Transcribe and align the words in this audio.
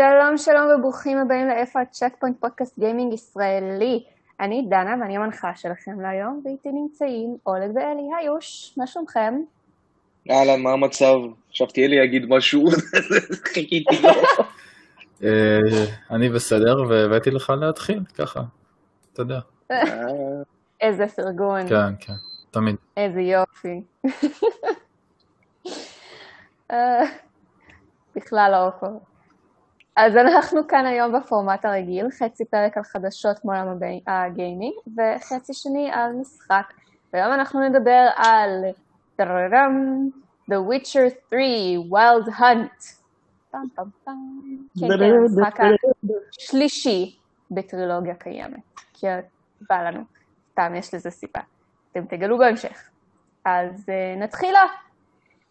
שלום 0.00 0.38
שלום 0.38 0.70
וברוכים 0.78 1.18
הבאים 1.18 1.48
לאיפה 1.48 1.80
הצ'ק 1.80 2.12
פוינט 2.20 2.40
פודקאסט 2.40 2.78
גיימינג 2.78 3.12
ישראלי. 3.12 4.04
אני 4.40 4.66
דנה 4.68 4.94
ואני 5.00 5.16
המנחה 5.16 5.54
שלכם 5.54 6.00
להיום, 6.00 6.42
ואיתי 6.44 6.68
נמצאים 6.72 7.36
אולג 7.46 7.70
ואלי. 7.74 8.02
היי 8.16 8.26
יוש, 8.26 8.74
מה 8.76 8.86
שלומכם? 8.86 9.34
אהלן, 10.30 10.62
מה 10.62 10.72
המצב? 10.72 11.14
חשבתי 11.52 11.86
אלי 11.86 11.96
יגיד 12.04 12.26
משהו, 12.28 12.64
חיכיתי 13.52 14.02
לו. 14.02 14.10
אה, 15.24 15.58
אני 16.10 16.28
בסדר, 16.28 16.82
והבאתי 16.88 17.30
לך 17.30 17.52
להתחיל, 17.60 18.00
ככה, 18.18 18.40
אתה 19.12 19.22
יודע. 19.22 19.40
איזה 20.80 21.08
פרגון. 21.08 21.68
כן, 21.68 21.94
כן, 22.00 22.12
תמיד. 22.50 22.76
איזה 22.96 23.20
יופי. 23.20 23.80
אה, 26.72 27.02
בכלל 28.16 28.50
לא 28.52 28.66
אופו. 28.66 29.09
אז 30.00 30.16
אנחנו 30.16 30.68
כאן 30.68 30.86
היום 30.86 31.12
בפורמט 31.12 31.64
הרגיל, 31.64 32.06
חצי 32.10 32.44
פרק 32.44 32.76
על 32.76 32.82
חדשות 32.82 33.44
מעולם 33.44 33.78
הגיימינג, 34.06 34.74
וחצי 34.96 35.54
שני 35.54 35.90
על 35.92 36.12
משחק. 36.12 36.72
והיום 37.12 37.32
אנחנו 37.32 37.68
נדבר 37.68 38.08
על 38.16 38.64
טררם, 39.16 40.08
The 40.50 40.54
Witcher 40.54 41.28
3, 41.28 41.40
Wild 41.90 42.28
Hunt. 42.38 42.84
פעם 43.50 43.66
פעם 43.74 43.90
פעם. 44.04 44.40
כן, 44.80 44.86
כן, 44.88 45.02
המשחק 45.02 45.60
השלישי 46.38 47.18
בטרילוגיה 47.50 48.14
קיימת. 48.14 48.60
כי 48.92 49.06
בא 49.68 49.82
לנו. 49.82 50.00
סתם, 50.52 50.74
יש 50.76 50.94
לזה 50.94 51.10
סיבה. 51.10 51.40
אתם 51.92 52.04
תגלו 52.04 52.38
בהמשך. 52.38 52.88
אז 53.44 53.88
uh, 53.88 54.22
נתחילה. 54.22 54.62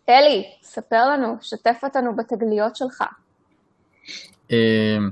אלי, 0.10 0.46
ספר 0.62 1.10
לנו, 1.10 1.36
שתף 1.42 1.80
אותנו 1.84 2.16
בתגליות 2.16 2.76
שלך. 2.76 3.04
אמ, 4.52 5.10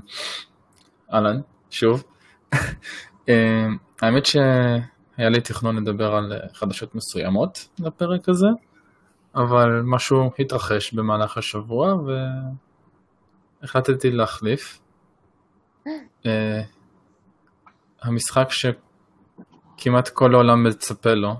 אהלן, 1.12 1.40
שוב. 1.70 2.04
אמ, 3.28 3.76
האמת 4.02 4.26
שהיה 4.26 5.28
לי 5.28 5.40
תכנון 5.40 5.76
לדבר 5.76 6.14
על 6.14 6.32
חדשות 6.54 6.94
מסוימות 6.94 7.68
לפרק 7.78 8.28
הזה, 8.28 8.46
אבל 9.34 9.82
משהו 9.84 10.30
התרחש 10.38 10.92
במהלך 10.92 11.38
השבוע 11.38 11.94
והחלטתי 13.62 14.10
להחליף. 14.10 14.80
אה, 16.26 16.62
המשחק 18.02 18.48
שכמעט 18.50 20.08
כל 20.08 20.34
העולם 20.34 20.64
מצפה 20.64 21.14
לו, 21.14 21.34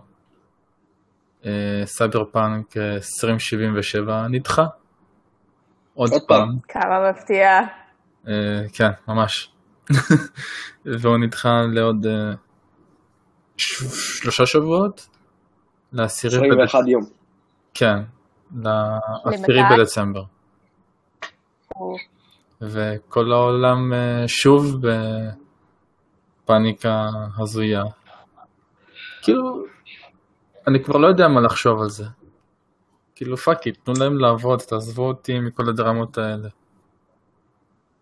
אה, 1.45 1.83
סייבר 1.84 2.25
פאנק 2.25 2.77
2077, 2.77 4.29
נדחה. 4.29 4.67
עוד 5.98 6.10
פעם. 6.28 6.48
כמה 6.68 7.10
מפתיע. 7.10 7.60
אה, 8.28 8.62
כן, 8.72 8.91
ממש. 9.08 9.52
והוא 11.00 11.16
נדחה 11.18 11.62
לעוד 11.72 12.06
אה, 12.06 12.32
שלושה 13.56 14.46
שבועות? 14.46 15.08
לעשירי... 15.92 16.36
21 16.36 16.78
יום. 16.86 17.05
כן, 17.74 17.96
לעשירי 18.56 19.62
בדצמבר. 19.70 20.22
וכל 22.60 23.33
העולם 23.33 23.92
אה, 23.92 24.24
שוב 24.28 24.77
בפאניקה 26.44 27.08
הזויה. 27.38 27.83
כאילו, 29.22 29.64
אני 30.66 30.84
כבר 30.84 30.96
לא 30.96 31.06
יודע 31.06 31.28
מה 31.28 31.40
לחשוב 31.40 31.80
על 31.83 31.88
זה. 31.88 32.05
כאילו 33.18 33.36
fuck 33.36 33.67
it, 33.67 33.79
תנו 33.84 33.95
להם 34.01 34.18
לעבוד, 34.18 34.61
תעזבו 34.61 35.02
אותי 35.02 35.40
מכל 35.40 35.68
הדרמות 35.68 36.18
האלה. 36.18 36.48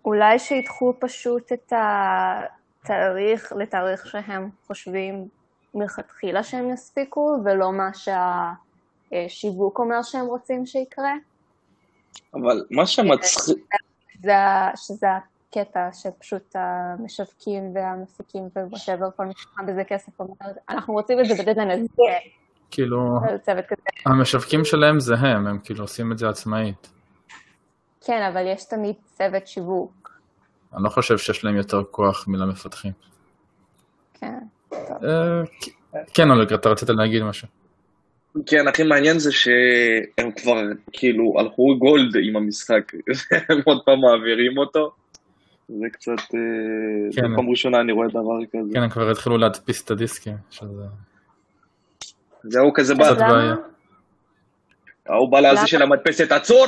אולי 0.04 0.38
שידחו 0.38 0.94
פשוט 1.00 1.52
את 1.52 1.72
התאריך 2.82 3.52
לתאריך 3.56 4.06
שהם 4.06 4.50
חושבים 4.66 5.28
מלכתחילה 5.74 6.42
שהם 6.42 6.70
יספיקו, 6.70 7.38
ולא 7.44 7.72
מה 7.72 7.90
שהשיווק 9.12 9.78
אומר 9.78 10.02
שהם 10.02 10.26
רוצים 10.26 10.66
שיקרה. 10.66 11.12
אבל 12.34 12.64
מה 12.70 12.86
שמצחיק... 12.86 13.56
שזה, 14.12 14.32
שזה 14.76 15.06
הקטע 15.16 15.88
שפשוט 15.92 16.56
המשווקים 16.56 17.74
והמפיקים 17.74 18.48
whatever, 18.56 19.08
כל 19.16 19.24
ששם 19.36 19.66
בזה 19.66 19.84
כסף 19.84 20.20
אומר, 20.20 20.34
אנחנו 20.68 20.94
רוצים 20.94 21.20
את 21.20 21.26
זה 21.26 21.34
בדדליין 21.34 21.70
הזה. 21.70 21.86
כאילו, 22.70 23.20
המשווקים 24.06 24.64
שלהם 24.64 25.00
זה 25.00 25.14
הם, 25.14 25.46
הם 25.46 25.58
כאילו 25.64 25.84
עושים 25.84 26.12
את 26.12 26.18
זה 26.18 26.28
עצמאית. 26.28 26.88
כן, 28.06 28.22
אבל 28.32 28.46
יש 28.46 28.64
תמיד 28.64 28.94
צוות 29.04 29.46
שיווק. 29.46 30.20
אני 30.74 30.84
לא 30.84 30.88
חושב 30.88 31.18
שיש 31.18 31.44
להם 31.44 31.56
יותר 31.56 31.82
כוח 31.90 32.28
מלמפתחים. 32.28 32.92
כן, 34.20 34.38
טוב. 34.70 34.98
כן, 36.14 36.30
אולג, 36.30 36.52
אתה 36.52 36.68
רצית 36.68 36.88
להגיד 36.88 37.22
משהו. 37.22 37.48
כן, 38.46 38.68
הכי 38.68 38.82
מעניין 38.82 39.18
זה 39.18 39.32
שהם 39.32 40.32
כבר 40.36 40.62
כאילו 40.92 41.34
הלכו 41.38 41.78
גולד 41.78 42.16
עם 42.28 42.36
המשחק, 42.36 42.92
הם 43.48 43.58
עוד 43.64 43.82
פעם 43.84 44.00
מעבירים 44.00 44.58
אותו. 44.58 44.90
זה 45.68 45.86
קצת, 45.92 46.22
כן. 47.12 47.36
פעם 47.36 47.50
ראשונה 47.50 47.80
אני 47.80 47.92
רואה 47.92 48.08
דבר 48.08 48.46
כזה. 48.52 48.74
כן, 48.74 48.82
הם 48.82 48.90
כבר 48.90 49.10
התחילו 49.10 49.38
להדפיס 49.38 49.84
את 49.84 49.90
הדיסקים, 49.90 50.36
שזה... 50.50 50.82
זהו 52.42 52.72
כזה 52.74 52.94
בא. 52.94 53.04
ההוא 55.08 55.32
בא 55.32 55.40
להזיז 55.40 55.68
של 55.68 55.82
המדפסת, 55.82 56.32
עצור! 56.32 56.66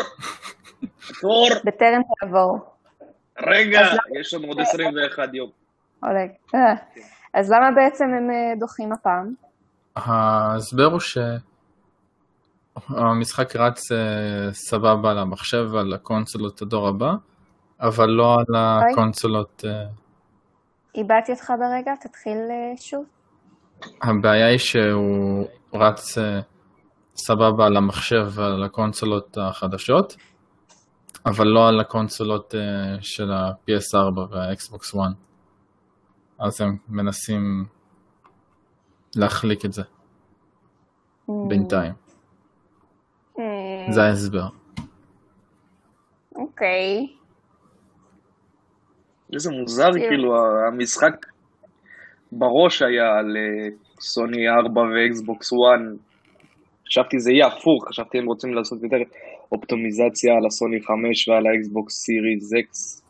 עצור! 1.10 1.48
בטרם 1.64 2.00
תעבור. 2.20 2.58
רגע, 3.46 3.80
יש 4.20 4.34
לנו 4.34 4.48
עוד 4.48 4.60
21 4.60 5.34
יום. 5.34 5.50
אולג. 6.02 6.30
אז 7.34 7.50
למה 7.50 7.70
בעצם 7.76 8.04
הם 8.04 8.28
דוחים 8.58 8.92
הפעם? 8.92 9.34
ההסבר 9.96 10.84
הוא 10.84 11.00
שהמשחק 12.88 13.56
רץ 13.56 13.88
סבבה 14.52 15.10
על 15.10 15.18
המחשב 15.18 15.68
ועל 15.72 15.92
הקונסולות 15.92 16.62
הדור 16.62 16.88
הבא, 16.88 17.12
אבל 17.80 18.06
לא 18.06 18.34
על 18.34 18.54
הקונסולות... 18.56 19.64
איבדתי 20.94 21.32
אותך 21.32 21.52
ברגע, 21.58 21.94
תתחיל 22.00 22.38
שוב. 22.76 23.04
הבעיה 24.02 24.46
היא 24.46 24.58
שהוא 24.58 25.46
רץ 25.74 26.18
סבבה 27.16 27.66
על 27.66 27.76
המחשב 27.76 28.26
ועל 28.30 28.62
הקונסולות 28.64 29.38
החדשות, 29.40 30.16
אבל 31.26 31.46
לא 31.46 31.68
על 31.68 31.80
הקונסולות 31.80 32.54
של 33.00 33.32
ה-PS4 33.32 34.18
וה-Xbox 34.30 34.94
One. 34.94 35.14
אז 36.38 36.60
הם 36.60 36.76
מנסים 36.88 37.64
להחליק 39.16 39.64
את 39.64 39.72
זה 39.72 39.82
בינתיים. 41.48 41.92
זה 43.90 44.02
ההסבר. 44.02 44.48
אוקיי. 46.36 47.06
איזה 49.32 49.50
מוזר, 49.50 49.92
כאילו, 49.92 50.32
המשחק 50.68 51.26
בראש 52.32 52.82
היה 52.82 53.18
על 53.18 53.36
סוני 54.00 54.48
4 54.48 54.80
ואקסבוקס 54.80 55.52
1. 55.52 55.58
חשבתי 56.86 57.18
זה 57.18 57.32
יהיה 57.32 57.46
הפוך, 57.46 57.88
חשבתי 57.88 58.18
הם 58.18 58.26
רוצים 58.26 58.54
לעשות 58.54 58.82
יותר 58.82 58.96
אופטימיזציה 59.52 60.34
על 60.34 60.46
הסוני 60.46 60.80
5 60.82 61.28
ועל 61.28 61.46
האקסבוקס 61.46 61.94
Series 61.94 62.52
X. 62.54 63.02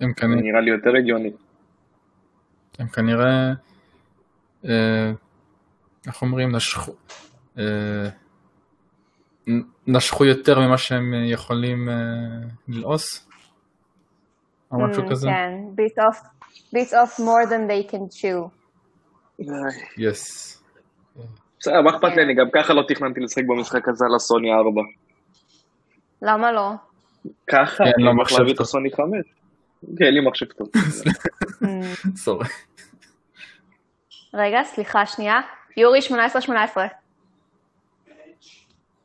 הם 0.00 0.12
כנראה... 0.12 0.42
נראה 0.42 0.60
לי 0.60 0.70
יותר 0.70 0.90
הגיוני. 0.98 1.30
הם 2.78 2.88
כנראה, 2.88 3.52
אה, 4.64 5.12
איך 6.06 6.22
אומרים, 6.22 6.56
נשכו, 6.56 6.92
אה, 7.58 8.08
נשכו 9.86 10.24
יותר 10.24 10.60
ממה 10.60 10.78
שהם 10.78 11.14
יכולים 11.24 11.88
אה, 11.88 11.94
ללעוס, 12.68 13.28
או 14.72 14.76
משהו 14.88 15.02
כזה. 15.10 15.28
כן, 15.28 15.52
bit 15.76 16.02
off, 16.02 16.18
bit 16.74 16.92
off 16.92 17.20
more 17.20 17.46
than 17.50 17.68
they 17.70 17.92
can 17.92 18.20
chew. 18.20 18.61
yes. 19.98 20.62
בסדר, 21.58 21.82
מה 21.82 21.90
אכפת 21.90 22.16
לי, 22.16 22.22
אני 22.22 22.34
גם 22.34 22.46
ככה 22.54 22.74
לא 22.74 22.82
תכננתי 22.88 23.20
לשחק 23.20 23.42
במשחק 23.48 23.88
הזה 23.88 24.04
על 24.04 24.14
הסוני 24.14 24.52
4. 24.52 24.80
למה 26.22 26.52
לא? 26.52 26.70
ככה? 27.46 27.84
אין 27.84 27.92
לו 27.98 28.10
אני 28.10 28.20
מחשב 28.20 28.34
הולך 28.34 28.40
להביא 28.40 28.54
את. 28.54 28.60
הסוני 28.60 28.90
5. 28.90 28.98
כן, 29.98 30.04
אין 30.04 30.14
לי 30.14 30.20
מחשב 30.28 30.46
טוב. 30.46 30.68
סורי. 32.24 32.46
רגע, 34.34 34.64
סליחה, 34.64 35.06
שנייה. 35.06 35.40
יורי, 35.76 35.98
18-18. 35.98 36.02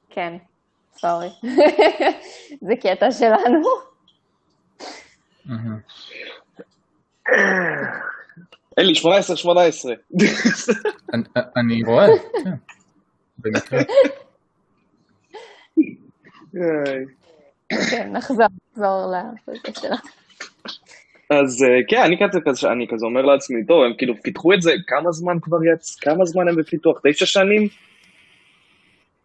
כן, 0.10 0.38
סורי. 0.94 1.30
זה 2.68 2.74
קטע 2.82 3.12
שלנו. 3.12 3.62
אלי, 8.80 8.96
18, 8.96 9.38
18. 9.38 9.94
אני- 11.58 11.84
רואה, 11.84 12.08
כן. 12.44 12.52
במקרה. 13.38 13.80
כן, 17.90 18.12
נחזור, 18.12 18.46
נחזור 18.78 19.24
שלה. 19.82 19.96
אז 21.30 21.64
אה, 21.64 21.68
כן, 21.88 22.02
אני 22.06 22.18
כזה, 22.20 22.40
כזה, 22.46 22.72
אני 22.72 22.88
כזה 22.92 23.06
אומר 23.06 23.22
לעצמי, 23.22 23.66
טוב, 23.66 23.84
הם 23.86 23.94
כאילו 23.98 24.14
פיתחו 24.24 24.54
את 24.54 24.62
זה, 24.62 24.72
כמה 24.88 25.12
זמן 25.12 25.38
כבר 25.42 25.58
יצא, 25.74 26.00
כמה 26.02 26.26
זמן 26.26 26.48
הם 26.48 26.56
בפיתוח? 26.56 27.00
תשע 27.04 27.26
שנים? 27.26 27.68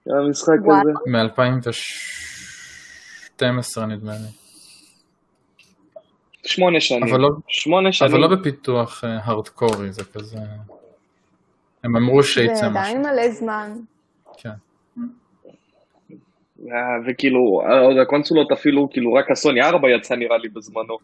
המשחק. 0.06 0.52
הזה. 0.80 0.90
מ-2012 1.06 3.80
נדמה 3.86 4.12
לי. 4.12 4.41
שמונה 6.46 6.80
שנים. 6.80 7.02
אבל 7.02 7.20
לא- 7.20 7.28
שמונה 7.48 7.92
שנים. 7.92 8.10
אבל 8.10 8.20
לא 8.20 8.28
בפיתוח 8.28 9.04
הארדקורי, 9.04 9.92
זה 9.92 10.04
כזה... 10.04 10.38
הם 11.84 11.96
אמרו 11.96 12.22
זה 12.22 12.28
שיצא 12.28 12.52
משהו. 12.52 12.66
עדיין 12.68 13.00
מלא 13.00 13.30
זמן. 13.30 13.72
כן. 14.36 14.50
אה, 16.70 16.76
וכאילו, 17.06 17.40
עוד 17.82 17.96
הקונסולות 18.02 18.52
אפילו, 18.52 18.90
כאילו 18.90 19.12
רק 19.14 19.30
הסוני 19.30 19.62
4 19.62 19.90
יצא 19.90 20.14
נראה 20.14 20.38
לי 20.38 20.48
בזמנו, 20.48 20.98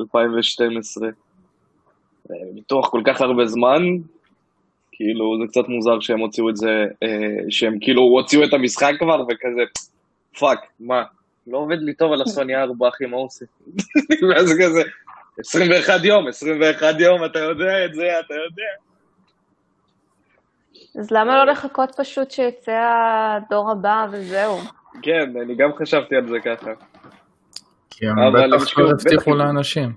2012. 0.00 1.08
אה, 2.30 2.36
מתוך 2.54 2.86
כל 2.86 3.02
כך 3.04 3.20
הרבה 3.20 3.46
זמן, 3.46 3.82
כאילו 4.92 5.38
זה 5.40 5.48
קצת 5.48 5.68
מוזר 5.68 6.00
שהם 6.00 6.20
הוציאו 6.20 6.50
את 6.50 6.56
זה, 6.56 6.84
אה, 7.02 7.08
שהם 7.50 7.78
כאילו 7.80 8.02
הוציאו 8.02 8.44
את 8.44 8.52
המשחק 8.52 8.92
כבר 8.98 9.22
וכזה, 9.22 9.62
פאק, 10.38 10.58
מה, 10.80 11.02
לא 11.46 11.58
עובד 11.58 11.78
לי 11.80 11.94
טוב 11.94 12.12
על 12.12 12.22
הסוני 12.22 12.56
4 12.56 12.88
אחי, 12.88 13.06
מה 13.06 13.16
עושה? 13.16 13.44
ואז 14.30 14.52
כזה, 14.62 14.82
21 15.38 16.04
יום, 16.04 16.28
21 16.28 16.94
יום, 17.00 17.24
אתה 17.24 17.38
יודע 17.38 17.84
את 17.84 17.94
זה, 17.94 18.20
אתה 18.20 18.34
יודע. 18.34 18.72
אז 21.00 21.10
למה 21.10 21.44
לא 21.44 21.52
לחכות 21.52 21.94
פשוט 21.96 22.30
שיצא 22.30 22.80
הדור 23.36 23.70
הבא 23.70 24.06
וזהו? 24.12 24.58
כן, 25.02 25.30
אני 25.42 25.54
גם 25.56 25.70
חשבתי 25.78 26.16
על 26.16 26.28
זה 26.28 26.36
ככה. 26.44 26.70
כי 27.90 28.06
הם 28.08 28.16
בטח 28.34 28.74
כבר 28.74 28.90
הבטיחו 28.90 29.30
בטח- 29.30 29.38
לאנשים. 29.38 29.92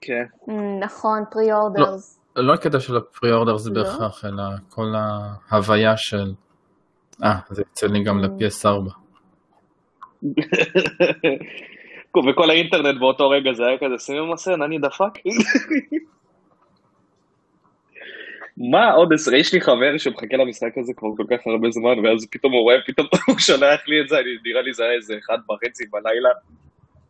כן. 0.00 0.24
ממ, 0.48 0.52
נכון, 0.80 1.24
pre-orders. 1.30 2.20
לא 2.36 2.54
הקטע 2.54 2.80
של 2.80 2.96
זה 3.58 3.70
לא? 3.70 3.82
בהכרח, 3.82 4.24
אלא 4.24 4.42
כל 4.68 4.94
ההוויה 5.50 5.96
של... 5.96 6.32
אה, 7.24 7.38
זה 7.50 7.62
יוצא 7.62 7.86
לי 7.86 8.04
גם 8.04 8.18
ל-PS4. 8.18 8.92
וכל 12.28 12.50
האינטרנט 12.50 13.00
באותו 13.00 13.30
רגע 13.30 13.52
זה 13.52 13.66
היה 13.66 13.78
כזה, 13.78 13.98
שימי 13.98 14.32
מסן, 14.32 14.62
אני 14.62 14.78
דפק. 14.78 15.18
מה 18.56 18.92
עוד 18.92 19.12
עשרה? 19.12 19.38
יש 19.38 19.54
לי 19.54 19.60
חבר 19.60 19.98
שמחכה 19.98 20.36
למשחק 20.36 20.78
הזה 20.78 20.92
כבר 20.96 21.08
כל 21.16 21.24
כך 21.30 21.46
הרבה 21.46 21.70
זמן, 21.70 22.04
ואז 22.04 22.26
פתאום 22.30 22.52
הוא 22.52 22.62
רואה, 22.62 22.76
פתאום 22.86 23.06
הוא 23.28 23.38
שולח 23.38 23.80
לי 23.86 24.00
את 24.00 24.08
זה, 24.08 24.18
אני, 24.18 24.30
נראה 24.44 24.62
לי 24.62 24.74
זה 24.74 24.84
היה 24.84 24.92
איזה 24.92 25.14
אחד 25.18 25.38
וחצי 25.50 25.84
בלילה. 25.90 26.30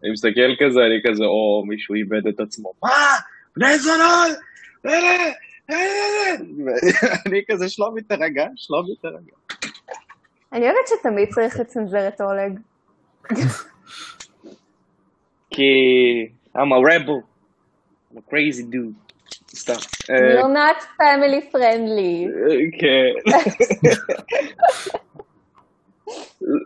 אני 0.02 0.12
מסתכל 0.12 0.54
כזה, 0.58 0.80
אני 0.80 1.00
כזה, 1.06 1.24
או, 1.24 1.64
מישהו 1.66 1.94
איבד 1.94 2.26
את 2.26 2.40
עצמו. 2.40 2.72
מה? 2.82 2.90
בני 3.56 3.78
זונות! 3.78 4.38
אלה! 4.86 5.32
אלה! 5.70 6.36
אני 7.26 7.42
כזה, 7.50 7.68
שלומי 7.68 8.02
תרגע, 8.02 8.46
שלומי 8.56 8.94
תרגע. 9.02 9.32
אני 10.52 10.64
אוהבת 10.64 10.78
שתמיד 10.86 11.28
צריך 11.34 11.60
לצנזר 11.60 12.08
את 12.08 12.20
אולג. 12.20 12.58
כי 15.54 15.62
I'm 16.56 16.72
a 16.72 16.80
rebel. 16.80 17.22
I'm 18.10 18.18
a 18.18 18.22
crazy 18.30 18.62
dude. 18.62 19.08
סתם. 19.54 19.72
אה, 20.10 20.40
You're 20.40 20.54
not 20.54 20.82
family 20.82 21.52
friendly. 21.52 22.28
כן. 22.80 23.30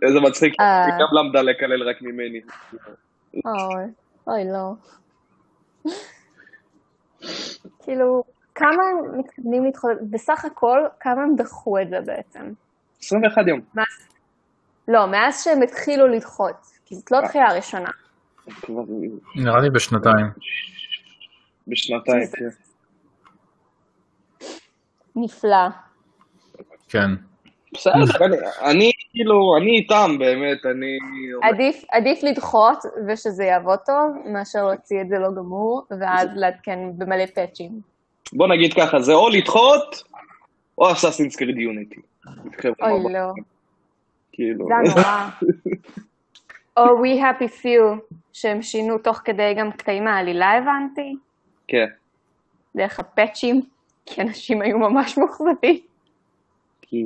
איזה 0.07 0.21
מצחיק, 0.29 0.55
אה. 0.61 0.85
היא 0.85 0.95
גם 0.95 1.07
למדה 1.19 1.43
לקלל 1.43 1.89
רק 1.89 2.03
ממני. 2.03 2.41
אוי, 3.35 3.85
אוי 4.27 4.45
לא. 4.53 4.73
כאילו, 7.83 8.25
כמה 8.55 8.83
הם 8.91 9.19
מתכוונים 9.19 9.65
לדחות, 9.65 9.91
בסך 10.11 10.45
הכל, 10.45 10.79
כמה 11.01 11.23
הם 11.23 11.37
דחו 11.37 11.79
את 11.79 11.89
זה 11.89 11.97
בעצם? 12.07 12.53
21 13.03 13.47
יום. 13.47 13.61
לא, 14.89 15.07
מאז 15.07 15.45
שהם 15.45 15.63
התחילו 15.63 16.09
לדחות, 16.09 16.57
כי 16.85 16.95
זאת 16.95 17.11
לא 17.11 17.21
דחייה 17.21 17.53
ראשונה. 17.57 17.91
נראה 19.37 19.61
לי 19.61 19.71
בשנתיים. 19.71 20.27
בשנתיים, 21.69 22.23
כן. 22.39 22.49
נפלא. 25.17 25.69
כן. 26.89 27.11
בסדר, 27.75 27.95
אני- 28.25 28.37
אני 28.71 28.91
כאילו, 29.11 29.57
אני 29.57 29.71
איתם 29.77 30.17
באמת, 30.19 30.67
אני... 30.67 30.99
עדיף, 31.43 31.85
עדיף 31.93 32.19
לדחות 32.23 32.79
ושזה 33.09 33.45
יעבוד 33.45 33.79
טוב, 33.87 34.17
מאשר 34.27 34.67
להוציא 34.67 35.01
את 35.01 35.09
זה 35.09 35.19
לא 35.19 35.29
גמור, 35.37 35.83
ואז 36.01 36.29
לעדכן 36.35 36.79
במלא 36.99 37.27
פאצ'ים. 37.27 37.81
בוא 38.33 38.47
נגיד 38.49 38.75
ככה, 38.75 39.01
זה 39.01 39.13
או 39.13 39.29
לדחות, 39.29 40.03
או 40.79 40.93
אסאסינס 40.93 41.37
קריד 41.37 41.59
יוניטי. 41.59 42.01
אוי 42.83 43.13
לא, 43.13 43.33
כאילו... 44.33 44.67
זה 44.67 44.91
נורא. 44.91 45.29
או 46.77 46.83
We 46.83 47.21
Happy 47.21 47.63
Few, 47.63 48.15
שהם 48.33 48.63
שינו 48.63 48.99
תוך 48.99 49.21
כדי 49.25 49.55
גם 49.59 49.73
קטעים 49.73 50.05
מהעלילה 50.05 50.53
הבנתי, 50.59 51.15
כן. 51.69 51.87
דרך 52.77 53.01
הפאצ'ים, 53.01 53.61
כי 54.07 54.23
אנשים 54.23 54.63
היו 54.63 54.79
ממש 54.79 55.19
מאוכזבים. 55.19 55.81
כי... 56.83 57.05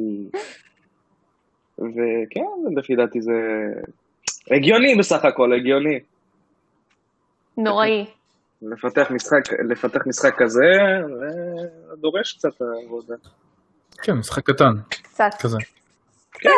וכן, 1.78 2.74
לפי 2.76 2.96
דעתי 2.96 3.20
זה... 3.20 3.32
הגיוני 4.56 4.94
בסך 4.98 5.24
הכל, 5.24 5.52
הגיוני. 5.52 5.98
נוראי. 7.56 8.06
לפתח 8.62 9.10
משחק, 9.10 9.52
לפתח 9.70 10.06
משחק 10.06 10.34
כזה, 10.38 10.60
זה 11.18 11.96
דורש 11.96 12.32
קצת 12.32 12.62
עבודה. 12.84 13.14
כן, 14.02 14.12
משחק 14.12 14.50
קטן, 14.50 14.72
קצת. 14.88 15.30
כזה. 15.40 15.58
כן, 16.32 16.50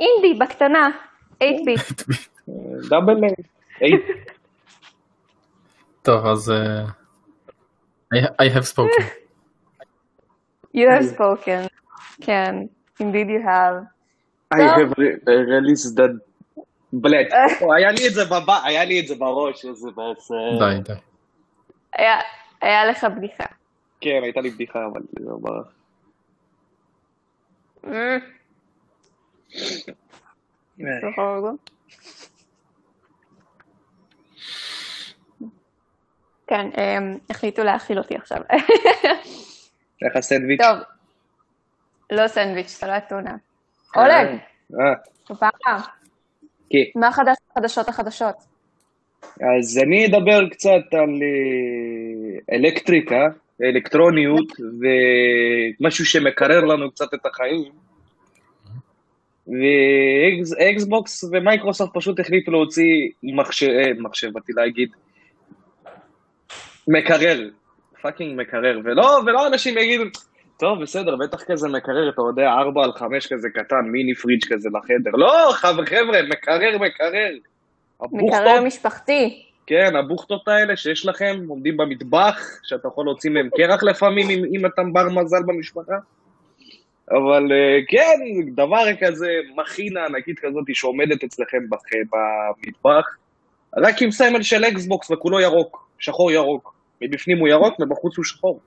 אינדי, 0.00 0.38
בקטנה. 0.38 0.88
8-ביט. 1.34 2.02
דאבל 2.90 3.14
איי. 3.80 3.92
טוב, 6.02 6.26
אז... 6.26 6.50
אה, 6.50 6.84
I, 8.14 8.18
I 8.18 8.48
have 8.48 8.66
spoken. 8.66 9.04
You 10.74 10.88
have 10.88 11.06
spoken. 11.16 11.68
כן, 12.20 12.54
indeed 13.00 13.28
you 13.28 13.42
have. 13.44 13.84
I 14.54 14.60
have 14.62 14.92
re- 14.98 15.18
released 15.26 15.96
that 15.96 16.12
בלט. 16.92 17.32
היה 17.76 17.90
לי 17.90 18.08
את 18.08 18.14
זה 18.14 18.24
בב... 18.24 18.50
היה 18.64 18.84
לי 18.84 19.00
את 19.00 19.06
זה 19.06 19.14
בראש, 19.14 19.64
איזה 19.64 19.88
בעצם. 19.90 20.34
די, 20.58 20.92
די. 20.92 21.00
היה, 21.92 22.20
היה 22.60 22.86
לך 22.86 23.06
בדיחה. 23.16 23.44
כן, 24.00 24.20
הייתה 24.22 24.40
לי 24.40 24.50
בדיחה, 24.50 24.86
אבל 24.86 25.00
ברח. 29.50 29.58
Mm, 30.78 31.16
סבבה. 31.16 31.50
כן, 36.46 36.66
הם 36.74 37.18
החליטו 37.30 37.64
להאכיל 37.64 37.98
אותי 37.98 38.14
עכשיו. 38.16 38.38
איך 40.04 40.16
הסנדוויץ'? 40.16 40.60
טוב, 40.60 40.78
לא 42.10 42.28
סנדוויץ', 42.28 42.68
סלט 42.68 43.08
טונה. 43.08 43.36
אולג, 43.96 44.38
אה, 44.80 44.94
כפרה, 45.26 45.50
כן. 46.70 46.78
מה 47.00 47.12
חדש 47.12 47.36
בחדשות 47.50 47.88
החדשות? 47.88 48.36
אז 49.22 49.78
אני 49.82 50.06
אדבר 50.06 50.48
קצת 50.48 50.92
על 50.92 51.20
אה, 51.22 52.56
אלקטריקה, 52.56 53.26
אלקטרוניות, 53.62 54.52
ומשהו 55.80 56.04
שמקרר 56.06 56.64
לנו 56.64 56.90
קצת 56.90 57.14
את 57.14 57.26
החיים. 57.26 57.72
ואקסבוקס 59.48 61.24
ומייקרוסופט 61.24 61.90
פשוט 61.94 62.20
החליטו 62.20 62.50
להוציא 62.50 63.10
מחשב, 63.22 63.68
אה, 63.68 63.92
מחשב, 63.98 64.32
באתי 64.32 64.52
להגיד, 64.56 64.88
מקרר, 66.88 67.48
fucking 68.02 68.40
מקרר, 68.40 68.80
ולא, 68.84 69.20
ולא 69.26 69.46
אנשים 69.46 69.78
יגידו, 69.78 70.04
טוב, 70.58 70.82
בסדר, 70.82 71.16
בטח 71.16 71.42
כזה 71.42 71.68
מקרר, 71.68 72.08
אתה 72.08 72.22
יודע, 72.30 72.48
4 72.48 72.84
על 72.84 72.92
5 72.92 73.26
כזה 73.26 73.48
קטן, 73.54 73.90
mini 73.92 74.14
fridge 74.14 74.44
כזה 74.52 74.68
לחדר. 74.68 75.10
לא, 75.14 75.52
חבר'ה, 75.52 75.82
מקרר, 76.28 76.78
מקרר. 76.78 77.32
מקרר 78.12 78.60
משפחתי. 78.64 79.42
כן, 79.66 79.96
הבוכטות 79.96 80.48
האלה 80.48 80.76
שיש 80.76 81.06
לכם, 81.06 81.36
עומדים 81.48 81.76
במטבח, 81.76 82.40
שאתה 82.62 82.88
יכול 82.88 83.04
להוציא 83.04 83.30
מהם 83.30 83.48
קרח 83.56 83.82
לפעמים, 83.82 84.30
אם, 84.30 84.44
אם 84.54 84.66
אתה 84.66 84.82
בר 84.92 85.08
מזל 85.08 85.42
במשפחה. 85.46 85.96
אבל 87.10 87.52
אה, 87.52 87.78
כן, 87.88 88.50
דבר 88.54 88.84
כזה, 89.00 89.28
מכונה 89.56 90.00
ענקית 90.04 90.38
כזאת 90.38 90.64
שעומדת 90.74 91.24
אצלכם 91.24 91.58
בח, 91.70 91.82
במטבח, 92.12 93.16
רק 93.76 94.02
עם 94.02 94.10
סמל 94.10 94.42
של 94.42 94.64
אקסבוקס 94.64 95.10
וכולו 95.10 95.40
ירוק, 95.40 95.88
שחור 95.98 96.30
ירוק. 96.30 96.76
מבפנים 97.02 97.38
הוא 97.38 97.48
ירוק 97.48 97.80
ובחוץ 97.80 98.16
הוא 98.16 98.24
שחור. 98.24 98.60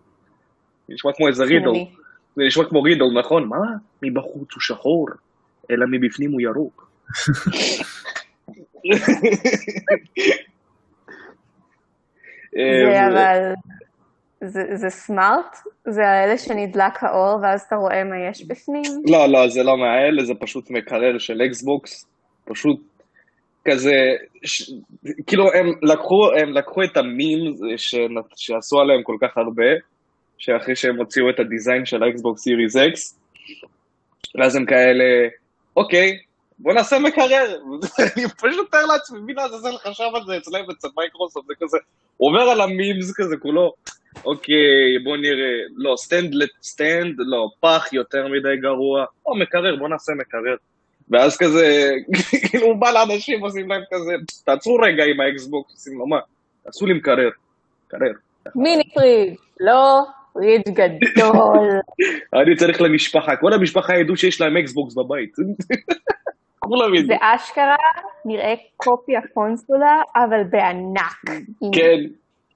זה 0.87 0.93
נשמע 0.93 1.11
כמו 1.15 1.27
איזה 1.27 1.43
רידל. 1.43 1.65
חינני. 1.65 1.89
זה 2.35 2.43
נשמע 2.47 2.63
כמו 2.69 2.81
רידל, 2.81 3.19
נכון? 3.19 3.47
מה? 3.47 3.57
מבחוץ 4.03 4.53
הוא 4.53 4.61
שחור, 4.61 5.07
אלא 5.71 5.85
מבפנים 5.91 6.31
הוא 6.31 6.41
ירוק. 6.41 6.91
זה 12.53 12.61
אה, 12.95 13.07
אבל... 13.07 13.53
זה, 14.41 14.89
סמארט? 14.89 15.57
זה 15.87 16.07
האלה 16.07 16.37
שנדלק 16.37 17.03
האור 17.03 17.39
ואז 17.41 17.61
אתה 17.61 17.75
רואה 17.75 18.03
מה 18.03 18.15
יש 18.29 18.45
בפנים? 18.45 19.03
לא, 19.07 19.25
לא, 19.27 19.47
זה 19.47 19.63
לא 19.63 19.77
מהאלה, 19.77 20.23
זה 20.23 20.33
פשוט 20.39 20.71
מקרר 20.71 21.17
של 21.17 21.41
אקסבוקס. 21.41 22.05
פשוט 22.45 22.81
כזה, 23.65 23.95
ש... 24.43 24.71
כאילו 25.27 25.43
הם 25.53 25.65
לקחו, 25.81 26.33
הם 26.41 26.53
לקחו 26.53 26.83
את 26.83 26.97
ה 26.97 27.07
memes 27.07 27.55
ש... 27.77 27.95
שעשו 28.35 28.79
עליהם 28.79 29.03
כל 29.03 29.17
כך 29.21 29.37
הרבה, 29.37 29.71
שאחרי 30.37 30.75
שהם 30.75 30.97
הוציאו 30.97 31.29
את 31.29 31.39
ה 31.39 31.46
design 31.46 31.85
של 31.85 32.03
האקסבוקס 32.03 32.41
Series 32.41 32.75
X, 32.75 33.19
ואז 34.39 34.55
הם 34.55 34.65
כאלה, 34.65 35.27
אוקיי, 35.75 36.17
בוא 36.59 36.73
נעשה 36.73 36.99
מקרר. 36.99 37.59
אני 37.99 38.23
פשוט 38.37 38.67
מתאר 38.67 38.85
לעצמי, 38.85 39.19
מי 39.19 39.33
לעזאזל 39.33 39.77
חשב 39.77 40.09
על 40.13 40.21
זה 40.27 40.37
אצלם 40.37 40.65
אצל 40.77 40.87
מייקרוסופט, 40.97 41.47
זה 41.47 41.53
כזה, 41.61 41.77
עובר 42.17 42.41
על 42.51 42.61
ה 42.61 42.70
memes 42.70 43.13
כזה 43.15 43.37
כולו, 43.37 43.73
אוקיי, 44.25 44.99
בוא 45.03 45.17
נראה, 45.17 45.53
לא, 45.75 45.95
סטנד 45.97 46.35
לסטנד, 46.35 47.15
לא, 47.17 47.49
פח 47.59 47.93
יותר 47.93 48.27
מדי 48.27 48.57
גרוע, 48.61 49.05
או 49.25 49.35
מקרר, 49.35 49.75
בוא 49.75 49.89
נעשה 49.89 50.13
מקרר. 50.13 50.55
ואז 51.09 51.37
כזה, 51.37 51.91
כאילו 52.49 52.65
הוא 52.65 52.75
בא 52.75 52.91
לאנשים, 52.91 53.41
עושים 53.41 53.69
להם 53.69 53.81
כזה, 53.93 54.13
תעצרו 54.45 54.75
רגע 54.75 55.03
עם 55.05 55.19
האקסבוקס, 55.19 55.71
עושים 55.71 55.97
לו 55.97 56.07
מה, 56.07 56.19
תעשו 56.63 56.85
לי 56.85 56.93
מקרר, 56.93 57.29
מקרר. 57.87 58.11
mini 58.55 58.83
fridge, 58.93 59.35
לא 59.59 59.99
fridge 60.33 60.61
גדול. 60.67 61.69
אני 62.41 62.55
צריך 62.55 62.81
למשפחה, 62.81 63.35
כל 63.35 63.53
המשפחה 63.53 63.97
ידעו 63.97 64.17
שיש 64.17 64.41
להם 64.41 64.57
אקסבוקס 64.57 64.95
בבית. 64.95 65.35
כולם 66.59 67.05
זה. 67.07 67.13
אשכרה 67.21 67.75
נראה 68.25 68.53
קופי 68.77 69.17
הקונסולה, 69.17 70.01
אבל 70.15 70.43
בענק. 70.49 71.21
כן, 71.75 71.99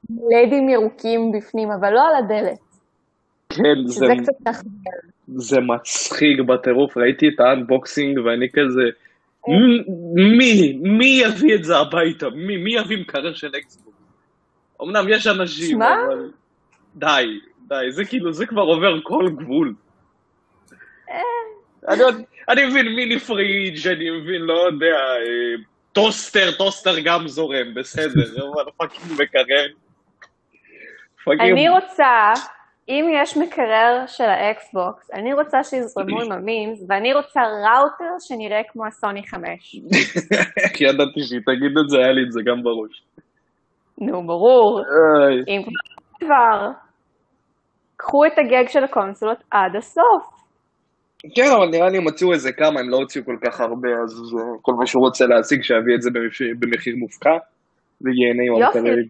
לדים 0.10 0.70
ירוקים 0.70 1.32
בפנים, 1.32 1.72
אבל 1.72 1.90
לא 1.94 2.02
על 2.10 2.16
הדלת. 2.24 2.58
כן, 3.50 3.88
זה, 3.88 3.94
שזה 3.94 4.14
קצת 4.24 4.48
נחמד. 4.48 4.68
זה 5.36 5.60
מצחיק 5.60 6.40
בטירוף, 6.40 6.98
ראיתי 6.98 7.28
את 7.28 7.40
ה 7.40 7.49
unboxing 7.49 8.18
ואני 8.26 8.48
כזה, 8.54 8.82
"מ- 9.48 10.38
מי, 10.38 10.74
מי 10.82 11.22
יביא 11.26 11.56
את 11.56 11.64
זה 11.64 11.78
הביתה? 11.78 12.30
מי, 12.30 12.58
מי 12.58 12.76
יביא 12.76 12.98
מקרר 12.98 13.34
של 13.34 13.52
אקסבוקס? 13.58 13.98
אמנם 14.82 15.06
יש 15.10 15.28
אנשים, 15.28 15.70
שמע? 15.78 15.96
אבל 16.08 16.32
די, 16.96 17.40
די, 17.68 17.92
זה 17.92 18.06
כאילו, 18.06 18.34
זה 18.34 18.46
כבר 18.46 18.62
עובר 18.62 19.02
כל 19.04 19.30
גבול. 19.38 19.74
אני, 21.88 22.04
עוד- 22.04 22.22
אני 22.50 22.66
מבין 22.66 22.96
mini 22.96 23.20
fridge, 23.20 23.88
אני 23.88 24.10
מבין, 24.10 24.42
לא 24.42 24.68
יודע, 24.68 24.86
אה, 24.96 25.64
טוסטר, 25.94 26.52
טוסטר 26.58 27.00
גם 27.00 27.28
זורם, 27.28 27.74
בסדר, 27.74 28.52
אבל 28.54 28.64
fucking 28.78 29.22
מקרר. 29.22 29.68
אני 31.32 31.70
רוצה, 31.70 32.34
אם 32.90 33.06
יש 33.22 33.38
מקרר 33.38 34.04
של 34.08 34.24
האקסבוקס, 34.24 35.12
אני 35.14 35.34
רוצה 35.34 35.64
שיזרמו 35.64 36.22
עם 36.22 36.32
ה 36.32 36.39
memes, 36.39 36.86
ואני 36.90 37.14
רוצה 37.14 37.42
ראוטר 37.42 38.14
שנראה 38.20 38.62
כמו 38.68 38.86
הסוני 38.86 39.28
5. 39.28 39.76
כי 40.76 40.84
ידעתי 40.84 41.20
שהיא 41.24 41.42
תגיד 41.46 41.78
את 41.84 41.90
זה, 41.90 41.98
היה 41.98 42.12
לי 42.12 42.22
את 42.28 42.32
זה 42.32 42.42
גם 42.46 42.64
בראש. 42.64 43.04
נו, 43.98 44.28
ברור. 44.28 44.82
אם 45.48 45.62
כבר, 46.20 46.70
קחו 47.98 48.26
את 48.26 48.32
ה 48.38 48.46
gag 48.46 48.70
של 48.70 48.84
הקונסולות 48.84 49.44
עד 49.52 49.76
הסוף. 49.76 50.44
כן, 51.36 51.52
אבל 51.58 51.70
נראה 51.70 51.90
לי 51.90 51.98
הם 51.98 52.04
הוציאו 52.04 52.34
איזה 52.34 52.52
כמה, 52.52 52.80
הם 52.80 52.90
לא 52.90 52.98
הוציאו 52.98 53.26
כל 53.26 53.38
כך 53.46 53.62
הרבה, 53.62 53.90
אז 54.04 54.12
כל 54.62 54.74
מה 54.80 54.86
שהוא 54.86 55.06
רוצה 55.06 55.26
להשיג, 55.26 55.62
שיביא 55.62 55.96
את 55.96 56.02
זה 56.02 56.10
במחיר, 56.60 56.96
מופקע, 56.96 57.38
וייהנה 58.02 58.44
עם 58.48 58.62
יופי. 58.62 59.10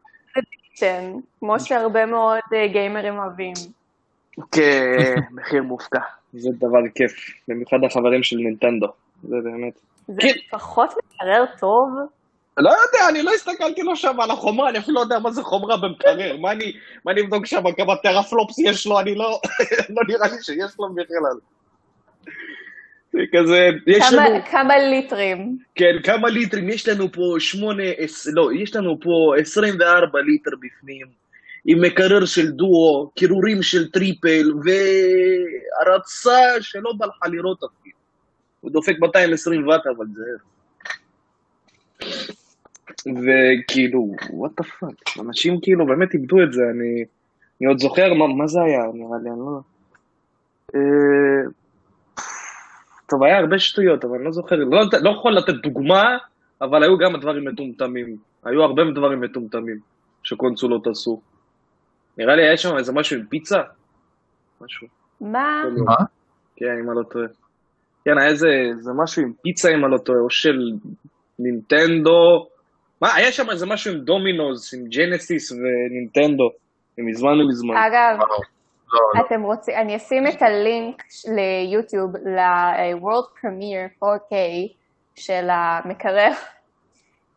כן, 0.76 1.12
כמו 1.40 1.60
שהרבה 1.60 2.06
מאוד 2.06 2.40
אה, 2.54 2.68
גיימרים 2.68 3.18
אוהבים. 3.18 3.54
כן, 4.52 5.16
מחיר 5.36 5.64
מופקע. 5.64 6.00
זה 6.34 6.50
דבר 6.60 6.80
כיף, 6.96 7.12
במיוחד 7.48 7.84
החברים 7.84 8.24
של 8.24 8.36
נינטנדו, 8.36 8.88
זה 9.24 9.36
באמת. 9.44 9.74
זה 10.08 10.22
כן. 10.22 10.34
לפחות 10.48 10.90
מקרר 10.90 11.46
טוב. 11.60 11.90
לא 12.58 12.70
יודע, 12.70 13.10
אני 13.10 13.24
לא 13.24 13.32
הסתכלתי 13.32 13.82
לו 13.82 13.96
שם 13.96 14.20
על 14.20 14.32
החומרה, 14.32 14.70
אני 14.70 14.80
אפילו 14.80 14.96
לא 14.96 15.00
יודע 15.00 15.20
מה 15.20 15.32
זה 15.32 15.44
חומרה 15.44 15.78
במקרר, 15.78 16.38
מה 16.38 16.52
אני, 16.52 16.74
מה 17.06 17.12
אני 17.12 17.22
אבדוק 17.22 17.46
שם, 17.46 17.72
כמה 17.78 17.96
teraflops 17.96 18.60
יש 18.60 18.88
לו, 18.88 19.00
אני 19.00 19.16
לא, 19.16 19.40
לא 19.96 20.02
נראה 20.08 20.28
לי 20.28 20.44
שיש 20.44 20.76
לו 20.80 20.94
בכלל. 20.94 21.40
זה 23.14 23.20
כזה, 23.34 23.70
יש 23.88 24.04
כמה- 24.10 24.30
לנו, 24.30 24.40
כמה 24.52 24.78
ליטרים. 24.78 25.58
כן, 25.76 25.96
כמה 26.04 26.30
ליטרים, 26.30 26.70
יש 26.70 26.90
לנו 26.90 27.12
פה 27.12 27.36
שמונה, 27.40 27.84
לא, 28.34 28.54
יש 28.54 28.76
לנו 28.76 29.00
פה 29.00 29.34
24 29.42 30.20
ליטר 30.22 30.52
בפנים, 30.62 31.08
עם 31.66 31.82
מקרר 31.82 32.26
של 32.26 32.52
דואו, 32.52 33.12
קירורים 33.16 33.62
של 33.64 33.92
triple, 33.92 34.52
והרצה 35.86 36.40
שלא 36.62 36.94
בא 36.98 37.06
לך 37.06 37.20
לראות 37.32 37.58
אפילו. 37.64 37.96
הוא 38.62 38.72
דופק 38.72 39.00
220 39.00 39.68
ואט, 39.68 39.82
אבל 39.98 40.06
זה... 40.16 40.24
וכאילו, 43.06 44.16
what 44.30 44.52
the 44.58 44.64
fuck, 44.64 45.18
אנשים 45.28 45.60
כאילו 45.62 45.86
באמת 45.86 46.14
איבדו 46.14 46.44
את 46.44 46.54
זה, 46.54 46.62
אני, 46.72 47.04
אני 47.62 47.68
עוד 47.68 47.80
זוכר 47.80 48.14
מה, 48.14 48.28
מה 48.28 48.48
זה 48.48 48.60
היה, 48.62 48.84
נראה 48.94 49.18
לי, 49.24 49.30
אני 49.30 49.40
לא... 49.40 49.60
טוב, 53.14 53.24
היה 53.24 53.38
הרבה 53.38 53.60
שטויות, 53.60 54.06
אבל 54.06 54.16
אני 54.16 54.26
לא 54.26 54.32
זוכר, 54.32 54.56
לא, 54.56 54.82
לא 55.02 55.10
יכול 55.10 55.38
לתת 55.38 55.54
דוגמה, 55.54 56.18
אבל 56.62 56.84
היו 56.84 56.98
גם 56.98 57.20
דברים 57.22 57.46
מטומטמים. 57.46 58.18
היו 58.44 58.64
הרבה 58.64 58.82
דברים 58.96 59.22
מטומטמים 59.22 59.80
שקונסולות 60.24 60.88
עשו. 60.88 61.22
נראה 62.18 62.36
לי 62.36 62.42
היה 62.42 62.58
שם 62.58 62.78
איזה 62.78 62.94
משהו 62.94 63.18
עם 63.18 63.26
פיצה? 63.26 63.62
משהו. 64.62 64.88
מה? 65.22 65.64
מה? 65.86 65.96
כן, 66.56 66.66
אם 66.66 66.90
אני 66.90 66.98
לא 66.98 67.04
טועה. 67.04 67.26
כן, 68.06 68.18
היה 68.18 68.30
איזה, 68.30 68.48
איזה 68.78 68.92
משהו 69.04 69.22
עם 69.22 69.34
פיצה, 69.42 69.70
אם 69.70 69.86
אני 69.86 69.92
לא 69.92 69.98
טועה, 69.98 70.20
או 70.20 70.30
של 70.30 70.58
נינטנדו. 71.40 72.48
מה, 73.02 73.16
היה 73.16 73.32
שם 73.32 73.50
איזה 73.50 73.66
משהו 73.66 73.94
עם 73.94 74.00
דומינוס, 74.00 74.74
עם 74.74 74.84
ג'נסיס 74.88 75.52
ונינטנדו, 75.52 76.50
מזמן 76.98 77.42
ומזמן. 77.42 77.76
אגב, 77.76 78.26
לא, 78.94 79.00
לא. 79.16 79.26
אתם 79.26 79.44
רוצים, 79.44 79.76
אני 79.76 79.96
אשים 79.96 80.28
את 80.28 80.42
הלינק 80.42 81.04
ליוטיוב 81.28 82.16
ל- 82.18 82.53
World 82.53 83.40
Premiere 83.40 84.04
4K 84.04 84.36
של 85.16 85.48
המקרר, 85.50 86.32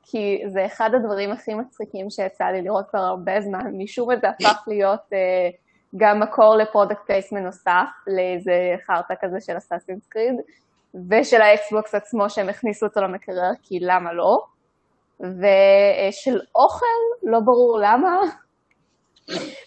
כי 0.02 0.42
זה 0.46 0.66
אחד 0.66 0.90
הדברים 0.94 1.32
הכי 1.32 1.54
מצחיקים 1.54 2.10
שיצא 2.10 2.44
לי 2.44 2.62
לראות 2.62 2.86
כבר 2.90 2.98
הרבה 2.98 3.40
זמן, 3.40 3.60
משום 3.78 4.08
מה 4.08 4.16
זה 4.16 4.28
הפך 4.28 4.64
להיות 4.66 5.00
אה, 5.12 5.48
גם 5.96 6.20
מקור 6.20 6.56
ל 6.56 6.62
product 6.62 7.06
placement 7.06 7.44
נוסף, 7.44 7.88
לאיזה 8.06 8.52
חרטא 8.86 9.14
כזה 9.20 9.36
של 9.40 9.56
Assassin's 9.56 10.06
Creed, 10.08 10.34
ושל 11.10 11.42
האקסבוקס 11.42 11.94
עצמו 11.94 12.30
שהם 12.30 12.48
הכניסו 12.48 12.86
אותו 12.86 13.00
למקרר, 13.00 13.50
כי 13.62 13.78
למה 13.80 14.12
לא? 14.12 14.38
ושל 15.20 16.40
אוכל, 16.54 16.86
לא 17.22 17.40
ברור 17.40 17.78
למה, 17.82 18.20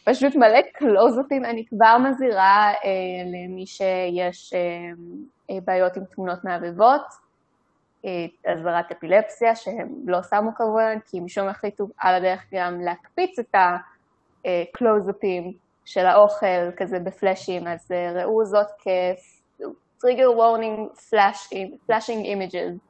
פשוט 0.06 0.36
מלא 0.36 0.62
קלוזאפים, 0.74 1.46
אני 1.46 1.66
כבר 1.66 1.98
מזהירה 1.98 2.70
אה, 2.70 3.24
למי 3.26 3.66
שיש 3.66 4.54
אה, 4.54 4.60
אה, 5.50 5.62
בעיות 5.66 5.98
עם 5.98 6.04
תמונות 6.06 6.44
מעבבות, 6.44 7.02
אה, 8.06 8.26
אפילפסיה, 8.92 9.56
שהם 9.56 9.90
לא 10.08 10.24
שמו 10.24 10.56
כמובן, 10.56 10.98
כי 11.06 11.20
משום 11.20 11.48
החליטו 11.48 11.88
על 11.98 12.16
הדרך 12.16 12.46
גם 12.54 12.82
להקפיץ 12.82 13.40
את 13.40 13.56
הקלוזאפים 14.46 15.54
של 15.86 16.06
האוכל 16.06 16.72
כזה 16.78 17.00
בפלאשים, 17.00 17.68
אז 17.68 17.92
אה, 17.92 18.24
ראו 18.24 18.46
זאת 18.46 18.68
כ-trigger 18.80 20.32
warning 20.38 21.00
flashing 21.90 22.26
images. 22.26 22.89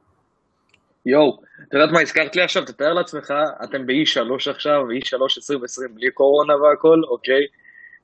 יואו, 1.06 1.42
את 1.68 1.74
יודעת 1.74 1.90
מה 1.90 2.00
הזכרת 2.00 2.36
לי 2.36 2.42
עכשיו? 2.42 2.64
תתאר 2.64 2.92
לעצמך, 2.92 3.32
אתם 3.64 3.86
ב-E3 3.86 4.50
עכשיו, 4.50 4.80
E3 4.80 5.14
2020 5.36 5.94
בלי 5.94 6.10
קורונה 6.10 6.56
והכל, 6.56 7.00
אוקיי? 7.10 7.46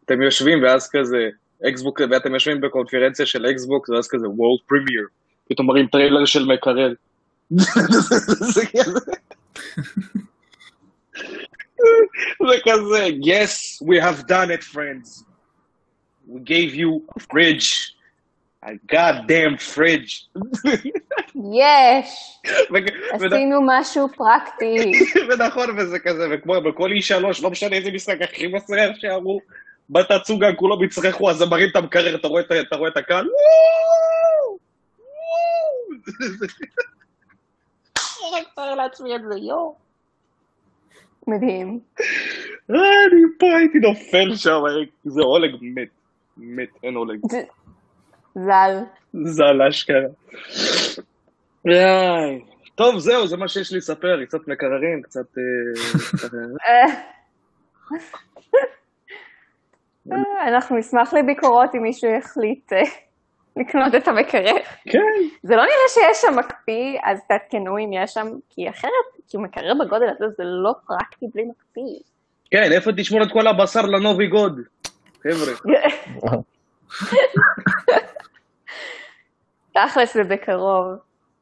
אתם 0.05 0.23
יושבים 0.23 0.63
ואז 0.63 0.91
כזה, 0.91 1.29
אקסבוק, 1.69 2.01
ואתם 2.11 2.35
יושבים 2.35 2.61
בקונפרנציה 2.61 3.27
של 3.27 3.47
אקסבוקס, 3.47 3.91
ואז 3.91 4.09
כזה, 4.09 4.27
World 4.27 4.73
Premiere, 4.73 5.09
פתאום 5.49 5.67
מראים 5.67 5.87
טריילר 5.87 6.25
של 6.25 6.45
מקרר. 6.45 6.93
זה 7.51 8.63
כזה... 8.67 9.01
זה 12.49 12.57
כזה, 12.65 13.07
yes, 13.23 13.83
we 13.83 14.01
have 14.01 14.27
done 14.27 14.51
it, 14.51 14.63
friends. 14.63 15.25
We 16.29 16.41
gave 16.41 16.75
you 16.75 17.03
a 17.17 17.21
fridge. 17.21 17.96
A 18.67 18.71
goddamn 18.93 19.57
fridge. 19.75 20.41
יש! 21.55 22.41
עשינו 23.11 23.61
משהו 23.67 24.09
פרקטי. 24.09 24.93
ונכון, 25.29 25.79
וזה 25.79 25.99
כזה, 25.99 26.27
וכמו 26.31 26.61
בכל 26.61 26.91
E3, 26.91 27.43
לא 27.43 27.51
משנה 27.51 27.77
איזה 27.77 27.91
משחק 27.91 28.23
הכי 28.23 28.47
מסריח 28.47 28.97
שיראו, 28.97 29.41
בתצוגה 29.91 30.55
כולם 30.55 30.85
יצרחו, 30.85 31.31
אז 31.31 31.43
הם 31.43 31.49
מראים 31.49 31.69
את 31.71 31.77
המקרר, 31.77 32.15
אתה 32.15 32.29
רואה 32.77 32.89
את 32.89 32.97
הקהל, 32.97 33.27
וואו! 33.27 34.59
וואו! 34.99 36.01
רק 38.39 38.47
תאר 38.55 38.75
לעצמי 38.75 39.17
את 39.17 39.21
זה, 39.29 39.39
יואו. 39.39 39.75
מדהים. 41.27 41.81
אני 42.71 43.23
פה 43.39 43.47
הייתי 43.59 43.79
נופל 43.79 44.37
שם, 44.37 44.61
זה 45.05 45.21
אולג 45.21 45.51
מת. 45.61 45.89
מת, 46.37 46.69
אין 46.83 46.97
אולג. 46.97 47.21
ז"ל. 48.37 48.85
ז"ל 49.25 49.63
אשכרה. 49.69 50.09
טוב, 52.75 52.99
זהו, 52.99 53.27
זה 53.27 53.37
מה 53.37 53.49
שיש 53.49 53.73
לי 53.73 53.79
לספר, 53.79 54.25
קצת 54.25 54.49
מקררים, 54.49 55.03
קצת... 55.03 55.27
אנחנו 60.49 60.77
נשמח 60.77 61.15
לביקורות 61.15 61.75
אם 61.75 61.83
מישהו 61.83 62.11
יחליט 62.11 62.73
לקנות 63.57 63.95
את 63.95 64.09
המקרר. 64.09 64.57
כן. 64.85 64.99
זה 65.43 65.57
לא 65.57 65.63
נראה 65.63 65.89
שיש 65.89 66.23
שם 66.23 66.39
מקפיא, 66.39 66.99
אז 67.05 67.21
תעדכנו 67.29 67.79
אם 67.79 67.91
יש 67.93 68.11
שם, 68.11 68.27
כי 68.51 68.69
אחרת, 68.71 68.91
כי 69.29 69.39
מקרר 69.39 69.73
בגודל 69.75 70.07
הזה 70.09 70.25
זה 70.37 70.45
לא 70.45 70.73
פרקטי 70.87 71.27
בלי 71.35 71.43
מקפיא. 71.45 71.99
כן, 72.51 72.73
איפה 72.73 72.91
תשמור 72.97 73.23
את 73.23 73.33
כל 73.33 73.47
הבשר 73.47 73.83
לנובי 73.83 74.27
גוד? 74.27 74.61
חבר'ה. 75.23 75.73
תכלס 79.73 80.15
זה 80.15 80.25
בקרוב. 80.25 80.87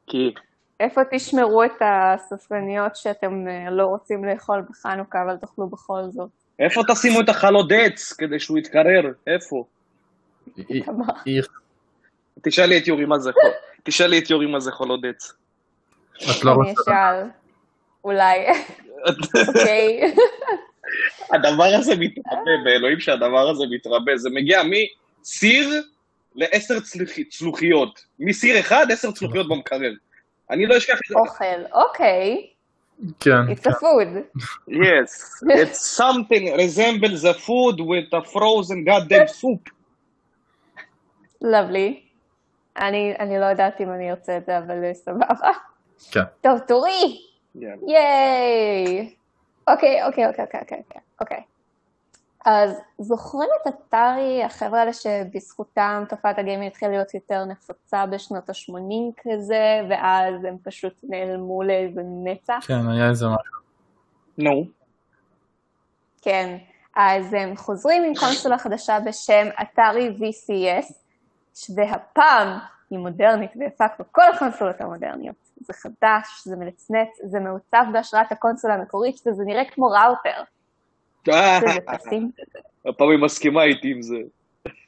כי? 0.07 0.33
איפה 0.79 1.01
תשמרו 1.11 1.63
את 1.63 1.81
הספרניות 1.81 2.95
שאתם 2.95 3.45
לא 3.71 3.85
רוצים 3.85 4.25
לאכול 4.25 4.63
בחנוכה, 4.69 5.21
אבל 5.21 5.37
תאכלו 5.37 5.67
בכל 5.67 6.01
זאת? 6.09 6.29
איפה 6.59 6.81
תשימו 6.87 7.21
את 7.21 7.29
החלות 7.29 7.71
עץ 7.71 8.13
כדי 8.13 8.39
שהוא 8.39 8.57
יתקרר? 8.57 9.11
איפה? 9.27 9.63
תשאלי 12.41 12.77
את 12.77 12.87
יורי 12.87 13.05
מה 13.05 13.19
זה 13.19 13.31
חול. 13.31 13.51
תשאלי 13.83 14.19
את 14.19 14.29
יורי 14.29 14.45
מה 14.45 14.59
זה 14.59 14.71
חולות 14.71 14.99
עץ. 15.09 15.33
את 16.15 16.43
לא 16.43 16.55
אני 16.61 16.73
אשאל. 16.73 17.29
אולי. 18.03 18.45
אוקיי. 19.47 20.13
הדבר 21.33 21.69
הזה 21.79 21.95
מתרבה, 21.95 22.51
באלוהים 22.63 22.99
שהדבר 22.99 23.49
הזה 23.49 23.63
מתרבה. 23.71 24.17
זה 24.17 24.29
מגיע 24.29 24.63
מסיר 25.25 25.83
לעשר 26.35 26.75
צלוחיות. 27.29 28.05
מסיר 28.19 28.59
אחד, 28.59 28.85
עשר 28.91 29.11
צלוחיות 29.11 29.49
במקרר. 29.49 29.91
אני 30.49 30.65
לא 30.65 30.77
אשכח 30.77 30.93
את 30.93 30.99
זה. 31.09 31.15
אוכל, 31.15 31.73
אוקיי. 31.73 32.47
כן. 33.19 33.31
It's 33.49 33.67
a 33.67 33.73
food. 33.73 34.39
Yes, 34.69 35.11
it's 35.63 35.97
something 35.97 36.43
resembles 36.57 37.23
a 37.23 37.33
food 37.33 37.79
with 37.79 38.13
a 38.13 38.23
frozen 38.33 38.85
goddamn 38.85 39.27
soup. 39.27 39.69
lovely. 41.41 42.01
אני, 42.77 43.13
אני 43.19 43.39
לא 43.39 43.45
יודעת 43.45 43.81
אם 43.81 43.89
אני 43.89 44.11
ארצה 44.11 44.37
את 44.37 44.45
זה, 44.45 44.57
אבל 44.57 44.93
סבבה. 44.93 45.25
כן. 46.11 46.23
טוב, 46.41 46.59
תורי! 46.59 47.21
ייי! 47.55 49.15
אוקיי, 49.67 50.03
אוקיי, 50.03 50.27
אוקיי, 50.27 50.45
אוקיי, 50.45 50.59
אוקיי, 50.61 51.01
אוקיי. 51.21 51.41
אז 52.45 52.81
זוכרים 52.99 53.49
את 53.61 53.73
אתרי, 53.73 54.43
החבר'ה 54.43 54.79
האלה 54.79 54.93
שבזכותם 54.93 56.03
תופעת 56.09 56.39
הגיימינג 56.39 56.71
התחילה 56.71 56.91
להיות 56.91 57.13
יותר 57.13 57.45
נפוצה 57.45 58.05
בשנות 58.05 58.49
ה-80 58.49 59.21
כזה, 59.23 59.81
ואז 59.89 60.43
הם 60.43 60.57
פשוט 60.63 60.93
נעלמו 61.03 61.63
לאיזה 61.63 62.01
נצח? 62.23 62.59
כן, 62.67 62.89
היה 62.89 63.09
איזה 63.09 63.25
משהו. 63.25 63.61
נו. 64.37 64.65
כן, 66.21 66.57
אז 66.95 67.33
הם 67.33 67.55
חוזרים 67.57 68.03
עם 68.03 68.15
קונסולה 68.15 68.57
חדשה 68.57 68.99
בשם 68.99 69.47
אתרי 69.61 70.17
VCS, 70.19 70.93
והפעם 71.75 72.47
היא 72.89 72.99
מודרנית 72.99 73.51
ויפה 73.59 73.85
כמו 73.97 74.05
כל 74.11 74.33
הקונסולות 74.35 74.81
המודרניות. 74.81 75.35
זה 75.59 75.73
חדש, 75.73 76.41
זה 76.45 76.55
מנצנץ, 76.55 77.09
זה 77.23 77.39
מעוצב 77.39 77.83
בהשראת 77.93 78.31
הקונסולה 78.31 78.73
המקורית, 78.73 79.15
וזה 79.27 79.43
נראה 79.45 79.65
כמו 79.65 79.85
ראוטר. 79.85 80.54
הפעם 82.85 83.09
היא 83.09 83.19
מסכימה 83.19 83.63
איתי 83.63 83.91
עם 83.91 84.01
זה. 84.01 84.17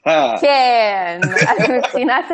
כן, 0.41 1.19
אז 1.47 1.69
מבחינת, 1.69 2.25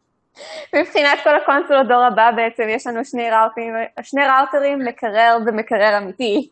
מבחינת 0.76 1.18
כל 1.24 1.36
הקונסולות 1.36 1.88
דור 1.88 2.04
הבא 2.04 2.30
בעצם 2.36 2.62
יש 2.68 2.86
לנו 2.86 3.04
שני 3.04 3.30
ראוטרים, 3.30 3.74
שני 4.02 4.22
ראוטרים, 4.26 4.78
מקרר 4.84 5.36
ומקרר 5.46 5.98
אמיתי. 5.98 6.48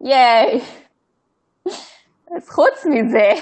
ייי. 0.00 0.60
אז 2.36 2.48
חוץ 2.48 2.86
מזה, 2.86 3.32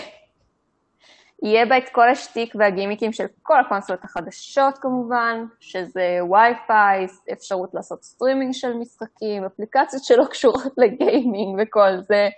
יהיה 1.44 1.66
בה 1.66 1.78
את 1.78 1.88
כל 1.88 2.08
השטיק 2.08 2.54
והגימיקים 2.58 3.12
של 3.12 3.24
כל 3.42 3.60
הקונסולות 3.60 4.04
החדשות 4.04 4.78
כמובן, 4.78 5.44
שזה 5.60 6.18
וי-פיי, 6.30 7.06
אפשרות 7.32 7.74
לעשות 7.74 8.02
סטרימינג 8.02 8.52
של 8.52 8.74
משחקים, 8.74 9.44
אפליקציות 9.44 10.04
שלא 10.04 10.24
קשורות 10.24 10.72
לגיימינג 10.78 11.60
וכל 11.62 12.00
זה, 12.00 12.28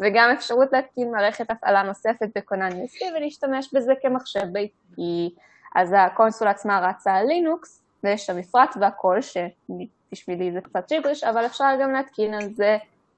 וגם 0.00 0.30
אפשרות 0.34 0.68
להתקין 0.72 1.10
מערכת 1.10 1.50
הפעלה 1.50 1.82
נוספת 1.82 2.28
בכונן 2.36 2.68
USB 2.68 3.16
ולהשתמש 3.16 3.74
בזה 3.74 3.92
כמחשב 4.02 4.44
ביתי. 4.52 5.34
אז 5.74 5.94
הקונסולה 5.98 6.50
עצמה 6.50 6.88
רצה 6.88 7.14
על 7.14 7.26
לינוקס, 7.26 7.82
ויש 8.04 8.26
שם 8.26 8.36
מפרט 8.36 8.76
והכל, 8.80 9.18
שבשבילי 9.20 10.52
זה 10.52 10.60
קצת 10.60 10.88
ג'יבריש, 10.88 11.24
אבל 11.24 11.46
אפשר 11.46 11.64
גם 11.80 11.92
להתקין 11.92 12.34
על 12.34 12.54
זה 12.54 12.76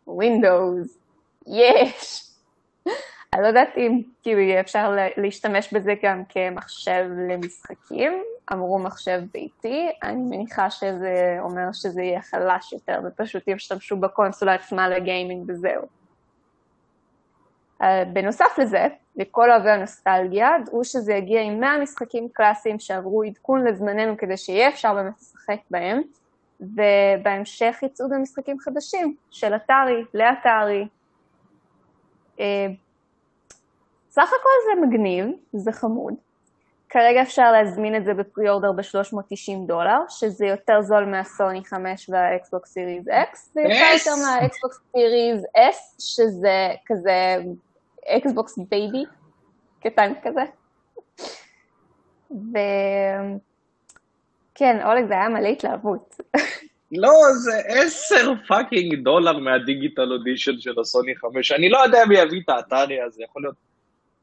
Windows. 0.09 0.99
יש! 1.47 2.27
אני 3.37 3.43
לא 3.43 3.49
יודעת 3.49 3.77
אם 3.77 4.01
כאילו 4.23 4.41
יהיה 4.41 4.61
אפשר 4.61 4.97
להשתמש 5.17 5.73
בזה 5.73 5.95
גם 6.03 6.23
כמחשב 6.29 7.07
למשחקים, 7.29 8.13
אמרו 8.53 8.79
מחשב 8.79 9.21
ביתי, 9.33 9.89
אני 10.03 10.23
מניחה 10.23 10.71
שזה 10.71 11.37
אומר 11.41 11.73
שזה 11.73 12.03
יהיה 12.03 12.21
חלש 12.23 12.73
יותר 12.73 13.01
ופשוט 13.05 13.49
ישתמשו 13.49 13.97
בקונסולה 13.97 14.55
עצמה 14.55 14.89
לגיימינג 14.89 15.51
וזהו. 15.51 15.83
בנוסף 18.13 18.59
לזה, 18.59 18.87
לכל 19.17 19.51
אוהבי 19.51 19.71
הנוסטלגיה, 19.71 20.51
דעו 20.65 20.85
שזה 20.85 21.15
יגיע 21.15 21.43
עם 21.43 21.61
100 21.61 21.79
משחקים 21.79 22.29
קלאסיים 22.33 22.79
שעברו 22.79 23.23
עדכון 23.23 23.65
לזמננו 23.65 24.17
כדי 24.17 24.37
שיהיה 24.37 24.69
אפשר 24.69 24.95
באמת 24.95 25.15
לשחק 25.21 25.59
בהם, 25.71 26.03
ובהמשך 26.61 27.79
יצאו 27.83 28.09
גם 28.09 28.23
משחקים 28.23 28.59
חדשים 28.59 29.17
של 29.31 29.55
אטארי, 29.55 30.05
לאטארי. 30.15 30.89
סך 34.17 34.29
הכל 34.41 34.57
זה 34.67 34.87
מגניב, 34.87 35.27
זה 35.53 35.73
חמוד. 35.73 36.15
כרגע 36.89 37.23
אפשר 37.23 37.53
להזמין 37.53 37.97
את 37.97 38.05
זה 38.05 38.15
ב 38.15 38.20
pre-order 38.20 38.73
ב-390 38.73 39.67
דולר, 39.67 39.99
שזה 40.09 40.47
יותר 40.47 40.83
זול 40.83 41.05
מהסוני 41.05 41.65
5 41.65 42.11
והאקסבוקס 42.11 42.73
סיריז 42.73 43.09
X, 43.09 43.39
ויותר 43.57 43.75
יותר 43.95 44.11
מהאקסבוקס 44.23 44.81
Series 44.93 45.45
S, 45.57 46.03
שזה 46.03 46.69
כזה 46.87 47.37
אקסבוקס 48.09 48.59
baby, 48.59 49.05
קטן 49.81 50.13
כזה. 50.23 50.43
וכן, 54.55 54.87
אולג 54.87 55.09
זה 55.09 55.15
היה 55.15 55.29
מלא 55.29 55.49
התלהבות. 55.49 56.17
לא, 56.93 57.13
זה 57.45 57.63
עשר 57.67 58.33
fucking 58.49 59.05
דולר 59.05 59.39
מה 59.39 59.55
Digital 59.55 60.13
Edition 60.13 60.59
של 60.59 60.81
הסוני 60.81 61.17
5. 61.17 61.53
אני 61.53 61.69
לא 61.69 61.79
יודע 61.79 62.05
מי 62.09 62.19
יביא 62.19 62.41
את 62.45 62.49
האטארי 62.49 63.01
הזה, 63.01 63.23
יכול 63.23 63.43
להיות 63.43 63.66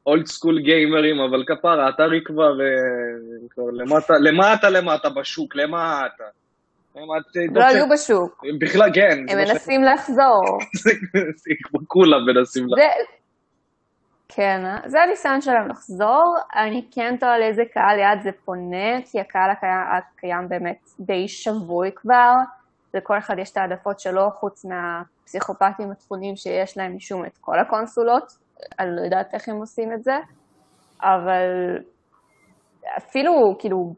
old 0.06 0.26
school 0.26 0.60
גיימרים, 0.60 1.20
אבל 1.20 1.44
כפרה, 1.46 1.88
אטארי 1.88 2.20
כבר, 2.24 2.52
כבר 3.50 3.70
למטה, 3.72 4.14
למטה 4.20 4.70
למטה 4.70 5.08
בשוק, 5.10 5.56
למטה. 5.56 6.24
לא 7.54 7.64
היו 7.64 7.88
בשוק. 7.88 8.44
בכלל, 8.60 8.90
כן. 8.94 9.18
הם 9.28 9.38
מנסים 9.38 9.84
לחזור. 9.84 10.58
זה 11.42 11.50
כמו 11.62 11.80
כולם 11.86 12.26
מנסים 12.26 12.64
לחזור. 12.64 13.14
כן, 14.28 14.60
זה 14.86 15.02
הניסיון 15.02 15.40
שלהם 15.40 15.68
לחזור. 15.68 16.36
אני 16.56 16.88
כן 16.90 17.16
תוהה 17.20 17.38
לאיזה 17.38 17.62
קהל 17.72 17.98
יעד 17.98 18.22
זה 18.22 18.30
פונה, 18.44 19.02
כי 19.10 19.20
הקהל 19.20 19.50
הקיים 19.96 20.48
באמת 20.48 20.80
די 21.00 21.28
שבוי 21.28 21.90
כבר. 21.96 22.32
לכל 22.94 23.18
אחד 23.18 23.38
יש 23.38 23.50
את 23.52 23.56
העדפות 23.56 24.00
שלו, 24.00 24.30
חוץ 24.30 24.64
מהפסיכופטים 24.64 25.90
התכונים 25.90 26.36
שיש 26.36 26.78
להם 26.78 26.96
משום 26.96 27.24
את 27.24 27.38
כל 27.40 27.58
הקונסולות. 27.58 28.43
אני 28.80 28.96
לא 28.96 29.00
יודעת 29.00 29.34
איך 29.34 29.48
הם 29.48 29.56
עושים 29.56 29.92
את 29.92 30.04
זה, 30.04 30.14
אבל 31.02 31.78
אפילו, 32.98 33.32
כאילו, 33.58 33.94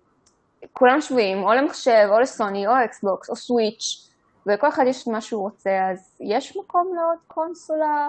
כולם 0.73 1.01
שבויים, 1.01 1.43
או 1.43 1.53
למחשב, 1.53 2.09
או 2.11 2.21
לסוני, 2.21 2.67
או 2.67 2.73
אקסבוקס, 2.85 3.31
או 3.31 3.37
סוויץ', 3.37 4.11
ולכל 4.47 4.69
אחד 4.69 4.83
יש 4.87 5.09
מה 5.09 5.21
שהוא 5.21 5.43
רוצה, 5.43 5.71
אז 5.93 6.19
יש 6.21 6.57
מקום 6.57 6.93
לעוד 6.97 7.19
קונסולה? 7.27 8.09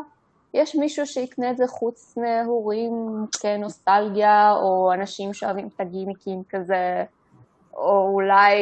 יש 0.53 0.75
מישהו 0.75 1.05
שיקנה 1.05 1.51
את 1.51 1.57
זה 1.57 1.63
חוץ 1.67 2.17
מהורים 2.17 2.91
כנוסטלגיה, 3.41 4.51
או 4.51 4.93
אנשים 4.93 5.33
שאוהבים 5.33 5.67
את 5.67 5.81
הגימיקים 5.81 6.41
כזה, 6.49 7.03
או 7.75 8.09
אולי 8.13 8.55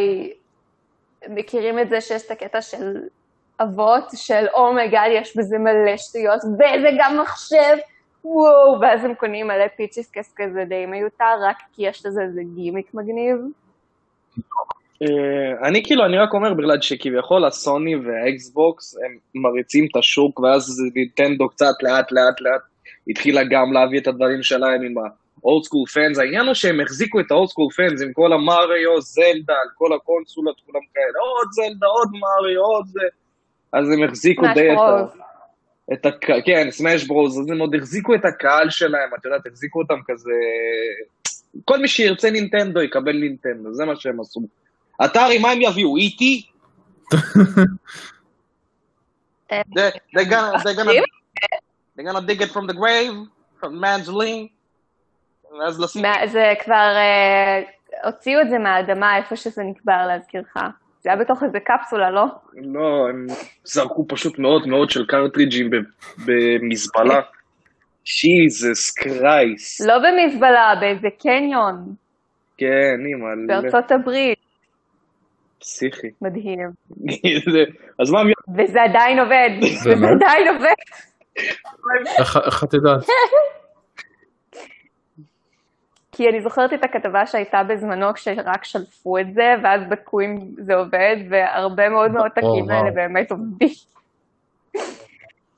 מכירים 1.29 1.79
את 1.79 1.89
זה 1.89 2.01
שיש 2.01 2.25
את 2.25 2.31
הקטע 2.31 2.61
של 2.61 3.07
אבות 3.61 4.03
של 4.15 4.45
oh 4.53 4.68
my 4.68 4.82
god, 4.82 5.11
oh 5.11 5.21
יש 5.21 5.37
בזה 5.37 5.57
מלא 5.57 5.97
שטויות, 5.97 6.39
וזה 6.43 6.89
גם 6.99 7.19
מחשב, 7.21 7.77
וואו, 8.25 8.81
ואז 8.81 9.05
הם 9.05 9.13
קונים 9.13 9.47
מלא 9.47 9.67
פיצ'יסקס 9.77 10.33
כזה 10.35 10.63
די 10.69 10.85
מיותר, 10.85 11.33
רק 11.49 11.57
כי 11.73 11.87
יש 11.87 12.05
לזה 12.05 12.21
איזה 12.21 12.41
גימיק 12.55 12.93
מגניב. 12.93 13.37
אה, 15.01 15.67
אני 15.67 15.83
כאילו, 15.83 16.05
אני 16.05 16.17
רק 16.17 16.33
אומר 16.33 16.53
בגלל 16.53 16.81
שכביכול 16.81 17.45
הסוני 17.45 17.95
והאקסבוקס 17.95 18.97
הם 18.97 19.41
מריצים 19.41 19.85
את 19.91 19.95
השוק, 19.95 20.39
ואז 20.39 20.81
נינטנדו 20.95 21.49
קצת 21.49 21.75
לאט 21.81 22.11
לאט 22.11 22.41
לאט 22.41 22.61
התחילה 23.07 23.41
גם 23.43 23.73
להביא 23.73 23.99
את 23.99 24.07
הדברים 24.07 24.43
שלהם 24.43 24.81
עם 24.81 24.97
ה-old 24.97 25.63
school 25.67 25.87
fans. 25.93 26.21
העניין 26.21 26.45
הוא 26.45 26.53
שהם 26.53 26.81
החזיקו 26.81 27.19
את 27.19 27.31
ה-old 27.31 27.49
school 27.49 27.71
fans 27.77 28.03
עם 28.03 28.13
כל 28.13 28.33
המריו, 28.33 29.01
זלדה, 29.01 29.53
על 29.53 29.69
כל 29.75 29.93
הקונסולות, 29.93 30.61
כולם 30.65 30.85
כאלה, 30.93 31.19
עוד 31.19 31.47
זלדה, 31.51 31.87
עוד 31.87 32.09
מריו, 32.11 32.61
עוד 32.61 32.85
זה. 32.85 33.07
אז 33.75 33.91
הם 33.91 34.03
החזיקו 34.03 34.45
די 34.53 34.73
את 34.73 34.77
ה... 34.77 35.05
את 35.93 36.05
הק... 36.05 36.25
כן, 36.45 36.67
סמאש 36.71 37.03
ברוז, 37.03 37.39
אז 37.39 37.49
הם 37.49 37.59
עוד 37.59 37.75
החזיקו 37.75 38.15
את 38.15 38.25
הקהל 38.25 38.69
שלהם, 38.69 39.09
את 39.19 39.25
יודעת, 39.25 39.47
החזיקו 39.47 39.81
אותם 39.81 39.99
כזה... 40.07 40.31
כל 41.65 41.79
מי 41.79 41.88
שירצה 41.88 42.31
נינטנדו 42.31 42.81
יקבל 42.81 43.17
נינטנדו, 43.17 43.73
זה 43.73 43.85
מה 43.85 43.95
שהם 43.95 44.19
עשו. 44.19 44.41
אתרי, 45.05 45.38
מה 45.39 45.51
הם 45.51 45.61
יביאו? 45.61 45.97
איטי? 45.97 46.47
They're 49.51 49.55
gonna, 50.15 50.57
they're 50.63 50.75
gonna, 50.79 50.93
they're 51.95 52.03
gonna 52.03 52.21
dig 52.21 52.41
it 52.41 52.51
from 52.51 52.67
the 52.67 52.73
grave, 52.73 53.13
from 53.59 53.79
Mangeline, 53.83 54.47
ואז 55.59 55.79
לשים... 55.79 56.05
זה 56.31 56.53
כבר, 56.63 56.95
הוציאו 58.03 58.41
את 58.41 58.49
זה 58.49 58.57
מהאדמה, 58.57 59.17
איפה 59.17 59.35
שזה 59.35 59.63
נקבר 59.63 60.07
להזכירך. 60.07 60.57
זה 61.05 61.11
היה 61.11 61.19
בתוך 61.19 61.43
איזה 61.43 61.59
קפסולה, 61.59 62.11
לא? 62.11 62.25
לא, 62.53 63.09
הם 63.09 63.25
זרקו 63.63 64.05
פשוט 64.07 64.39
מאות 64.39 64.67
מאות 64.67 64.89
של 64.89 65.05
קרטריג'ים 65.05 65.69
במזבלה. 66.25 67.21
שיזס 68.05 68.91
קרייס. 68.97 69.81
לא 69.81 69.93
במזבלה, 69.97 70.73
באיזה 70.79 71.07
קניון. 71.19 71.93
כן, 72.57 72.95
אימא. 73.05 73.47
בארצות 73.47 73.91
הברית. 73.91 74.39
פסיכי. 75.59 76.07
מדהים. 76.21 76.59
אז 78.01 78.11
מה... 78.11 78.19
וזה 78.57 78.81
עדיין 78.83 79.19
עובד. 79.19 79.49
זה 79.83 79.89
עדיין 79.89 80.47
עובד. 80.47 80.79
איך 82.45 82.63
את 82.63 82.73
יודעת? 82.73 83.05
כי 86.15 86.30
אני 86.30 86.41
זוכרת 86.41 86.73
את 86.73 86.84
הכתבה 86.84 87.25
שהייתה 87.25 87.62
בזמנו 87.69 88.13
כשרק 88.13 88.63
שלפו 88.63 89.17
את 89.17 89.34
זה, 89.34 89.54
ואז 89.63 89.82
בדקו 89.89 90.21
אם 90.21 90.38
זה 90.58 90.73
עובד, 90.75 91.15
והרבה 91.30 91.89
מאוד 91.89 92.12
מהעותקים 92.12 92.69
האלה 92.69 92.91
באמת 92.95 93.32
עובדים. 93.32 93.69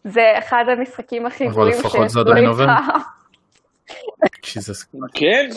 זה 0.04 0.22
אחד 0.38 0.64
המשחקים 0.78 1.26
הכי 1.26 1.48
גרועים 1.48 1.74
שיש 1.74 1.80
אבל 1.82 1.90
לפחות 1.90 2.10
זה 2.10 2.20
עדיין 2.20 2.46
עובד. 2.46 2.66
כן? 5.14 5.50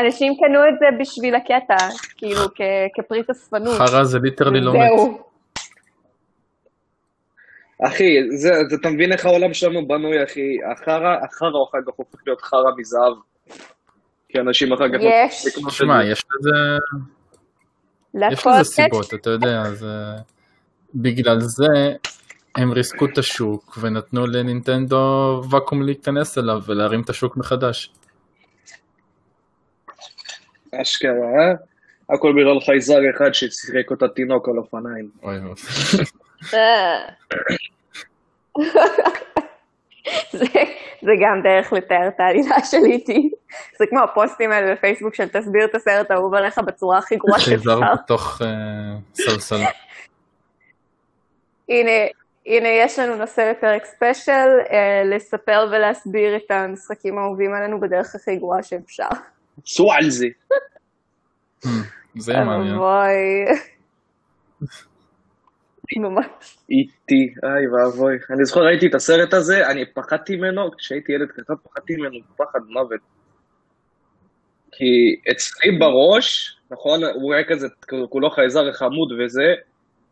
אנשים 0.00 0.32
קנו 0.34 0.60
את 0.68 0.78
זה 0.78 0.86
בשביל 1.00 1.34
הקטע, 1.34 1.76
כאילו 2.16 2.40
כפריט 2.94 3.30
אספנות. 3.30 3.78
חרא 3.78 4.04
זה 4.04 4.18
ליטרלי 4.22 4.60
לא 4.60 4.72
מת. 4.72 5.20
אחי, 7.86 8.06
זה, 8.36 8.48
אתה 8.80 8.88
מבין 8.88 9.12
איך 9.12 9.26
העולם 9.26 9.52
שלנו 9.52 9.88
בנוי, 9.88 10.24
אחי? 10.24 10.56
החרא, 10.72 11.16
החרא 11.24 11.58
הופך 11.96 12.18
להיות 12.26 12.40
חרא 12.40 12.70
מזהב. 12.76 13.27
כי 14.28 14.40
אנשים 14.40 14.72
אחר 14.72 14.88
כך... 14.88 14.98
יש. 15.00 15.46
שמע, 15.70 16.04
יש 16.04 16.24
לזה... 16.30 16.78
יש 18.32 18.46
לזה 18.46 18.64
סיבות, 18.64 19.14
אתה 19.14 19.30
יודע, 19.30 19.62
אז 19.62 19.86
בגלל 20.94 21.40
זה 21.40 21.94
הם 22.56 22.72
ריסקו 22.72 23.06
את 23.06 23.18
השוק 23.18 23.78
ונתנו 23.80 24.26
לנינטנדו 24.26 25.42
ואקום 25.50 25.82
להיכנס 25.82 26.38
אליו 26.38 26.60
ולהרים 26.66 27.00
את 27.00 27.10
השוק 27.10 27.36
מחדש. 27.36 27.92
אשכרה, 30.74 31.12
אה? 31.12 31.54
הכל 32.14 32.32
בגלל 32.32 32.60
חייזר 32.60 32.98
אחד 33.16 33.32
ששיחק 33.32 33.90
אותה 33.90 34.08
תינוק 34.08 34.48
על 34.48 34.58
אופניים. 34.58 35.10
אוי 35.22 35.38
אוי. 35.38 35.54
זה, 40.32 40.46
זה 41.02 41.12
גם 41.22 41.42
דרך 41.42 41.72
לתאר 41.72 42.08
את 42.08 42.20
העלילה 42.20 42.64
של 42.70 42.84
איטי. 42.84 43.30
זה 43.78 43.86
כמו 43.90 44.00
הפוסטים 44.00 44.52
האלה 44.52 44.74
בפייסבוק 44.74 45.14
של 45.14 45.28
תסביר 45.28 45.64
את 45.64 45.74
הסרט 45.74 46.10
האהוב 46.10 46.34
עליך 46.34 46.58
בצורה 46.58 46.98
הכי 46.98 47.16
גרועה 47.16 47.40
שאפשר. 47.44 47.54
חייזר 47.54 47.80
בתוך 47.94 48.42
סלסלה. 49.14 49.68
הנה, 51.68 51.90
הנה 52.46 52.68
יש 52.68 52.98
לנו 52.98 53.16
נושא 53.16 53.40
לפרק 53.40 53.84
ספיישל, 53.84 54.48
לספר 55.04 55.68
ולהסביר 55.70 56.36
את 56.36 56.50
המשחקים 56.50 57.18
האהובים 57.18 57.54
עלינו 57.54 57.80
בדרך 57.80 58.14
הכי 58.14 58.36
גרועה 58.36 58.62
שאפשר. 58.62 59.08
סעו 59.66 59.92
על 59.92 60.10
זה. 60.10 60.26
זה 62.16 62.32
מעניין. 62.32 62.78
אוי. 65.96 66.08
ממש. 66.08 66.26
איטי, 66.70 67.34
איי 67.44 67.68
ואבוי. 67.68 68.16
אני 68.30 68.44
זוכר, 68.44 68.60
ראיתי 68.60 68.86
את 68.86 68.94
הסרט 68.94 69.34
הזה, 69.34 69.70
אני 69.70 69.84
פחדתי 69.94 70.36
ממנו, 70.36 70.70
כשהייתי 70.78 71.12
ילד 71.12 71.28
קטן 71.28 71.54
פחדתי 71.64 71.96
ממנו 71.96 72.18
פחד 72.36 72.60
מוות. 72.68 73.00
כי 74.72 75.30
אצלי 75.30 75.78
בראש, 75.78 76.58
נכון, 76.70 77.00
הוא 77.04 77.34
היה 77.34 77.44
כזה, 77.48 77.66
כולו 78.10 78.30
חייזר 78.30 78.72
חמוד 78.72 79.12
וזה, 79.12 79.54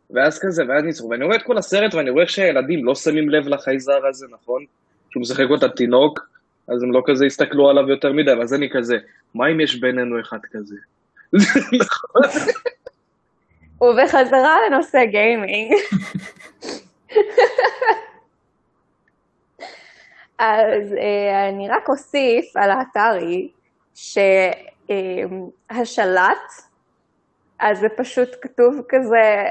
ואז 0.09 0.39
כזה, 0.41 0.63
ואז 0.67 0.83
ניצחו, 0.83 1.09
ואני 1.09 1.25
רואה 1.25 1.35
את 1.35 1.43
כל 1.43 1.57
הסרט 1.57 1.93
ואני 1.93 2.09
רואה 2.09 2.27
שהילדים 2.27 2.85
לא 2.85 2.95
שמים 2.95 3.29
לב 3.29 3.47
לחייזר 3.47 4.07
הזה, 4.09 4.25
נכון? 4.31 4.65
שהוא 5.09 5.21
משחק 5.21 5.45
אותה 5.49 5.69
תינוק, 5.69 6.19
אז 6.67 6.83
הם 6.83 6.91
לא 6.91 7.01
כזה 7.05 7.25
הסתכלו 7.25 7.69
עליו 7.69 7.89
יותר 7.89 8.13
מדי, 8.13 8.31
ואז 8.31 8.53
אני 8.53 8.69
כזה, 8.73 8.95
מה 9.35 9.47
אם 9.51 9.61
יש 9.61 9.79
בינינו 9.79 10.21
אחד 10.21 10.39
כזה? 10.51 10.75
נכון. 11.81 12.21
ובחזרה 13.81 14.57
לנושא 14.69 15.05
גיימינג. 15.05 15.73
אז 20.39 20.93
אה, 20.93 21.49
אני 21.49 21.69
רק 21.69 21.89
אוסיף 21.89 22.57
על 22.57 22.71
האתרי 22.71 23.51
שהשלט, 25.69 26.51
אז 27.59 27.79
זה 27.79 27.89
פשוט 27.89 28.29
כתוב 28.41 28.81
כזה, 28.89 29.47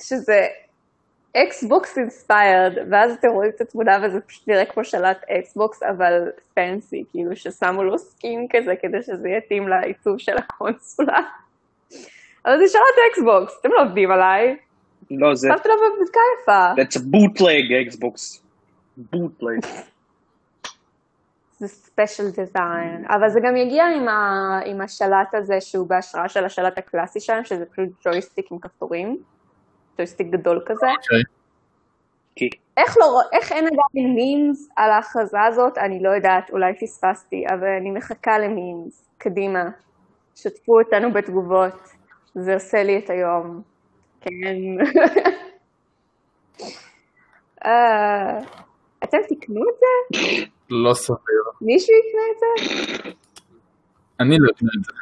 שזה 0.00 0.46
אקסבוקס 1.36 1.98
inspired, 1.98 2.72
ואז 2.90 3.12
אתם 3.14 3.28
רואים 3.28 3.50
את 3.56 3.60
התמונה 3.60 3.98
וזה 4.02 4.20
פשוט 4.20 4.48
נראה 4.48 4.64
כמו 4.64 4.84
שלט 4.84 5.24
אקסבוקס, 5.30 5.82
אבל 5.82 6.30
fancy, 6.54 7.04
כאילו 7.10 7.36
ששמו 7.36 7.84
לו 7.84 7.98
skin 7.98 8.46
כזה 8.50 8.74
כדי 8.82 9.02
שזה 9.02 9.28
יתאים 9.28 9.68
לעיצוב 9.68 10.18
של 10.18 10.36
הקונסולה. 10.36 11.18
אבל 12.46 12.58
זה 12.58 12.64
שלט 12.68 13.04
אקסבוקס, 13.10 13.58
אתם 13.60 13.68
לא 13.72 13.82
עובדים 13.82 14.10
עליי. 14.10 14.56
לא, 15.10 15.34
זה... 15.34 15.48
שמתי 15.52 15.68
לו 15.68 15.74
בבדקה 15.74 16.20
יפה. 16.42 16.72
That's 16.72 17.00
a 17.00 17.04
bootleg 17.14 17.86
אקסבוקס. 17.86 18.42
bootleg. 18.98 19.66
זה 21.58 21.68
special 21.68 22.30
design, 22.30 23.04
אבל 23.08 23.28
זה 23.28 23.40
גם 23.42 23.56
יגיע 23.56 23.86
עם, 23.86 24.08
ה... 24.08 24.60
עם 24.64 24.80
השלט 24.80 25.34
הזה 25.34 25.60
שהוא 25.60 25.86
בהשראה 25.86 26.28
של 26.28 26.44
השלט 26.44 26.78
הקלאסי 26.78 27.20
שלהם, 27.20 27.44
שזה 27.44 27.64
פשוט 27.64 27.88
ג'ויסטיק 28.04 28.52
עם 28.52 28.58
כפתורים, 28.58 29.18
ג'ויסטיק 29.98 30.26
גדול 30.26 30.62
כזה. 30.66 30.86
אוקיי. 30.86 31.22
כי 32.36 32.50
איך, 32.76 32.96
לא, 33.00 33.20
איך 33.32 33.52
אין 33.52 33.64
עדיין 33.64 34.14
מימס 34.14 34.68
על 34.76 34.90
ההכרזה 34.90 35.42
הזאת, 35.42 35.78
אני 35.78 36.02
לא 36.02 36.10
יודעת, 36.10 36.50
אולי 36.50 36.72
פספסתי, 36.80 37.44
אבל 37.48 37.68
אני 37.80 37.90
מחכה 37.90 38.38
למימס, 38.38 39.08
קדימה. 39.18 39.64
שתפו 40.34 40.80
אותנו 40.80 41.12
בתגובות, 41.12 41.95
זה 42.38 42.54
עושה 42.54 42.82
לי 42.82 42.98
את 42.98 43.10
היום. 43.10 43.62
כן. 44.20 44.30
אה, 47.64 48.38
אתם 49.04 49.18
תקנו 49.28 49.62
את 49.68 49.74
זה? 49.80 50.16
לא 50.70 50.94
סביר. 50.94 51.18
מישהו 51.60 51.94
יקנה 51.94 52.22
את 52.32 52.38
זה? 52.40 52.46
אני 54.20 54.36
לא 54.40 54.50
אקנה 54.56 54.70
את 54.78 54.84
זה. 54.84 54.92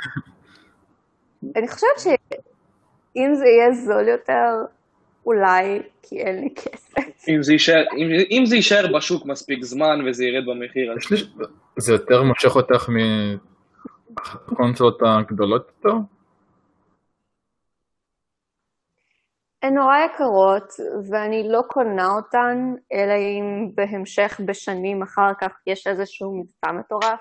אני 1.60 1.68
חושבת 1.68 1.98
שאם 1.98 3.34
זה 3.34 3.44
יהיה 3.46 3.72
זול 3.72 4.08
יותר, 4.08 4.50
אולי 5.26 5.82
כי 6.02 6.20
אין 6.20 6.40
לי 6.40 6.54
כסף. 6.54 7.28
אם 7.28 7.42
זה 7.42 7.52
יישאר, 7.52 7.82
אם, 7.96 8.06
אם 8.30 8.46
זה 8.46 8.56
יישאר 8.56 8.96
בשוק 8.96 9.26
מספיק 9.26 9.62
זמן 9.64 9.98
וזה 10.08 10.24
ירד 10.24 10.46
במחיר, 10.46 10.92
לי- 11.10 11.46
זה 11.78 11.92
יותר 11.92 12.22
מושך 12.22 12.56
אותך 12.56 12.88
מהקונסולות 14.50 14.98
הגדולות 15.06 15.70
יותר? 15.84 15.96
הן 19.64 19.74
נורא 19.74 19.98
יקרות, 19.98 20.72
ואני 21.10 21.48
לא 21.48 21.62
קונה 21.68 22.08
אותן, 22.16 22.74
אלא 22.92 23.14
אם 23.14 23.70
בהמשך 23.74 24.40
בשנים 24.44 25.02
אחר 25.02 25.30
כך 25.40 25.52
יש 25.66 25.86
איזשהו 25.86 26.40
מבצע 26.40 26.72
מטורף. 26.72 27.20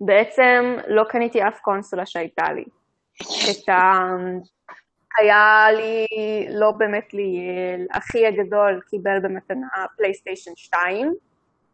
בעצם 0.00 0.76
לא 0.88 1.04
קניתי 1.04 1.42
אף 1.48 1.60
קונסולה 1.60 2.06
שהייתה 2.06 2.52
לי. 2.52 2.64
את 3.22 3.68
ה... 3.68 4.02
היה 5.18 5.66
לי, 5.72 6.06
לא 6.50 6.70
באמת 6.70 7.14
לי, 7.14 7.40
אחי 7.90 8.26
הגדול 8.26 8.80
קיבל 8.90 9.18
במתנה 9.22 9.68
פלייסטיישן 9.96 10.52
2, 10.56 11.14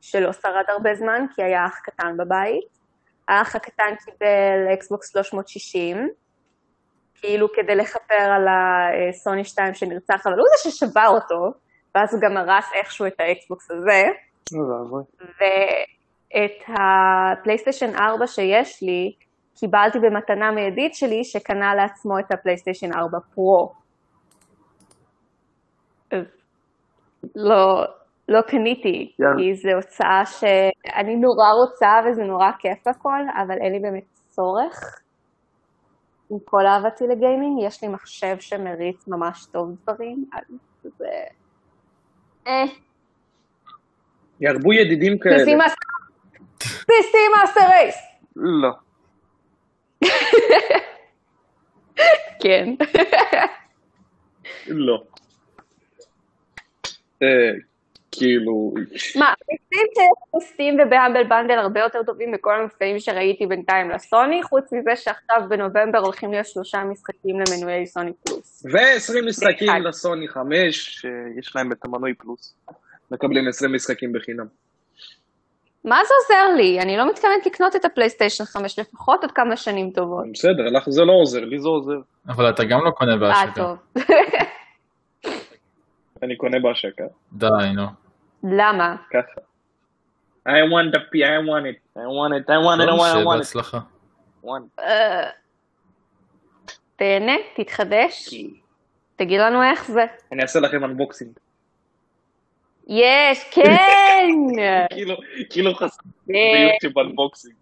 שלא 0.00 0.32
שרד 0.32 0.64
הרבה 0.68 0.94
זמן, 0.94 1.26
כי 1.34 1.42
היה 1.42 1.66
אח 1.66 1.78
קטן 1.84 2.16
בבית. 2.16 2.64
האח 3.28 3.56
הקטן 3.56 3.94
קיבל 4.04 4.74
אקסבוקס 4.74 5.12
360, 5.12 5.96
כי 5.96 6.25
כאילו 7.26 7.52
כדי 7.52 7.74
לכפר 7.74 8.14
על 8.14 8.46
הסוני 8.48 9.44
2 9.44 9.74
שנרצח, 9.74 10.26
אבל 10.26 10.38
הוא 10.38 10.46
זה 10.48 10.70
ששבר 10.70 11.06
אותו, 11.08 11.52
ואז 11.94 12.14
הוא 12.14 12.22
גם 12.22 12.36
הרס 12.36 12.64
איכשהו 12.74 13.06
את 13.06 13.20
האקסבוקס 13.20 13.70
הזה. 13.70 14.02
ואת 15.40 16.62
הפלייסטיישן 16.68 17.96
4 17.96 18.26
שיש 18.26 18.82
לי, 18.82 19.12
קיבלתי 19.56 19.98
במתנה 19.98 20.50
מיידית 20.50 20.94
שלי, 20.94 21.24
שקנה 21.24 21.74
לעצמו 21.74 22.18
את 22.18 22.32
הפלייסטיישן 22.32 22.92
4 22.94 23.18
פרו. 23.34 23.72
לא, 27.36 27.84
לא 28.28 28.40
קניתי, 28.40 29.12
כי 29.38 29.54
זו 29.54 29.70
הוצאה 29.76 30.26
שאני 30.26 31.16
נורא 31.16 31.52
רוצה 31.52 31.88
וזה 32.06 32.24
נורא 32.24 32.50
כיף 32.58 32.86
הכל, 32.86 33.20
אבל 33.42 33.56
אין 33.60 33.72
לי 33.72 33.78
באמת 33.78 34.04
צורך. 34.28 35.00
עם 36.30 36.38
כל 36.44 36.66
אהבתי 36.66 37.04
לגיימינג, 37.06 37.62
יש 37.62 37.82
לי 37.82 37.88
מחשב 37.88 38.36
שמריץ 38.40 39.08
ממש 39.08 39.46
טוב 39.52 39.70
דברים, 39.82 40.24
אז 40.32 40.44
זה... 40.98 41.08
אה. 42.46 42.64
ירבו 44.40 44.72
ידידים 44.72 45.18
כאלה. 45.18 45.44
PC 46.62 47.16
master 47.36 47.60
race. 47.60 47.96
לא. 48.36 48.70
כן. 52.42 52.68
לא. 54.68 55.02
אה, 58.16 58.28
כאילו... 58.28 58.74
מה, 59.20 59.32
פריסים 59.46 59.86
שיש 59.94 60.36
בסטים 60.36 60.74
וב 60.74 60.87
Humble 60.87 61.24
Bundle 61.24 61.58
הרבה 61.58 61.80
יותר 61.80 62.02
טובים 62.06 62.32
מכל 62.32 62.60
המבצעים 62.60 62.98
שראיתי 62.98 63.46
בינתיים 63.46 63.90
לסוני, 63.90 64.42
חוץ 64.42 64.72
מזה 64.72 64.96
שעכשיו 64.96 65.40
בנובמבר 65.48 65.98
הולכים 65.98 66.32
להיות 66.32 66.46
שלושה 66.46 66.78
משחקים 66.84 67.36
למנויי 67.40 67.86
סוני 67.86 68.12
פלוס. 68.24 68.66
ו-20 68.72 69.28
משחקים 69.28 69.82
לסוני 69.88 70.28
5, 70.28 71.00
שיש 71.00 71.56
להם 71.56 71.72
את 71.72 71.84
המנוי 71.84 72.14
פלוס. 72.14 72.54
מקבלים 73.10 73.48
20 73.48 73.74
משחקים 73.74 74.12
בחינם. 74.12 74.46
מה 75.84 75.98
זה 76.04 76.14
עוזר 76.22 76.56
לי? 76.56 76.80
אני 76.80 76.96
לא 76.96 77.08
מתכוונת 77.08 77.46
לקנות 77.46 77.76
את 77.76 77.84
הפלייסטיישן 77.84 78.44
5 78.44 78.78
לפחות 78.78 79.22
עוד 79.22 79.32
כמה 79.32 79.56
שנים 79.56 79.90
טובות. 79.90 80.24
בסדר, 80.32 80.62
לך 80.62 80.84
זה 80.88 81.04
לא 81.04 81.12
עוזר, 81.12 81.44
לי 81.44 81.58
זה 81.58 81.68
עוזר. 81.68 82.00
אבל 82.28 82.50
אתה 82.50 82.64
גם 82.64 82.80
לא 82.84 82.90
קונה 82.90 83.16
בהשקה. 83.16 83.40
אה, 83.40 83.54
טוב. 83.54 83.78
אני 86.22 86.36
קונה 86.36 86.58
בהשקה. 86.60 87.04
די, 87.32 87.46
נו. 87.74 88.05
למה? 88.44 88.96
ככה. 89.10 89.40
I 90.48 90.62
want 90.72 90.94
the 90.94 91.00
P, 91.10 91.24
I 91.24 91.38
want 91.48 91.66
it, 91.66 91.78
I 91.96 92.06
want 92.06 92.34
it, 92.34 92.48
I 92.48 92.58
want 92.58 92.80
it, 92.82 92.88
I 92.88 93.24
want 93.24 93.36
it. 93.36 93.38
בהצלחה. 93.38 93.78
אה, 94.78 95.30
תהנה, 96.96 97.32
תתחדש, 97.56 98.34
תגיד 99.16 99.40
לנו 99.40 99.62
איך 99.62 99.90
זה. 99.90 100.04
אני 100.32 100.42
אעשה 100.42 100.60
לכם 100.60 100.84
unboxing. 100.84 101.30
יש, 102.86 103.44
כן! 103.50 104.28
כאילו, 105.50 105.74
חסר. 105.74 106.02
ביוטיוב 106.26 106.98
unboxing. 106.98 107.54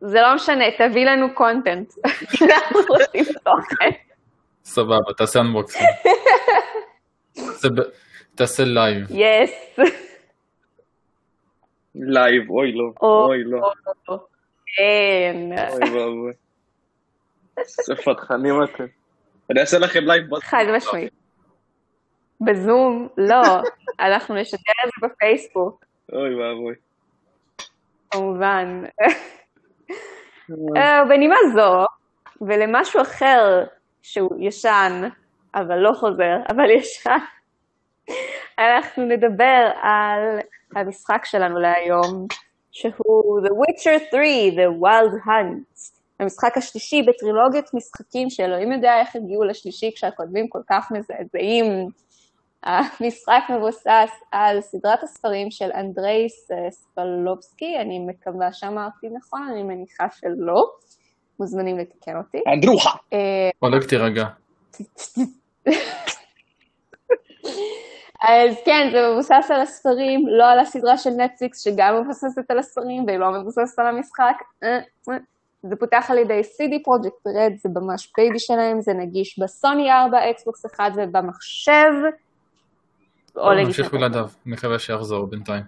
זה 0.00 0.20
לא 0.20 0.34
משנה, 0.34 0.64
תביא 0.78 1.06
לנו 1.06 1.34
content. 1.34 1.92
אנחנו 2.06 2.80
רוצים 2.88 3.24
תוכן. 3.44 3.90
סבבה, 4.64 5.12
תעשה 5.16 5.40
unboxing. 5.40 5.86
תעשה 8.36 8.62
לייב. 8.64 9.06
yes. 9.10 9.78
לייב, 11.94 12.50
אוי 12.50 12.72
לא, 12.72 12.84
או, 13.02 13.26
אוי 13.26 13.44
לא, 13.44 13.72
כן. 14.76 15.36
אוי 15.72 15.90
ואבוי. 15.90 16.32
איזה 17.58 17.94
פתחנים 18.04 18.54
אתם. 18.64 18.84
אני 19.50 19.60
אעשה 19.60 19.78
לכם 19.78 20.00
לייב 20.04 20.24
בזמן. 20.24 20.40
חד 20.40 20.64
משמעית. 20.76 21.12
בזום, 22.40 23.08
לא. 23.16 23.42
אנחנו 24.00 24.34
נשדר 24.34 24.72
את 24.86 24.90
זה 25.00 25.06
בפייסבוק, 25.06 25.84
אוי 26.12 26.34
ואבוי. 26.34 26.74
כמובן. 28.10 28.82
אה, 30.76 31.04
בנימה 31.08 31.36
זו, 31.54 31.86
ולמשהו 32.40 33.02
אחר 33.02 33.64
שהוא 34.02 34.36
ישן, 34.40 35.08
אבל 35.54 35.76
לא 35.78 35.92
חוזר, 35.92 36.36
אבל 36.48 36.70
ישן, 36.70 37.18
אנחנו 38.58 39.04
נדבר 39.04 39.70
על 39.82 40.38
המשחק 40.76 41.24
שלנו 41.24 41.58
להיום, 41.58 42.26
שהוא 42.72 43.40
The 43.40 43.50
Witcher 43.50 44.10
3, 44.10 44.56
The 44.56 44.82
Wild 44.82 45.26
Hunt. 45.26 45.96
המשחק 46.20 46.56
השלישי 46.56 47.02
בטרילוגיות 47.02 47.74
משחקים 47.74 48.30
שאלוהים 48.30 48.72
יודע 48.72 49.00
איך 49.00 49.16
הגיעו 49.16 49.44
לשלישי 49.44 49.90
כשהכותבים 49.94 50.48
כל 50.48 50.60
כך 50.70 50.90
מזעזעים. 50.90 51.88
המשחק 52.62 53.42
מבוסס 53.56 54.10
על 54.32 54.60
סדרת 54.60 55.02
הספרים 55.02 55.50
של 55.50 55.70
אנדרייס 55.74 56.48
ספלובסקי, 56.70 57.76
אני 57.80 57.98
מקווה 57.98 58.52
שאמרתי 58.52 59.08
נכון, 59.08 59.48
אני 59.52 59.62
מניחה 59.62 60.06
שלא, 60.18 60.70
מוזמנים 61.40 61.78
לתקן 61.78 62.16
אותי. 62.16 62.38
אנדרוחה. 62.52 62.90
אה, 63.12 63.50
אולג 63.62 63.84
תירגע. 63.84 64.26
אז 68.22 68.54
כן, 68.64 68.88
זה 68.92 69.10
מבוסס 69.10 69.50
על 69.50 69.60
הספרים, 69.60 70.28
לא 70.28 70.50
על 70.50 70.58
הסדרה 70.58 70.98
של 70.98 71.10
נטפליקס 71.10 71.64
שגם 71.64 72.00
מבוססת 72.00 72.50
על 72.50 72.58
הספרים 72.58 73.04
והיא 73.06 73.18
לא 73.18 73.30
מבוססת 73.30 73.78
על 73.78 73.86
המשחק. 73.86 74.34
אה, 74.62 74.78
אה. 75.08 75.16
זה 75.62 75.76
פותח 75.76 76.06
על 76.08 76.18
ידי 76.18 76.40
CD 76.40 76.74
Projekt 76.88 77.28
Red, 77.28 77.56
זה 77.56 77.68
ממש 77.68 78.12
baby 78.16 78.38
שלהם, 78.38 78.80
זה 78.80 78.92
נגיש 78.92 79.38
בסוני 79.38 79.92
4, 79.92 80.30
אקסבוקס 80.30 80.66
1 80.66 80.92
ובמחשב. 80.96 81.92
או 83.36 83.54
נמשיך. 83.54 83.92
בלעדיו, 83.92 84.28
נקווה 84.46 84.78
שיחזור 84.78 85.26
בינתיים. 85.26 85.62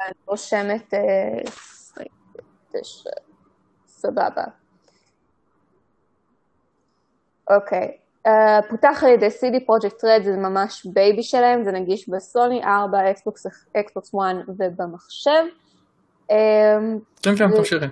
אני 0.00 0.12
רושמת 0.26 0.94
אה, 0.94 1.40
29, 1.46 3.10
סבבה. 3.86 4.44
אוקיי, 7.50 7.98
אה, 8.28 8.60
פותח 8.70 9.02
על 9.04 9.10
ידי 9.10 9.26
CD 9.26 9.56
Projekt 9.56 10.04
Red, 10.04 10.24
זה 10.24 10.36
ממש 10.36 10.86
בייבי 10.86 11.22
שלהם, 11.22 11.64
זה 11.64 11.72
נגיש 11.72 12.08
בסוני 12.08 12.64
4, 12.64 13.10
אקסבוקס, 13.10 13.46
אקסבוקס 13.76 14.14
1 14.14 14.22
ובמחשב. 14.48 15.44
אה, 16.30 16.78
כן, 17.22 17.36
כן, 17.36 17.56
תמשיכי. 17.56 17.86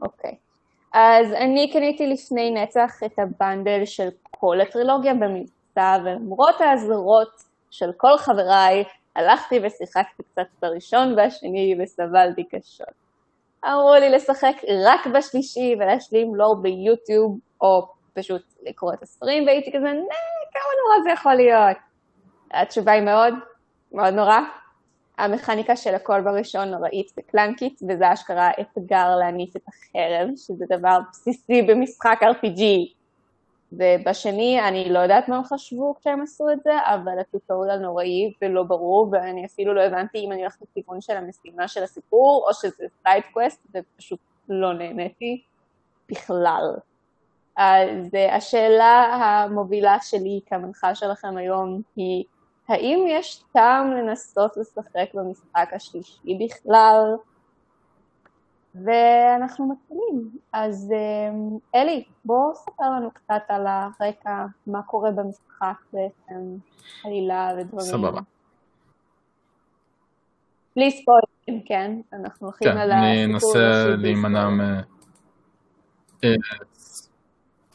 אוקיי. 0.00 0.36
אז 0.92 1.32
אני 1.32 1.70
קניתי 1.72 2.06
לפני 2.06 2.50
נצח 2.50 3.00
את 3.06 3.18
ה 3.18 3.27
bundle 3.27 3.84
של 3.84 4.08
כל 4.30 4.60
הטרילוגיה 4.60 5.14
במבצע, 5.14 5.96
ולמרות 6.04 6.60
האזהרות 6.60 7.42
של 7.70 7.90
כל 7.96 8.18
חבריי, 8.18 8.84
הלכתי 9.16 9.60
ושיחקתי 9.62 10.22
קצת 10.22 10.46
בראשון 10.62 11.14
והשני 11.16 11.76
וסבלתי 11.82 12.44
קשות. 12.44 13.01
אמרו 13.64 13.94
לי 13.94 14.10
לשחק 14.10 14.54
רק 14.84 15.06
בשלישי 15.06 15.74
ולהשלים 15.78 16.34
לור 16.34 16.62
ביוטיוב, 16.62 17.38
או 17.60 17.88
פשוט 18.14 18.42
לקרוא 18.62 18.92
את 18.94 19.02
הספרים, 19.02 19.46
והייתי 19.46 19.70
כזה, 19.72 19.84
נה, 19.84 20.14
כמה 20.52 20.72
נורא 20.82 21.02
זה 21.04 21.10
יכול 21.10 21.34
להיות. 21.34 21.76
התשובה 22.52 22.92
היא 22.92 23.02
מאוד, 23.02 23.34
מאוד 23.92 24.14
נורא. 24.14 24.38
המכניקה 25.18 25.76
של 25.76 25.94
הכל 25.94 26.20
בראשון 26.20 26.68
נוראית 26.68 27.12
ו 27.18 27.24
clunky 27.24 27.61
ית, 27.61 27.80
וזה 27.88 28.12
אשכרה 28.12 28.50
אתגר 28.60 29.16
להניף 29.16 29.56
את 29.56 29.62
החרב, 29.68 30.28
שזה 30.36 30.64
דבר 30.68 30.98
בסיסי 31.10 31.62
במשחק 31.62 32.18
RPG. 32.22 32.60
ובשני, 33.72 34.68
אני 34.68 34.90
לא 34.90 34.98
יודעת 34.98 35.28
מה 35.28 35.36
הם 35.36 35.44
חשבו 35.44 35.94
כשהם 36.00 36.22
עשו 36.22 36.50
את 36.50 36.58
זה, 36.64 36.72
אבל 36.84 37.18
ה 37.20 37.26
tutorial 37.26 37.78
נוראי 37.78 38.32
ולא 38.42 38.62
ברור, 38.62 39.08
ואני 39.12 39.46
אפילו 39.46 39.74
לא 39.74 39.80
הבנתי 39.80 40.18
אם 40.18 40.32
אני 40.32 40.40
הולכת 40.40 40.62
לכיוון 40.62 41.00
של 41.00 41.16
המשימה 41.16 41.68
של 41.68 41.82
הסיפור, 41.82 42.44
או 42.48 42.54
שזה 42.54 42.86
side 43.02 43.22
quest, 43.32 43.66
ופשוט 43.74 44.20
לא 44.48 44.72
נהניתי 44.72 45.42
בכלל. 46.10 46.74
אז 47.56 48.14
אה, 48.14 48.36
השאלה 48.36 49.02
המובילה 49.02 49.96
שלי 50.00 50.40
כמנחה 50.46 50.94
שלכם 50.94 51.36
היום 51.36 51.82
היא, 51.96 52.24
האם 52.68 53.04
יש 53.08 53.42
טעם 53.52 53.92
לנסות 53.92 54.56
לשחק 54.56 55.14
במשחק 55.14 55.68
השלישי 55.72 56.38
בכלל? 56.46 57.16
ואנחנו 58.74 59.68
מתחילים. 59.68 60.30
אז 60.52 60.92
אה, 60.94 61.80
אלי, 61.80 62.04
בוא 62.24 62.54
ספר 62.54 62.84
לנו 62.84 63.10
קצת 63.10 63.42
על 63.48 63.66
הרקע, 63.66 64.46
מה 64.66 64.82
קורה 64.82 65.10
במשחק 65.10 65.76
בעצם, 65.92 66.56
עלילה 67.04 67.50
ודברים. 67.58 67.86
סבבה. 67.86 68.20
בלי 70.76 70.90
ספוילרים, 70.90 71.66
כן? 71.66 72.00
אנחנו 72.12 72.46
הולכים 72.46 72.72
כן, 72.72 72.78
על 72.78 72.92
אני 72.92 73.34
הסיפור 73.34 73.34
אנסה 73.34 73.58
הראשי 73.58 73.96
בלי 73.96 74.02
להימנע 74.02 74.48
ספוילרים. 74.48 74.92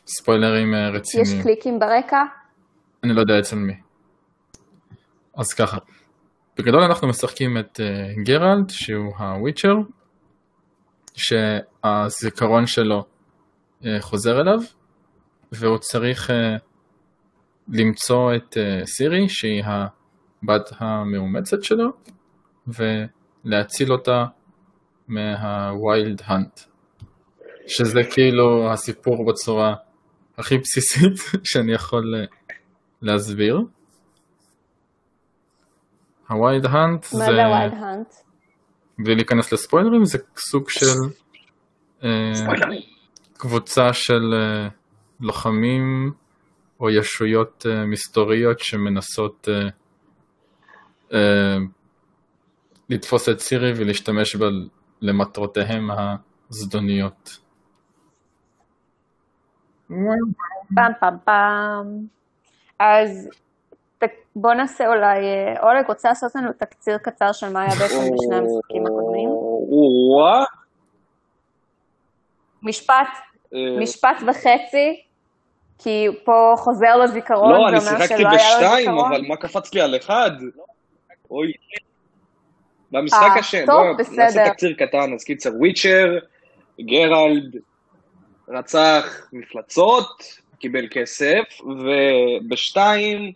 מספוילרים 0.07 0.73
אה, 0.73 0.89
יש 0.89 0.95
רציניים. 0.95 1.43
קליקים 1.43 1.79
ברקע? 1.79 2.23
אני 3.03 3.13
לא 3.13 3.21
יודע 3.21 3.39
אצל 3.39 3.55
מי. 3.55 3.73
אז 5.37 5.53
ככה, 5.53 5.77
בגדול 6.57 6.81
אנחנו 6.81 7.07
משחקים 7.07 7.57
את 7.57 7.79
אה, 7.79 8.23
גרלט, 8.23 8.69
שהוא 8.69 9.15
הוויצ'ר, 9.17 9.75
שהזיכרון 11.17 12.65
שלו 12.65 13.05
אה, 13.85 13.97
חוזר 14.01 14.41
אליו, 14.41 14.59
והוא 15.51 15.77
צריך 15.77 16.31
אה, 16.31 16.55
למצוא 17.67 18.35
את 18.35 18.57
אה, 18.57 18.85
סירי, 18.85 19.29
שהיא 19.29 19.63
הבת 19.65 20.69
המאומצת 20.77 21.63
שלו, 21.63 21.89
ולהציל 22.67 23.91
אותה 23.91 24.25
מה 25.07 25.45
Wild 25.45 26.21
Hunt. 26.25 26.59
שזה 27.67 27.99
כאילו 28.13 28.71
הסיפור 28.71 29.25
בצורה 29.25 29.75
הכי 30.37 30.57
בסיסית 30.57 31.13
שאני 31.49 31.73
יכול 31.73 32.15
להסביר. 33.01 33.61
ה 36.29 36.36
Wild 36.36 36.65
Hunt 36.65 37.03
זה... 37.03 37.17
מה 37.17 37.25
זה 37.25 37.45
ה 37.45 37.51
Wild 37.51 37.73
Hunt? 37.73 38.26
בלי 38.99 39.15
להיכנס 39.15 39.53
לספוילרים, 39.53 40.05
זה 40.05 40.17
סוג 40.37 40.69
של... 40.69 40.85
קבוצה 43.37 43.93
של 43.93 44.33
uh, 44.33 44.71
לוחמים 45.19 46.11
או 46.79 46.89
ישויות 46.89 47.65
uh, 47.65 47.85
מסתוריות 47.85 48.59
שמנסות 48.59 49.47
לתפוס 52.89 53.29
את 53.29 53.39
סירי 53.39 53.73
ולהשתמש 53.75 54.35
בה 54.35 54.45
למטרותיהם 55.01 55.89
הזדוניות. 56.49 57.37
פעם 60.75 60.91
פעם 60.99 61.17
פעם. 61.25 62.05
אז 62.79 63.29
בוא 64.35 64.53
נעשה 64.53 64.87
אולי, 64.87 65.19
אולג 65.63 65.85
רוצה 65.87 66.09
לעשות 66.09 66.35
לנו 66.35 66.53
תקציר 66.53 66.97
קצר 66.97 67.31
של 67.31 67.49
מה 67.49 67.61
היה 67.61 67.71
בעצם 67.79 68.13
בשני 68.13 68.35
המשחקים 68.35 68.85
הקודמים? 68.85 69.29
משפט, 72.63 73.07
אה, 73.53 73.59
משפט 73.79 74.17
וחצי, 74.27 75.03
כי 75.79 76.07
פה 76.23 76.53
חוזר 76.57 76.95
לו 76.97 77.07
זיכרון, 77.07 77.51
לא, 77.51 77.69
אני 77.69 77.81
שיחקתי 77.81 78.23
בשתיים, 78.35 78.89
אבל 78.89 79.21
מה 79.27 79.35
קפץ 79.35 79.73
לי 79.73 79.81
על 79.81 79.95
אחד? 79.95 80.31
אוי. 81.31 81.53
במשחק 82.91 83.21
אה, 83.21 83.39
השם, 83.39 83.65
בואו 83.65 83.93
נעשה 84.17 84.49
תקציר 84.49 84.73
קטן, 84.73 85.13
אז 85.13 85.23
קיצר, 85.23 85.49
וויצ'ר, 85.55 86.17
גרלד, 86.81 87.55
רצח 88.49 89.27
מפלצות, 89.33 90.23
קיבל 90.59 90.87
כסף, 90.91 91.43
ובשתיים 91.61 93.31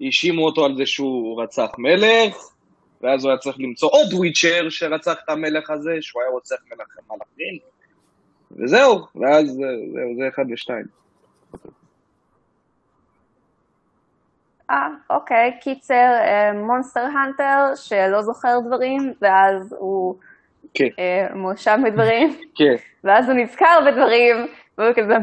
האשימו 0.00 0.46
אותו 0.46 0.64
על 0.64 0.76
זה 0.76 0.86
שהוא 0.86 1.42
רצח 1.42 1.70
מלך, 1.78 2.36
ואז 3.02 3.24
הוא 3.24 3.30
היה 3.30 3.38
צריך 3.38 3.56
למצוא 3.60 3.88
עוד 3.92 4.12
וויצ'ר 4.12 4.66
שרצח 4.70 5.14
את 5.24 5.28
המלך 5.28 5.70
הזה, 5.70 5.90
שהוא 6.00 6.22
היה 6.22 6.30
רוצח 6.30 6.56
מלך 6.70 6.86
מלאכים, 7.10 7.58
וזהו, 8.50 8.98
ואז 9.14 9.46
זהו, 9.46 10.16
זה 10.18 10.28
אחד 10.34 10.44
ושתיים. 10.52 10.84
אה, 14.70 14.88
אוקיי, 15.10 15.52
קיצר, 15.60 16.12
מונסטר 16.54 17.00
הנטר 17.00 17.74
שלא 17.74 18.22
זוכר 18.22 18.58
דברים, 18.66 19.12
ואז 19.22 19.74
הוא 19.78 20.14
כן. 20.74 20.88
אה, 20.98 21.26
מואשם 21.34 21.82
בדברים, 21.84 22.36
כן. 22.54 22.74
ואז 23.04 23.28
הוא 23.28 23.38
נזכר 23.38 23.78
בדברים, 23.86 24.36
והוא 24.78 24.92
כזה, 24.96 25.16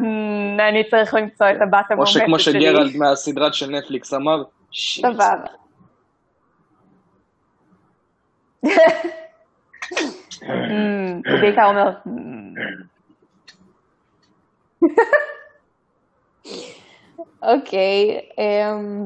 אני 0.70 0.84
צריך 0.90 1.14
למצוא 1.14 1.48
את 1.50 1.62
הבת 1.62 1.86
המומתת 1.90 2.12
שלי. 2.12 2.26
כמו 2.26 2.40
שגרלד 2.40 2.98
מהסדרת 2.98 3.54
של 3.54 3.70
נטפליקס 3.70 4.14
אמר. 4.14 4.44
סבבה. 4.74 5.46
הוא 11.26 11.40
בעיקר 11.42 11.66
אומר, 11.66 11.90
אוקיי, 17.42 18.20
אמ, 18.38 19.06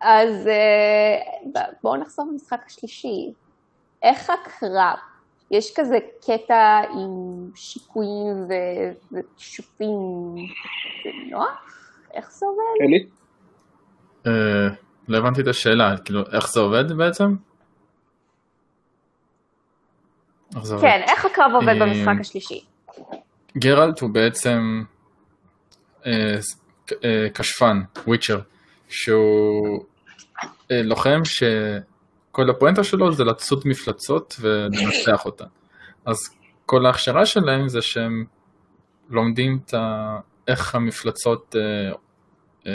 אז 0.00 0.46
אה, 0.46 1.16
בואו 1.82 1.96
נחזור 1.96 2.26
למשחק 2.32 2.60
השלישי. 2.66 3.32
איך 4.02 4.30
הקרב? 4.30 4.98
יש 5.50 5.74
כזה 5.76 5.98
קטע 6.26 6.80
עם 6.90 7.50
שיקויים 7.54 8.46
וכישופים, 9.12 10.34
זה 11.04 11.10
נוח? 11.30 11.80
איך 12.14 12.32
זה 12.32 12.46
עובד? 12.46 13.19
אה, 14.26 14.68
לא 15.08 15.18
הבנתי 15.18 15.40
את 15.40 15.46
השאלה, 15.46 15.96
כאילו, 16.04 16.22
איך 16.32 16.52
זה 16.52 16.60
עובד 16.60 16.92
בעצם? 16.92 17.34
כן, 20.80 21.00
איך 21.08 21.24
הקרב 21.24 21.50
עובד 21.54 21.68
אה, 21.68 21.86
במשחק 21.86 22.20
השלישי? 22.20 22.64
גרלט 23.58 24.00
הוא 24.00 24.10
בעצם 24.10 24.82
אה, 26.06 26.34
אה, 27.04 27.26
כשפן, 27.34 27.80
וויצ'ר, 28.06 28.40
שהוא 28.88 29.84
לוחם 30.70 31.20
שכל 31.24 32.50
הפואנטה 32.50 32.84
שלו 32.84 33.12
זה 33.12 33.24
לצוד 33.24 33.62
מפלצות 33.64 34.36
ולנצח 34.40 35.24
אותה. 35.24 35.44
אז 36.06 36.16
כל 36.66 36.86
ההכשרה 36.86 37.26
שלהם 37.26 37.68
זה 37.68 37.82
שהם 37.82 38.24
לומדים 39.10 39.58
את 39.64 39.74
ה... 39.74 40.16
איך 40.48 40.74
המפלצות 40.74 41.54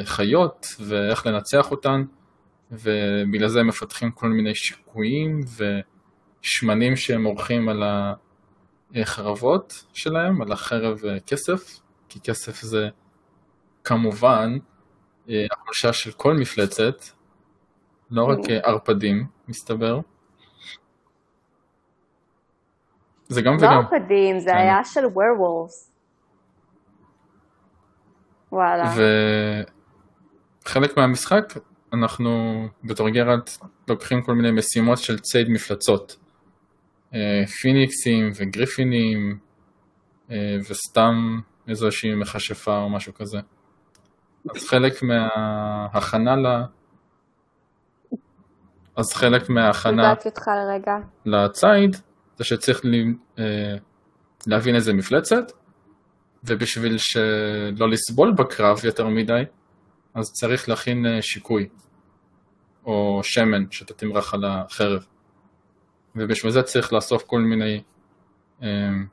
חיות 0.04 0.66
ואיך 0.80 1.26
לנצח 1.26 1.72
אותן, 1.72 2.04
ובגלל 2.72 3.48
זה 3.48 3.60
הם 3.60 3.68
מפתחים 3.68 4.12
כל 4.12 4.28
מיני 4.28 4.56
שיקויים 4.56 5.40
ושמנים 6.42 6.96
שהם 6.96 7.24
עורכים 7.24 7.70
על 7.70 7.84
ה... 7.84 8.14
חרבות 9.04 9.86
שלהם, 9.94 10.42
על 10.42 10.52
החרב 10.52 11.06
אה, 11.06 11.20
כסף, 11.20 11.80
כי 12.10 12.20
כסף 12.20 12.62
זה 12.62 12.90
כמובן 13.84 14.58
אה, 15.30 15.46
החולשה 15.52 15.94
של 15.94 16.12
כל 16.12 16.34
מפלצת, 16.34 16.96
לא 18.12 18.24
רק 18.24 18.50
אה, 18.50 18.60
ערפדים, 18.64 19.26
מסתבר. 19.48 20.00
זה 23.28 23.42
גם 23.42 23.56
וגם. 23.58 23.72
לא 23.72 23.76
ערפדים, 23.76 24.40
זה 24.40 24.50
כן. 24.52 24.58
היה 24.58 24.84
של 24.84 25.06
ווירוולס. 25.06 25.92
וואלה. 28.52 28.94
וחלק 30.66 30.98
מהמשחק, 30.98 31.54
אנחנו 31.94 32.66
בתור 32.84 33.10
גרלט 33.10 33.50
לוקחים 33.88 34.22
כל 34.22 34.34
מיני 34.34 34.52
משימות 34.52 34.98
של 34.98 35.20
ציד 35.20 35.50
מפלצות. 35.50 36.18
אה, 37.14 37.48
פיניקסים 37.62 38.32
וגריפינים 38.36 39.38
אה, 40.32 40.58
וסתם 40.70 41.40
איזושהי 41.68 42.16
מכשפה 42.16 42.78
או 42.78 42.90
משהו 42.90 43.14
כזה. 43.14 43.40
אז 44.56 44.68
חלק 44.68 45.04
מההכנה 45.04 46.36
ל... 46.36 46.64
אז 48.96 49.14
חלק 49.14 49.50
מההכנה 49.50 50.14
לציד 51.26 51.96
זה 52.38 52.44
שצריך 52.44 52.82
אה, 53.40 53.76
להבין 54.48 54.76
איזה 54.76 54.94
מפלצת 54.94 55.52
ובשביל 56.44 56.98
שלא 56.98 57.90
לסבול 57.90 58.34
בקרב 58.38 58.86
יותר 58.86 59.08
מדי 59.08 59.44
אז 60.16 60.32
צריך 60.34 60.70
להכין 60.70 61.06
שיקוי 61.22 61.68
או 62.86 63.20
שמן 63.24 63.72
שאתה 63.72 63.94
תמרח 63.94 64.34
על 64.34 64.46
החרב. 64.46 65.06
ובשביל 66.16 66.52
זה 66.52 66.64
צריך 66.64 66.94
לאסוף 66.94 67.24
כל 67.24 67.40
מיני 67.40 67.82
אמ, 68.62 69.06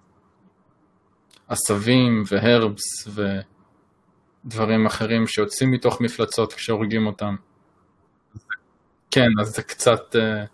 עשבים 1.48 2.22
והרבס 2.26 3.08
ודברים 4.44 4.86
אחרים 4.86 5.26
שיוצאים 5.26 5.70
מתוך 5.70 6.00
מפלצות 6.00 6.52
כשהורגים 6.52 7.06
אותם. 7.06 7.36
כן, 9.10 9.28
אז 9.40 9.48
זה 9.48 9.62
קצת... 9.62 10.16
אה, 10.16 10.44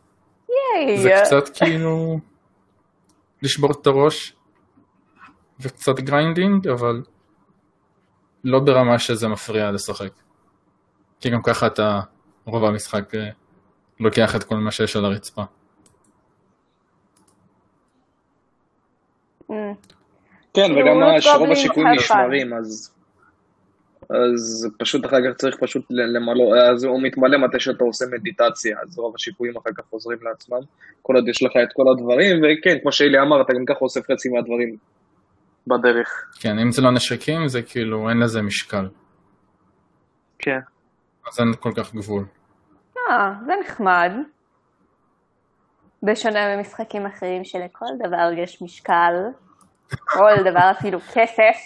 זה 1.03 1.11
קצת 1.25 1.57
כאילו 1.57 2.21
לשבור 3.43 3.71
את 3.73 3.87
הראש 3.87 4.37
וקצת 5.61 6.01
grinding, 6.01 6.69
אבל 6.69 7.03
לא 8.45 8.61
ברמה 8.61 8.99
שזה 8.99 9.29
מפריע 9.29 9.71
לשחק. 9.71 10.13
כי 11.21 11.31
גם 11.31 11.43
ככה 11.43 11.67
אתה, 11.67 12.01
רוב 12.45 12.65
המשחק 12.65 13.15
אה, 13.15 13.29
לוקח 14.01 14.37
את 14.37 14.45
כל 14.45 14.57
מה 14.57 14.71
שיש 14.71 14.97
על 14.97 15.05
הרצפה. 15.05 15.43
כן, 20.55 20.73
וגם 20.73 20.97
רוב 21.39 21.51
השיקויים 21.51 21.89
נשמרים, 21.89 22.55
אז... 22.55 22.95
אז 24.11 24.69
פשוט 24.79 25.07
אחר 25.07 25.17
כך 25.17 25.37
צריך 25.37 25.57
פשוט 25.61 25.87
למלא, 25.91 26.71
אז 26.73 26.85
הוא 26.85 27.03
מתמלא 27.03 27.39
מתי 27.39 27.61
שאתה 27.61 27.85
עושה 27.85 28.05
מדיטציה, 28.13 28.77
אז 28.83 28.99
רוב 28.99 29.15
השיקויים 29.15 29.57
אחר 29.57 29.71
כך 29.77 29.85
חוזרים 29.91 30.19
לעצמם, 30.23 30.61
כל 31.03 31.15
עוד 31.15 31.29
יש 31.29 31.43
לך 31.43 31.53
את 31.63 31.69
כל 31.73 31.83
הדברים, 31.93 32.37
וכן, 32.37 32.79
כמו 32.83 32.93
שאלי 32.93 33.21
אמר, 33.21 33.41
אתה 33.43 33.53
גם 33.53 33.65
ככה 33.67 33.79
אוסף 33.81 34.01
חצי 34.13 34.29
מהדברים 34.29 34.77
בדרך. 35.67 36.09
כן, 36.41 36.59
אם 36.59 36.73
זה 36.73 36.83
לא 36.83 36.91
נשקים, 36.91 37.49
זה 37.49 37.63
כאילו, 37.63 38.09
אין 38.09 38.19
לזה 38.19 38.43
משקל. 38.43 38.89
כן. 40.39 40.59
אז 41.29 41.41
אין 41.41 41.55
כל 41.61 41.73
כך 41.77 41.95
גבול. 41.95 42.25
אה, 42.99 43.33
זה 43.47 43.53
נחמד. 43.65 44.13
בשונה 46.03 46.57
ממשחקים 46.57 47.07
אחרים 47.07 47.45
שלכל 47.45 47.87
דבר 47.99 48.31
יש 48.37 48.63
משקל, 48.63 49.15
כל 50.05 50.35
דבר 50.45 50.71
אפילו 50.71 51.01
כסף. 51.01 51.57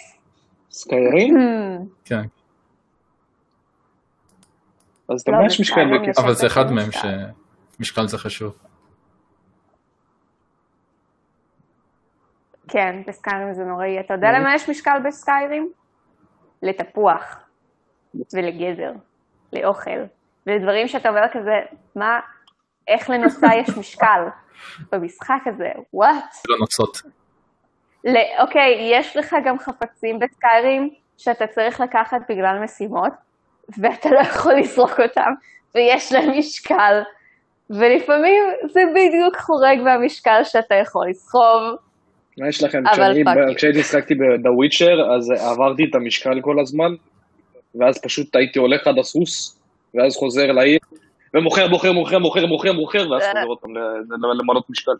סקיירים? 0.71 1.35
כן. 2.05 2.21
אז 5.09 5.21
אתה 5.21 5.31
לא, 5.31 5.45
יש 5.45 5.61
משקל 5.61 5.97
בכסף. 5.97 6.23
אבל 6.23 6.33
זה 6.33 6.47
אחד 6.47 6.71
מהם 6.71 6.89
משקל. 6.89 7.07
שמשקל 7.77 8.07
זה 8.07 8.17
חשוב. 8.17 8.53
כן, 12.67 13.01
בסקיירים 13.07 13.53
זה 13.53 13.63
נוראי. 13.63 13.99
אתה 13.99 14.13
יודע 14.13 14.27
למה 14.31 14.55
יש 14.55 14.69
משקל 14.69 14.99
בסקיירים? 15.05 15.71
לתפוח 16.63 17.39
ולגזר, 18.33 18.91
לאוכל, 19.53 19.99
ולדברים 20.47 20.87
שאתה 20.87 21.09
אומר 21.09 21.21
כזה, 21.31 21.59
מה, 21.95 22.19
איך 22.87 23.09
לנוצה 23.09 23.47
יש 23.61 23.77
משקל 23.77 24.21
במשחק 24.91 25.41
הזה, 25.45 25.69
וואט? 25.93 26.35
לא 26.49 26.57
נוצות. 26.59 26.97
ל- 28.05 28.41
אוקיי, 28.41 28.89
יש 28.91 29.17
לך 29.17 29.35
גם 29.45 29.59
חפצים 29.59 30.19
בסקיירים 30.19 30.89
שאתה 31.17 31.47
צריך 31.47 31.81
לקחת 31.81 32.21
בגלל 32.29 32.59
משימות, 32.63 33.13
ואתה 33.77 34.09
לא 34.09 34.19
יכול 34.19 34.53
לזרוק 34.53 34.99
אותם, 34.99 35.31
ויש 35.75 36.11
להם 36.13 36.37
משקל, 36.37 37.01
ולפעמים 37.69 38.43
זה 38.71 38.81
בדיוק 38.91 39.35
חורג 39.37 39.81
מהמשקל 39.83 40.43
שאתה 40.43 40.75
יכול 40.75 41.09
לסחוב. 41.09 41.77
מה 42.37 42.47
יש 42.47 42.63
לכם? 42.63 42.79
כשהייתי 43.55 43.79
משחקתי 43.79 44.15
ב-The 44.15 44.49
Witcher, 44.49 45.15
אז 45.15 45.31
עברתי 45.31 45.83
את 45.89 45.95
המשקל 45.95 46.41
כל 46.41 46.59
הזמן, 46.61 46.91
ואז 47.79 48.01
פשוט 48.01 48.35
הייתי 48.35 48.59
הולך 48.59 48.87
עד 48.87 48.97
הסוס, 48.99 49.59
ואז 49.95 50.15
חוזר 50.15 50.51
לעיר, 50.51 50.79
ומוכר, 51.33 51.67
מוכר, 51.67 51.91
מוכר, 51.91 52.19
מוכר, 52.19 52.45
מוכר, 52.45 52.73
מוכר, 52.73 53.11
ואז. 53.11 53.23
חוזר 53.23 53.45
עוד 53.47 53.57
פעם 53.57 53.77
ל- 53.77 53.79
ל- 53.79 54.41
למנות 54.41 54.69
משקל. 54.69 54.91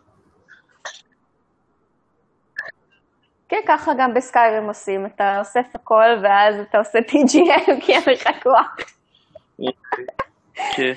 כן, 3.48 3.60
ככה 3.68 3.92
גם 3.98 4.14
בסקיירים 4.14 4.68
עושים, 4.68 5.06
אתה 5.06 5.38
אוסף 5.38 5.66
הכל, 5.74 6.04
ואז 6.22 6.54
אתה 6.60 6.78
עושה 6.78 6.98
TGM, 6.98 7.80
כי 7.80 7.92
אין 7.92 8.02
לך 8.06 8.28
כוח. 8.42 8.76
כן. 10.76 10.92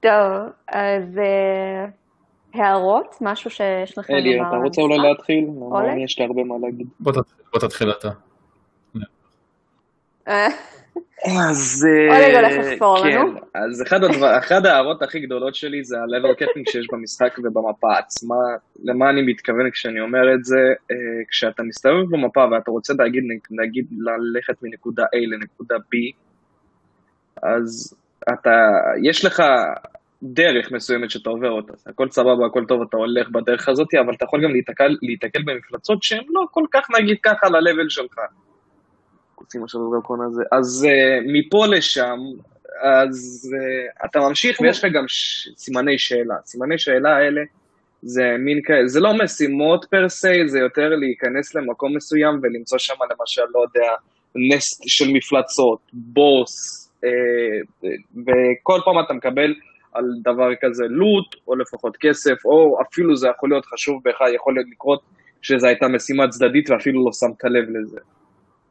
טוב, 0.00 0.12
אז 0.68 1.18
אה, 1.18 1.86
הערות? 2.54 3.16
משהו 3.20 3.50
שיש 3.50 3.98
לכם 3.98 4.12
לומר? 4.12 4.22
אלי, 4.22 4.40
אתה 4.48 4.56
רוצה 4.64 4.82
אולי? 4.82 4.98
להתחיל? 4.98 5.44
יש 6.04 6.18
לי 6.18 6.24
הרבה 6.24 6.44
מה 6.44 6.54
להגיד. 6.62 6.86
בוא 7.00 7.12
תתחיל 7.60 7.90
אתה. 7.90 8.08
אז... 10.26 11.86
אולג 12.10 12.34
אה, 12.34 12.40
הולך 12.40 12.66
לחפור 12.66 13.02
כן, 13.02 13.08
לנו. 13.08 13.40
אז 13.54 13.84
אחת 14.38 14.64
ההערות 14.64 15.02
הכי 15.02 15.20
גדולות 15.20 15.54
שלי 15.54 15.84
זה 15.84 15.96
ה-level 15.98 16.42
capping 16.42 16.70
שיש 16.72 16.86
במשחק 16.92 17.38
ובמפה 17.38 17.98
עצמה. 17.98 18.34
למה 18.84 19.10
אני 19.10 19.22
מתכוון 19.22 19.70
כשאני 19.70 20.00
אומר 20.00 20.34
את 20.34 20.44
זה? 20.44 20.60
אה, 20.90 20.96
כשאתה 21.28 21.62
מסתובב 21.62 22.10
במפה 22.10 22.44
ואתה 22.52 22.70
רוצה 22.70 22.94
להגיד, 22.98 23.24
נגיד 23.50 23.86
ללכת 23.98 24.62
מנקודה 24.62 25.04
A 25.04 25.18
לנקודה 25.32 25.76
B, 25.76 26.16
אז 27.42 27.96
אתה, 28.32 28.56
יש 29.02 29.24
לך 29.24 29.42
דרך 30.22 30.72
מסוימת 30.72 31.10
שאתה 31.10 31.30
עובר 31.30 31.50
אותה. 31.50 31.72
הכל 31.86 32.08
סבבה, 32.10 32.46
הכל 32.46 32.64
טוב, 32.68 32.82
אתה 32.82 32.96
הולך 32.96 33.28
בדרך 33.28 33.68
הזאת, 33.68 33.88
אבל 34.04 34.14
אתה 34.14 34.24
יכול 34.24 34.44
גם 34.44 34.50
להיתקל, 34.50 34.96
להיתקל 35.02 35.42
במפלצות 35.42 36.02
שהן 36.02 36.24
לא 36.28 36.46
כל 36.50 36.64
כך, 36.72 36.86
נגיד 37.00 37.16
ככה, 37.22 37.48
ל-level 37.48 37.88
שלך. 37.88 38.18
רוצים 39.40 39.62
עכשיו 39.64 39.80
לדרקון 39.88 40.20
הזה. 40.26 40.42
אז 40.52 40.86
uh, 40.88 41.32
מפה 41.32 41.66
לשם, 41.66 42.18
אז 42.82 43.50
uh, 43.54 44.04
אתה 44.04 44.20
ממשיך 44.20 44.60
ויש 44.60 44.78
לך 44.78 44.92
גם 44.94 45.04
ש... 45.08 45.48
סימני 45.56 45.98
שאלה. 45.98 46.34
סימני 46.44 46.78
שאלה 46.78 47.16
האלה 47.16 47.40
זה 48.02 48.22
מין 48.38 48.60
כאלה, 48.64 48.88
זה 48.88 49.00
לא 49.00 49.24
משימות 49.24 49.84
פר 49.90 50.08
סי, 50.08 50.48
זה 50.48 50.58
יותר 50.58 50.88
להיכנס 50.88 51.54
למקום 51.54 51.96
מסוים 51.96 52.40
ולמצוא 52.42 52.78
שם 52.78 52.94
למשל, 53.10 53.42
לא 53.54 53.60
יודע, 53.60 53.92
נסט 54.50 54.82
של 54.86 55.12
מפלצות, 55.12 55.78
בוס, 55.92 56.86
uh, 57.04 57.88
וכל 58.26 58.80
פעם 58.84 59.04
אתה 59.04 59.14
מקבל 59.14 59.54
על 59.92 60.04
דבר 60.22 60.48
כזה 60.60 60.84
לוט, 60.84 61.36
או 61.48 61.56
לפחות 61.56 61.96
כסף, 62.00 62.44
או 62.44 62.78
אפילו 62.82 63.16
זה 63.16 63.28
יכול 63.28 63.50
להיות 63.50 63.66
חשוב 63.66 64.00
בך, 64.04 64.20
יכול 64.34 64.54
להיות 64.54 64.66
לקרות 64.72 65.00
שזו 65.42 65.66
הייתה 65.66 65.88
משימה 65.88 66.28
צדדית 66.28 66.70
ואפילו 66.70 67.04
לא 67.06 67.12
שמת 67.12 67.44
לב 67.44 67.76
לזה. 67.76 68.00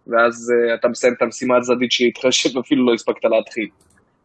ואז 0.09 0.51
uh, 0.51 0.73
אתה 0.73 0.87
מסיים 0.87 1.13
את 1.13 1.21
המשימה 1.21 1.57
הצדדית 1.57 1.91
שאיתך 1.91 2.21
שאפילו 2.31 2.85
לא 2.85 2.93
הספקת 2.93 3.25
להתחיל. 3.25 3.67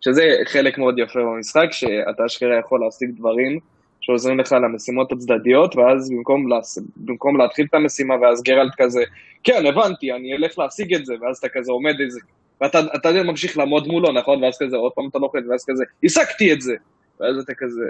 שזה 0.01 0.37
חלק 0.47 0.79
מאוד 0.79 0.99
יפה 0.99 1.21
במשחק, 1.21 1.69
שאתה 1.71 2.27
אשכרה 2.27 2.59
יכול 2.59 2.81
להשיג 2.81 3.11
דברים 3.11 3.59
שעוזרים 4.01 4.39
לך 4.39 4.53
למשימות 4.53 5.13
הצדדיות, 5.13 5.77
ואז 5.77 6.11
במקום, 6.11 6.49
להס... 6.49 6.79
במקום 6.97 7.37
להתחיל 7.37 7.67
את 7.71 7.75
המשימה, 7.75 8.15
ואז 8.23 8.43
גרלט 8.43 8.73
כזה, 8.77 9.03
כן, 9.45 9.67
הבנתי, 9.67 10.13
אני 10.13 10.37
אלך 10.37 10.59
להשיג 10.59 10.95
את 10.95 11.07
זה, 11.07 11.15
ואז 11.21 11.39
אתה 11.39 11.49
כזה 11.49 11.73
עומד 11.73 12.01
איזה, 12.01 12.21
ואתה 12.61 12.81
אתה 12.95 13.23
ממשיך 13.23 13.59
לעמוד 13.59 13.87
מולו, 13.87 14.13
נכון? 14.13 14.45
ואז 14.45 14.59
כזה, 14.61 14.77
עוד 14.77 14.93
פעם 14.93 15.09
אתה 15.11 15.19
נוחת, 15.19 15.39
ואז 15.51 15.65
כזה, 15.69 15.85
השגתי 16.05 16.53
את 16.53 16.61
זה! 16.61 16.75
ואז 17.21 17.39
אתה 17.39 17.53
כזה, 17.57 17.83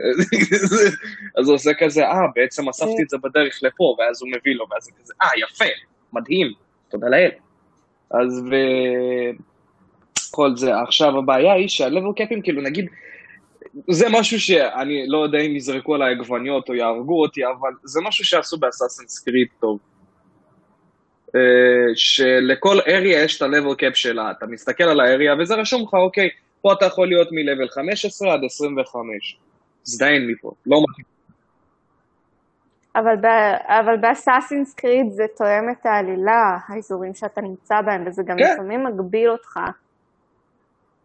אז 1.39 1.49
הוא 1.49 1.55
עושה 1.55 1.71
כזה, 1.79 2.05
אה, 2.05 2.27
בעצם 2.35 2.69
אספתי 2.69 3.03
את 3.03 3.11
זה 3.11 3.17
בדרך 3.19 3.61
לפה, 3.63 3.97
ואז 3.99 4.23
הוא 4.23 4.31
מביא 4.31 4.55
לו, 4.55 4.67
ואז 4.71 4.85
זה 4.85 4.91
כזה, 5.03 5.15
אה, 5.23 5.29
יפה, 5.39 5.65
מדהים, 6.13 6.53
תודה 6.89 7.09
לאל. 7.09 7.31
אז 8.11 8.43
ו... 8.51 8.55
כל 10.35 10.57
זה. 10.57 10.81
עכשיו 10.81 11.19
הבעיה 11.19 11.53
היא 11.53 11.69
שהלבל 11.69 12.13
קאפים, 12.17 12.43
כאילו 12.43 12.63
נגיד, 12.63 12.87
זה 13.91 14.07
משהו 14.11 14.41
שאני 14.41 15.07
לא 15.07 15.19
יודע 15.19 15.39
אם 15.39 15.57
יזרקו 15.57 15.95
עליי 15.95 16.15
עגבניות 16.15 16.69
או 16.69 16.75
יהרגו 16.75 17.23
אותי, 17.23 17.41
אבל 17.47 17.73
זה 17.85 18.01
משהו 18.01 18.25
שעשו 18.25 18.59
באסאסנס 18.59 19.19
קריד 19.19 19.49
טוב. 19.61 19.79
אה, 21.37 21.41
שלכל 21.95 22.79
אריה 22.89 23.23
יש 23.23 23.37
את 23.37 23.43
ה-level 23.43 23.75
cap 23.75 23.95
שלה, 23.95 24.31
אתה 24.31 24.47
מסתכל 24.47 24.85
על 24.85 25.01
האריה 25.01 25.35
וזה 25.39 25.55
רשום 25.55 25.83
לך, 25.83 25.95
אוקיי, 25.95 26.29
פה 26.63 26.73
אתה 26.73 26.85
יכול 26.85 27.09
להיות 27.09 27.29
מ-level 27.33 27.75
15 27.75 28.33
עד 28.33 28.41
25. 28.45 29.37
זדיין 29.85 30.27
מפה, 30.31 30.53
לא 30.67 30.83
מתאים. 30.83 31.14
אבל, 32.97 33.17
ב- 33.17 33.57
אבל 33.67 33.97
באסאסינס 33.97 34.75
קריד 34.75 35.11
זה 35.11 35.25
תואם 35.37 35.71
את 35.71 35.87
העלילה, 35.87 36.59
האזורים 36.69 37.15
שאתה 37.15 37.41
נמצא 37.41 37.81
בהם, 37.81 38.05
וזה 38.07 38.23
גם 38.23 38.37
כן. 38.39 38.53
לפעמים 38.55 38.85
מגביל 38.85 39.31
אותך. 39.31 39.61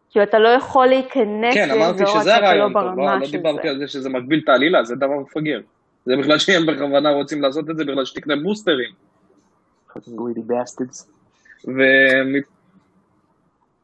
כי 0.09 0.23
אתה 0.23 0.39
לא 0.39 0.49
יכול 0.49 0.87
להיכנס 0.87 1.53
כן, 1.53 1.71
אמרתי 1.71 2.01
לאזור 2.01 2.21
שזה 2.21 2.29
שאתה 2.29 2.41
לא 2.41 2.45
הרעיון 2.45 2.73
ברמה 2.73 3.13
לא, 3.13 3.19
לא 3.19 3.25
של 3.25 3.31
דיברתי 3.31 3.61
זה. 3.63 3.69
על 3.69 3.79
זה 3.79 3.87
שזה 3.87 4.09
מגביל 4.09 4.41
את 4.43 4.49
העלילה, 4.49 4.83
זה 4.83 4.95
דבר 4.95 5.19
מפגר. 5.19 5.61
זה 6.05 6.17
בגלל 6.17 6.37
שהם 6.37 6.65
בכוונה 6.65 7.09
רוצים 7.09 7.41
לעשות 7.41 7.69
את 7.69 7.77
זה, 7.77 7.85
בגלל 7.85 8.05
שתקנה 8.05 8.35
בוסטרים. 8.43 8.89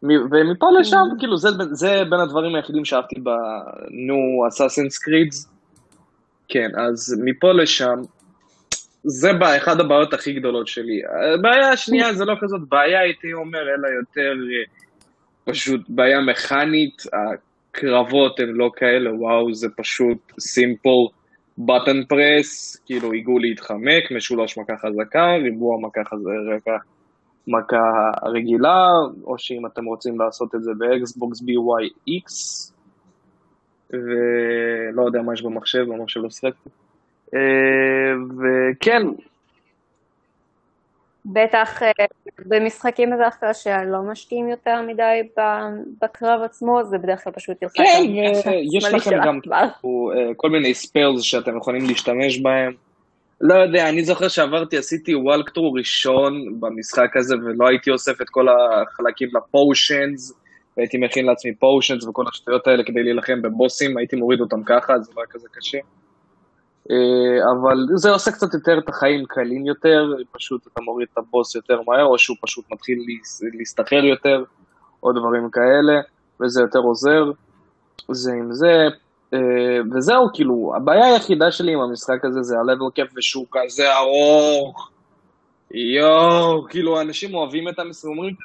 ומפה 0.03 0.67
לשם, 0.79 0.97
כאילו, 1.19 1.37
זה, 1.37 1.49
זה 1.71 2.03
בין 2.09 2.19
הדברים 2.19 2.55
היחידים 2.55 2.85
שאהבתי 2.85 3.19
בנו 3.19 4.47
אסאסינס 4.47 4.97
קרידס. 4.97 5.54
כן, 6.47 6.69
אז 6.77 7.21
מפה 7.25 7.51
לשם, 7.51 7.95
זה 9.03 9.33
בא- 9.33 9.57
אחת 9.57 9.79
הבעיות 9.79 10.13
הכי 10.13 10.33
גדולות 10.33 10.67
שלי. 10.67 11.01
הבעיה 11.33 11.69
השנייה 11.69 12.13
זה 12.13 12.25
לא 12.25 12.35
כזאת 12.41 12.61
בעיה, 12.69 12.99
הייתי 12.99 13.33
אומר, 13.33 13.59
אלא 13.61 13.87
יותר 13.99 14.31
אה, 14.31 14.63
פשוט 15.45 15.81
בעיה 15.89 16.21
מכנית. 16.21 17.03
הקרבות 17.13 18.39
הם 18.39 18.55
לא 18.55 18.71
כאלה, 18.75 19.13
וואו, 19.13 19.53
זה 19.53 19.67
פשוט 19.77 20.17
simple 20.39 20.89
button 21.57 22.03
press, 22.03 22.75
כאילו 22.85 23.11
עיגול 23.11 23.41
להתחמק, 23.41 24.11
משולש 24.15 24.57
מכה 24.57 24.73
חזקה, 24.77 25.35
ריבוע 25.43 25.77
מכה 25.81 26.01
חזקה, 26.05 26.77
מכה 27.47 28.11
רגילה, 28.25 28.87
או 29.23 29.37
שאם 29.37 29.65
אתם 29.65 29.85
רוצים 29.85 30.19
לעשות 30.19 30.55
את 30.55 30.63
זה 30.63 30.71
באקסבוקס 30.77 31.41
B, 31.41 31.69
Y, 31.69 31.97
X, 31.97 32.25
ולא 33.89 35.03
יודע 35.05 35.21
מה 35.21 35.33
יש 35.33 35.41
במחשב, 35.41 35.85
במחשב 35.87 36.19
לא 36.19 36.29
שיחקתי. 36.29 36.69
אה, 37.33 38.13
וכן, 38.37 39.01
בטח 41.25 41.83
אה, 41.83 41.91
במשחקים 42.45 43.09
בדרך 43.15 43.39
כלל 43.39 43.53
שלא 43.53 44.01
משקיעים 44.11 44.49
יותר 44.49 44.81
מדי 44.81 45.21
בקרב 46.01 46.41
עצמו, 46.41 46.83
זה 46.83 46.97
בדרך 46.97 47.23
כלל 47.23 47.33
פשוט 47.33 47.61
ילחץ 47.61 47.75
כן, 47.75 48.03
ויש 48.11 48.83
השמאלי 48.83 48.97
לכם 48.97 49.17
גם. 49.25 49.39
אה, 49.53 50.33
כל 50.37 50.49
מיני 50.49 50.73
ספיירס 50.73 51.21
שאתם 51.21 51.57
יכולים 51.57 51.85
להשתמש 51.87 52.39
בהם. 52.39 52.73
לא 53.41 53.53
יודע, 53.53 53.89
אני 53.89 54.03
זוכר 54.03 54.27
שעברתי, 54.27 54.77
עשיתי 54.77 55.15
וולקטרו 55.15 55.73
ראשון 55.73 56.59
במשחק 56.59 57.17
הזה, 57.17 57.35
ולא 57.35 57.67
הייתי 57.67 57.91
אוסף 57.91 58.21
את 58.21 58.29
כל 58.29 58.47
החלקים 58.49 59.29
לפושנס, 59.33 60.33
והייתי 60.77 60.97
מכין 60.97 61.25
לעצמי 61.25 61.55
פושנס 61.55 62.03
וכל 62.07 62.23
השטויות 62.33 62.67
האלה 62.67 62.83
כדי 62.83 63.03
להילחם 63.03 63.41
בבוסים, 63.41 63.97
הייתי 63.97 64.15
מוריד 64.15 64.41
אותם 64.41 64.63
ככה, 64.63 64.99
זה 64.99 65.11
לא 65.15 65.21
היה 65.21 65.27
כזה 65.27 65.47
קשה. 65.51 65.77
אה, 66.91 67.51
אבל 67.51 67.77
זה 67.95 68.09
עושה 68.11 68.31
קצת 68.31 68.53
יותר 68.53 68.77
את 68.77 68.89
החיים 68.89 69.25
קלים 69.25 69.65
יותר, 69.65 70.13
פשוט 70.31 70.67
אתה 70.73 70.81
מוריד 70.81 71.07
את 71.13 71.17
הבוס 71.17 71.55
יותר 71.55 71.81
מהר, 71.87 72.05
או 72.05 72.17
שהוא 72.17 72.37
פשוט 72.41 72.65
מתחיל 72.71 72.99
להס- 73.07 73.41
להסתחרר 73.57 74.05
יותר, 74.05 74.43
או 75.03 75.11
דברים 75.11 75.49
כאלה, 75.51 76.01
וזה 76.41 76.61
יותר 76.61 76.79
עוזר. 76.79 77.23
זה 78.11 78.31
עם 78.31 78.53
זה. 78.53 78.87
אה, 79.33 79.39
וזהו, 79.95 80.27
כאילו, 80.33 80.73
הבעיה 80.75 81.05
היחידה 81.05 81.51
שלי 81.51 81.73
עם 81.73 81.79
המשחק 81.79 82.25
הזה 82.25 82.41
זה 82.41 82.55
ה-level 82.57 82.99
cap 82.99 83.13
ושהוא 83.17 83.45
כזה 83.51 83.95
ארוך. 83.97 84.89
יואו, 85.71 86.65
כאילו, 86.69 87.01
אנשים 87.01 87.35
אוהבים 87.35 87.69
את 87.69 87.79
המשחק, 87.79 88.09
אומרים, 88.09 88.35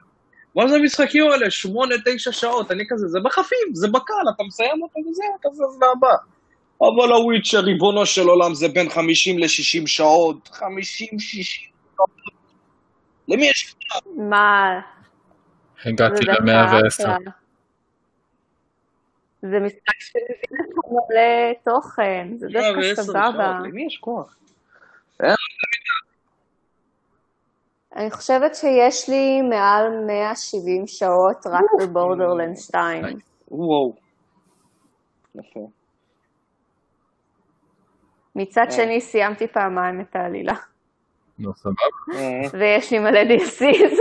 מה 0.61 0.69
זה 0.69 0.77
המשחקים 0.77 1.31
האלה? 1.31 1.51
שמונה, 1.51 1.95
תשע 2.05 2.33
שעות, 2.33 2.71
אני 2.71 2.85
כזה, 2.89 3.09
זה 3.09 3.19
בחפיף, 3.25 3.69
זה 3.73 3.89
בקל, 3.89 4.25
אתה 4.35 4.43
מסיים 4.43 4.83
אותו 4.83 4.99
וזהו, 5.11 5.37
אתה 5.41 5.49
זז 5.53 5.77
לבא. 5.77 6.15
אבל 6.81 7.13
הוויצ'ר, 7.13 7.61
ריבונו 7.61 8.07
של 8.07 8.29
עולם, 8.29 8.55
זה 8.55 8.69
בין 8.69 8.91
50 8.91 9.39
ל-60 9.39 9.87
שעות. 9.87 10.49
50-60 10.49 10.61
שעות. 11.21 12.11
למי 13.29 13.47
יש... 13.47 13.75
מה? 14.17 14.81
הגעתי 15.85 16.17
זה 16.17 16.23
דווקא 16.25 16.43
ל-110. 16.43 16.89
אחלה. 16.89 17.17
זה 19.43 19.59
משחק 19.61 20.01
שמביא 20.01 20.59
לך 20.61 20.77
מלא 20.91 21.53
תוכן, 21.65 22.29
זה 22.37 22.47
דווקא 22.53 22.81
110 22.81 23.03
סבבה. 23.03 23.21
שעות, 23.33 23.69
למי 23.69 23.87
יש 23.87 23.97
כוח? 23.97 24.37
אני 27.97 28.11
חושבת 28.11 28.55
שיש 28.55 29.09
לי 29.09 29.43
מעל 29.43 30.05
170 30.07 30.87
שעות 30.87 31.47
רק 31.47 31.65
בבורדרלנד 31.81 32.57
2. 32.57 33.05
וואו. 33.49 33.95
יפה. 35.35 35.69
מצד 38.37 38.65
אה. 38.67 38.71
שני 38.71 39.01
סיימתי 39.01 39.47
פעמיים 39.47 40.01
את 40.01 40.17
העלילה, 40.17 40.55
נו, 41.41 41.55
סבבה. 41.55 41.75
אה, 42.15 42.59
ויש 42.59 42.93
לי 42.93 42.99
מלא 42.99 43.21
DLCs. 43.23 43.97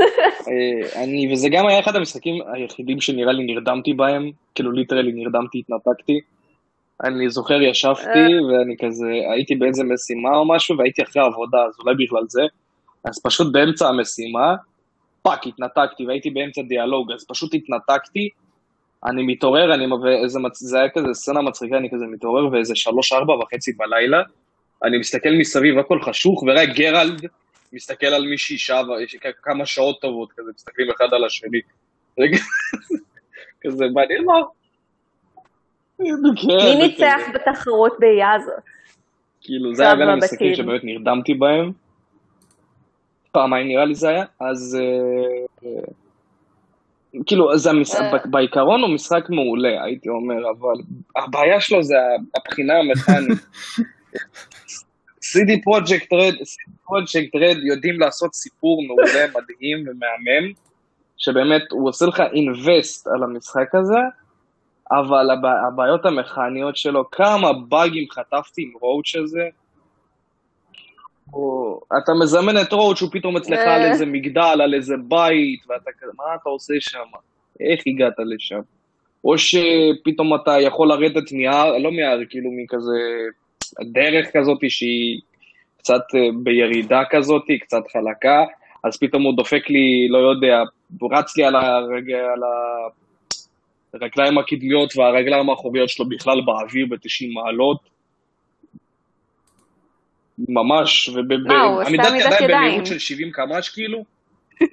אה, 0.50 1.04
אני, 1.04 1.34
וזה 1.34 1.48
גם 1.52 1.68
היה 1.68 1.80
אחד 1.80 1.96
המשחקים 1.96 2.36
היחידים 2.54 3.00
שנראה 3.02 3.34
לי 3.34 3.54
נרדמתי 3.54 3.94
בהם, 3.94 4.32
כאילו 4.56 4.72
ליטרלי 4.72 5.12
נרדמתי, 5.12 5.60
התנתקתי. 5.60 6.20
אני 7.04 7.30
זוכר, 7.30 7.62
ישבתי, 7.62 8.30
ואני 8.48 8.76
כזה, 8.82 9.12
הייתי 9.34 9.56
באיזה 9.56 9.84
משימה 9.84 10.38
או 10.38 10.56
משהו, 10.56 10.78
והייתי 10.78 11.02
אחרי 11.04 11.22
עבודה, 11.24 11.58
אז 11.68 11.74
אולי 11.80 11.96
בגלל 11.96 12.26
זה. 12.28 12.42
אז 13.06 13.22
פשוט 13.24 13.54
באמצע 13.54 13.88
המשימה, 13.88 14.56
fuck, 15.22 15.48
התנתקתי, 15.47 16.06
והייתי 16.06 16.30
באמצע 16.30 16.62
דיאלוג, 16.62 17.12
אז 17.12 17.26
פשוט 17.30 17.54
התנתקתי. 17.54 18.30
אני 19.06 19.24
מתעורר, 19.24 19.74
אני, 19.74 19.86
מצ- 20.41 20.60
זה 20.60 20.80
היה 20.80 20.89
כזה 20.89 21.08
סצנה 21.14 21.41
מצחיקה, 21.41 21.78
אני 21.78 21.89
כזה 21.93 22.06
מתעורר, 22.06 22.47
ואיזה 22.52 22.76
שלוש, 22.76 23.12
ארבע 23.12 23.34
וחצי 23.34 23.72
בלילה, 23.74 24.22
אני 24.84 24.97
מסתכל 24.97 25.30
מסביב, 25.39 25.78
הכל 25.78 26.02
חשוך, 26.02 26.43
וראה 26.43 26.66
גרלט 26.66 27.22
מסתכל 27.74 28.08
על 28.08 28.28
מישהי 28.28 28.58
שעה, 28.58 28.82
ו- 28.84 28.93
כמה 29.43 29.66
שעות 29.66 30.02
טובות, 30.02 30.30
כזה, 30.38 30.52
מסתכלים 30.56 30.88
אחד 30.91 31.14
על 31.14 31.26
השני. 31.26 31.60
זה 32.18 32.24
כזה- 33.64 33.86
מעניין 33.93 34.26
מה. 34.26 34.34
כן, 35.97 36.06
מי 36.47 36.62
זה 36.62 36.76
ניצח. 36.88 37.22
בתחרות 37.34 37.93
באייה 38.00 38.34
הזאת? 38.34 38.54
כאילו, 39.41 39.76
זה 39.76 39.84
היה 39.84 39.95
בין 39.95 40.10
המשחקים. 40.10 40.56
שבאמת 40.56 40.82
נרדמתי 40.84 41.34
בהם. 41.34 41.72
פעמיים 43.32 43.68
נראה 43.68 43.86
לי 43.86 43.96
זה 43.96 44.10
היה, 44.10 44.26
אז... 44.40 44.78
אה, 44.82 45.68
אה, 45.70 45.82
כאילו, 47.26 47.58
זה 47.58 47.70
המש... 47.70 47.96
אה. 47.96 48.12
בעיקרון 48.26 48.82
הוא 48.82 48.90
משחק 48.90 49.30
מעולה, 49.30 49.84
הייתי 49.84 50.10
אומר, 50.10 50.50
אבל 50.50 50.76
הבעיה 51.16 51.62
שלו 51.62 51.84
זה 51.84 51.96
הבחינה 52.36 52.74
המכנית. 52.80 53.38
CD 55.30 55.64
פרויקט 55.64 56.14
רד, 56.14 56.34
CD 56.34 56.72
פרויקט 56.86 57.36
רד 57.36 57.58
יודעים 57.64 58.00
לעשות 58.00 58.34
סיפור 58.34 58.88
מעולה, 58.88 59.26
מדהים 59.28 59.78
ומהמם, 59.88 60.54
שבאמת 61.18 61.62
הוא 61.72 61.90
עושה 61.90 62.06
לך 62.06 62.24
אינבסט 62.34 63.08
על 63.08 63.24
המשחק 63.24 63.76
הזה, 63.76 64.00
אבל 64.92 65.32
הבע- 65.32 65.68
הבעיות 65.68 66.06
המכניות 66.06 66.78
שלו, 66.78 67.12
כמה 67.12 67.54
באגים 67.54 68.06
חטפתי 68.12 68.62
עם 68.62 68.72
רואוץ' 68.82 69.16
הזה, 69.24 69.50
או, 71.34 71.80
אתה 72.04 72.12
מזמן 72.24 72.62
את 72.62 72.74
רואוץ', 72.74 73.02
הוא 73.02 73.10
פתאום 73.12 73.38
אצלך 73.38 73.60
אה. 73.60 73.76
על 73.76 73.92
איזה 73.92 74.06
מגדל, 74.06 74.62
על 74.64 74.74
איזה 74.74 74.96
בית, 75.08 75.62
ואתה 75.70 75.92
כזה, 76.00 76.12
מה 76.18 76.36
אתה 76.42 76.50
עושה 76.50 76.74
שם? 76.80 77.10
איך 77.60 77.80
הגעת 77.88 78.14
לשם? 78.36 78.62
או 79.24 79.38
שפתאום 79.38 80.36
אתה 80.36 80.52
יכול 80.62 80.88
לרדת 80.88 81.32
מהר, 81.32 81.78
לא 81.78 81.92
מהר, 81.92 82.20
כאילו 82.30 82.50
מכזה 82.52 83.00
דרך 83.84 84.28
כזאת 84.38 84.60
שהיא 84.70 85.22
קצת 85.78 86.02
אה, 86.16 86.20
בירידה 86.44 87.02
כזאת, 87.10 87.44
קצת 87.62 87.84
חלקה, 87.94 88.44
אז 88.84 89.00
פתאום 89.00 89.24
הוא 89.24 89.38
דופק 89.38 89.70
לי, 89.70 90.08
לא 90.10 90.18
יודע, 90.18 90.64
הוא 91.00 91.10
רץ 91.14 91.38
לי 91.38 91.44
על, 91.44 91.56
הרג... 91.56 92.12
על 92.12 92.42
הרגליים 93.94 94.38
הקדמיות 94.38 94.98
והרגליים 94.98 95.50
האחוריות 95.50 95.90
שלו 95.90 96.10
בכלל 96.10 96.42
באוויר 96.46 96.86
ב-90 96.90 97.34
מעלות. 97.34 97.99
ממש, 100.48 101.10
ובעמידת 101.10 102.06
עמידת 102.08 102.32
ידיים. 102.42 102.50
במהירות 102.50 102.86
של 102.86 103.00
70 103.00 103.32
קמ"ש 103.32 103.70
כאילו. 103.70 104.04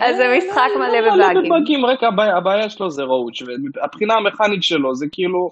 אז 0.00 0.16
זה 0.16 0.34
משחק 0.38 0.60
מלא 0.76 1.00
מלא 1.00 1.16
בבאגים. 1.16 1.42
בבאגים, 1.50 1.86
רק 1.86 2.02
הבעיה- 2.02 2.70
שלו 2.70 2.90
זה 2.90 3.02
רואץ', 3.02 3.42
ומהבחינה 3.74 4.14
המכנית 4.14 4.62
שלו 4.62 4.94
זה 4.94 5.06
כאילו, 5.12 5.50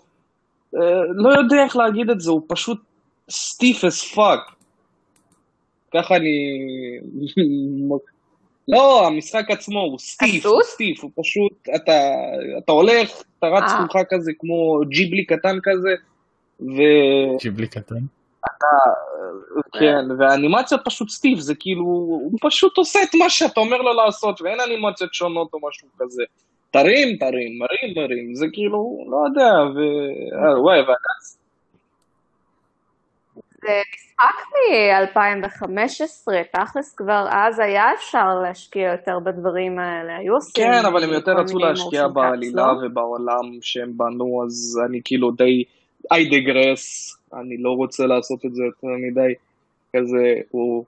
אה, 0.77 0.81
לא 1.15 1.29
יודע 1.39 1.65
איך 1.65 1.77
להגיד 1.77 2.11
את 2.11 2.21
זה, 2.21 2.31
הוא 2.31 2.43
פשוט 2.49 2.81
stiff 3.31 3.85
as 3.85 4.15
fuck. 4.15 4.41
ככה 5.95 6.17
אני... 6.17 6.29
לא, 8.69 9.07
המשחק 9.07 9.51
עצמו 9.51 9.81
הוא 9.81 9.99
stiff, 9.99 10.47
הוא? 10.47 10.63
stiff, 10.63 11.03
הוא 11.03 11.11
פשוט, 11.21 11.69
אתה, 11.77 11.93
אתה 12.59 12.73
הולך, 12.73 13.23
אתה 13.39 13.47
רץ 13.47 13.63
אה. 13.63 13.89
כולך 13.89 14.07
כזה 14.11 14.33
כמו 14.39 14.81
ג'יבלי 14.89 15.25
קטן 15.25 15.59
כזה, 15.63 15.91
ו... 16.61 16.81
ג'יבלי 17.41 17.69
קטן. 17.69 17.99
כן, 19.73 20.05
והאנימציה 20.19 20.79
פשוט 20.79 21.09
סטיב, 21.09 21.39
זה 21.39 21.55
כאילו, 21.61 21.85
הוא 21.85 22.39
פשוט 22.43 22.79
עושה 22.79 22.99
את 23.03 23.15
מה 23.15 23.31
שאתה 23.31 23.61
אומר 23.61 23.77
לו 23.77 23.93
לעשות, 23.93 24.41
ואין 24.41 24.61
אנימציות 24.61 25.15
שונות 25.15 25.49
או 25.53 25.59
משהו 25.69 25.89
כזה. 25.99 26.23
תרים, 26.71 27.17
תרים, 27.17 27.59
מרים, 27.59 27.95
מרים, 27.97 28.35
זה 28.35 28.47
כאילו, 28.53 29.07
לא 29.11 29.17
יודע, 29.29 29.53
ו... 29.75 29.79
אה, 30.39 30.61
וואי, 30.63 30.79
והגץ. 30.79 31.39
זה 33.63 33.83
משחק 34.19 34.47
מ-2015, 34.53 36.33
תכלס 36.53 36.95
כבר 36.97 37.27
אז 37.31 37.59
היה 37.59 37.95
אפשר 37.95 38.35
להשקיע 38.43 38.93
יותר 38.93 39.19
בדברים 39.19 39.79
האלה, 39.79 40.17
היו 40.17 40.35
עושים 40.35 40.65
כן, 40.65 40.87
אבל 40.87 41.05
הם 41.05 41.11
יותר 41.11 41.33
רצו 41.33 41.59
להשקיע 41.59 42.09
בעלילה? 42.09 42.73
ובעולם 42.83 43.59
שהם 43.63 43.93
בנו, 43.99 44.43
אז 44.47 44.81
אני 44.87 45.01
כאילו 45.05 45.31
די, 45.31 45.65
I 46.15 46.17
digress, 46.17 47.17
אני 47.41 47.57
לא 47.59 47.71
רוצה 47.71 48.07
לעשות 48.07 48.45
את 48.47 48.55
זה 48.55 48.63
יותר 48.65 48.87
מדי, 48.87 49.35
כזה, 49.97 50.35
הוא... 50.51 50.85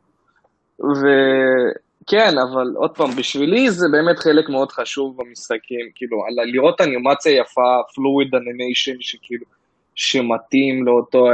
וכן, 0.81 2.35
אבל 2.39 2.67
עוד 2.77 2.97
פעם, 2.97 3.11
בשבילי 3.11 3.71
זה 3.71 3.87
באמת 3.93 4.19
חלק 4.19 4.49
מאוד 4.49 4.73
חשוב 4.73 5.17
במשחקים, 5.17 5.91
כאילו, 5.95 6.17
על- 6.27 6.51
לראות 6.53 6.81
אנימציה 6.81 7.33
יפה, 7.33 7.81
fluid 7.91 8.31
animation, 8.35 8.97
שכאילו, 9.01 9.45
שמתאים 9.99 10.87
לאותו 10.87 11.27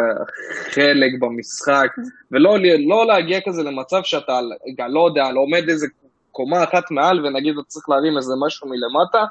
חלק 0.70 1.12
במשחק, 1.20 1.88
ולא 2.32 2.56
לא 2.86 3.06
להגיע 3.06 3.40
כזה 3.46 3.62
למצב 3.62 4.00
שאתה, 4.04 4.40
לא 4.88 5.06
יודע, 5.08 5.24
עומד 5.36 5.68
איזה 5.68 5.86
קומה 6.32 6.64
אחת 6.64 6.90
מעל, 6.90 7.26
ונגיד 7.26 7.54
אתה 7.58 7.68
צריך 7.68 7.88
להרים 7.88 8.16
איזה 8.16 8.32
משהו 8.46 8.68
מלמטה, 8.68 9.24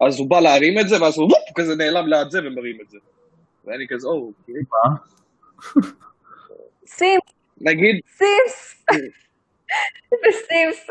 אז 0.00 0.18
הוא 0.18 0.30
בא 0.30 0.40
להרים 0.40 0.78
את 0.78 0.88
זה, 0.88 1.02
ואז 1.02 1.18
הוא 1.18 1.24
וופ, 1.24 1.54
כזה 1.54 1.76
נעלם 1.76 2.06
ליד 2.06 2.30
זה 2.30 2.38
ומרים 2.38 2.78
את 2.82 2.90
זה. 2.90 2.98
ואני 3.64 3.86
כזה, 3.88 4.08
או, 4.08 4.32
אוקיי. 4.40 4.54
Sims, 6.86 7.22
נגיד, 7.60 8.00
Sims, 8.16 8.84
ב 10.12 10.24
Sims, 10.24 10.86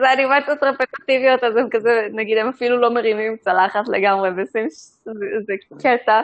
זה 0.00 0.12
אנימציות 0.12 0.62
רפטטיביות, 0.62 1.44
אז 1.44 1.56
הם 1.56 1.66
כזה, 1.70 2.08
נגיד, 2.12 2.38
הם 2.38 2.48
אפילו 2.48 2.80
לא 2.80 2.94
מרימים 2.94 3.36
צלחת 3.36 3.88
לגמרי 3.88 4.30
ב 4.30 4.42
Sims, 4.42 5.02
זה, 5.04 5.12
זה 5.46 5.54
קטע. 5.78 6.20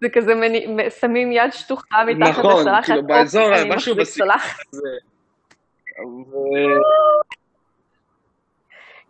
זה 0.00 0.08
כזה, 0.08 0.34
מני, 0.34 0.66
שמים 1.00 1.32
יד 1.32 1.52
שטוחה 1.52 2.04
מתחת 2.04 2.38
נכון, 2.38 2.60
לצלחת, 2.60 2.84
כאילו, 2.84 3.00
אופ, 3.00 3.08
באזור, 3.08 3.50
משהו. 3.76 3.94
הזה. 4.00 4.88
ו- 5.98 7.02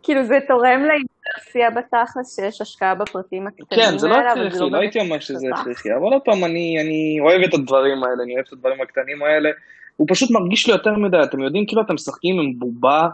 כאילו 0.03 0.25
זה 0.25 0.39
תורם 0.49 0.83
לאינטרסיה 0.85 1.71
בתכלס 1.71 2.37
שיש 2.37 2.61
השקעה 2.61 2.95
בפרטים 2.95 3.47
הקטנים 3.47 3.67
כן, 3.71 3.99
זה 3.99 4.09
לא 4.09 4.15
האלה, 4.15 4.33
הכרחי, 4.33 4.59
לא 4.59 4.69
באמת 4.69 4.81
הייתי 4.81 5.01
אומר 5.01 5.21
שזה. 5.21 5.47
הכרחי, 5.55 5.89
אבל 5.95 6.13
עוד 6.13 6.23
פעם, 6.25 6.45
אני 6.45 6.77
אני 6.81 7.19
אוהב 7.21 7.43
את 7.43 7.55
הדברים 7.55 8.05
האלה, 8.05 8.23
אני 8.25 8.35
אוהב 8.35 8.45
את 8.49 8.53
הדברים 8.53 8.81
הקטנים 8.81 9.23
האלה. 9.23 9.51
הוא 9.97 10.07
פשוט 10.11 10.31
מרגיש 10.31 10.67
לי 10.67 10.73
יותר 10.73 10.93
מדי, 10.93 11.17
אתם 11.23 11.43
יודעים, 11.43 11.67
כאילו 11.67 11.83
אתם 11.83 11.95
משחקים 11.95 12.41
עם 12.41 12.59
בובה, 12.59 13.09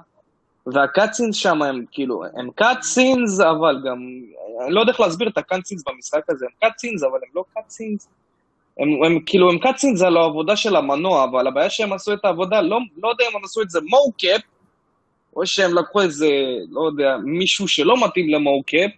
והקאצינס 0.72 1.36
שם 1.36 1.62
הם 1.62 1.84
כאילו, 1.90 2.22
הם 2.36 2.50
קאצינס, 2.54 3.40
אבל 3.40 3.82
גם, 3.84 3.98
אני 4.64 4.74
לא 4.74 4.80
יודע 4.80 4.92
איך 4.92 5.00
להסביר 5.00 5.28
את 5.28 5.38
הקאצינס 5.38 5.82
במשחק 5.88 6.30
הזה, 6.30 6.46
הם 6.46 6.70
קאצינס, 6.70 7.02
אבל 7.02 7.14
הם 7.14 7.30
לא 7.34 7.44
קאצינס. 7.54 8.08
הם, 8.78 8.88
הם 9.06 9.20
כאילו, 9.26 9.50
הם 9.50 9.58
קאצינס 9.58 10.02
על 10.02 10.16
העבודה 10.16 10.56
של 10.56 10.76
המנוע, 10.76 11.24
אבל 11.24 11.46
הבעיה 11.46 11.70
שהם 11.70 11.92
עשו 11.92 12.12
את 12.12 12.24
העבודה, 12.24 12.60
לא, 12.60 12.78
לא 13.02 13.08
יודע 13.08 13.24
אם 13.30 13.36
הם 13.36 13.44
עשו 13.44 13.62
את 13.62 13.70
זה 13.70 13.80
מו-קאפ, 13.80 14.40
או 15.36 15.46
שהם 15.46 15.74
לקחו 15.74 16.00
איזה, 16.00 16.28
לא 16.70 16.80
יודע, 16.86 17.16
מישהו 17.24 17.68
שלא 17.68 18.04
מתאים 18.04 18.28
למוקאפ, 18.28 18.90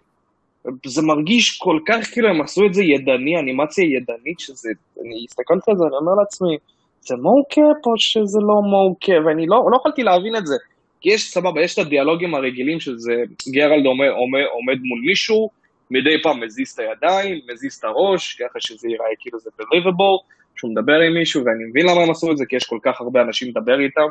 זה 0.87 1.03
מרגיש 1.03 1.59
כל 1.59 1.79
כך 1.87 2.13
כאילו 2.13 2.29
הם 2.29 2.41
עשו 2.43 2.67
את 2.67 2.75
זה 2.75 2.83
ידני, 2.83 3.39
אנימציה 3.39 3.85
ידנית, 3.85 4.41
שזה, 4.41 4.69
אני 5.01 5.25
הסתכלתי 5.29 5.71
על 5.71 5.77
זה, 5.77 5.85
אני 5.85 5.97
אומר 5.97 6.13
לעצמי, 6.21 6.57
זה 7.01 7.15
מוקאפ 7.17 7.87
או 7.87 7.93
שזה 7.97 8.39
לא 8.41 8.55
מוקאפ, 8.71 9.23
ואני 9.27 9.47
לא, 9.47 9.57
לא 9.71 9.77
יכולתי 9.77 10.03
להבין 10.03 10.37
את 10.37 10.47
זה. 10.47 10.57
כי 11.01 11.11
יש, 11.11 11.31
סבבה, 11.31 11.63
יש 11.63 11.75
את 11.75 11.79
הדיאלוגים 11.79 12.35
הרגילים 12.35 12.81
שזה 12.81 13.13
גרלד 13.49 13.87
עומד, 13.87 14.09
עומד, 14.09 14.43
עומד 14.53 14.79
מול 14.83 15.01
מישהו, 15.07 15.51
מדי 15.91 16.23
פעם 16.23 16.41
מזיז 16.41 16.71
את 16.73 16.79
הידיים, 16.79 17.41
מזיז 17.53 17.75
את 17.75 17.85
הראש, 17.85 18.35
ככה 18.35 18.61
שזה 18.61 18.89
ייראה 18.89 19.07
כאילו 19.21 19.39
זה 19.39 19.51
believable, 19.61 20.19
שהוא 20.57 20.71
מדבר 20.71 21.01
עם 21.01 21.15
מישהו, 21.15 21.45
ואני 21.45 21.65
מבין 21.71 21.87
למה 21.87 22.03
הם 22.03 22.11
עשו 22.11 22.33
את 22.33 22.37
זה, 22.37 22.45
כי 22.47 22.57
יש 22.57 22.65
כל 22.65 22.79
כך 22.83 23.01
הרבה 23.01 23.23
אנשים 23.23 23.49
לדבר 23.49 23.81
איתם, 23.81 24.09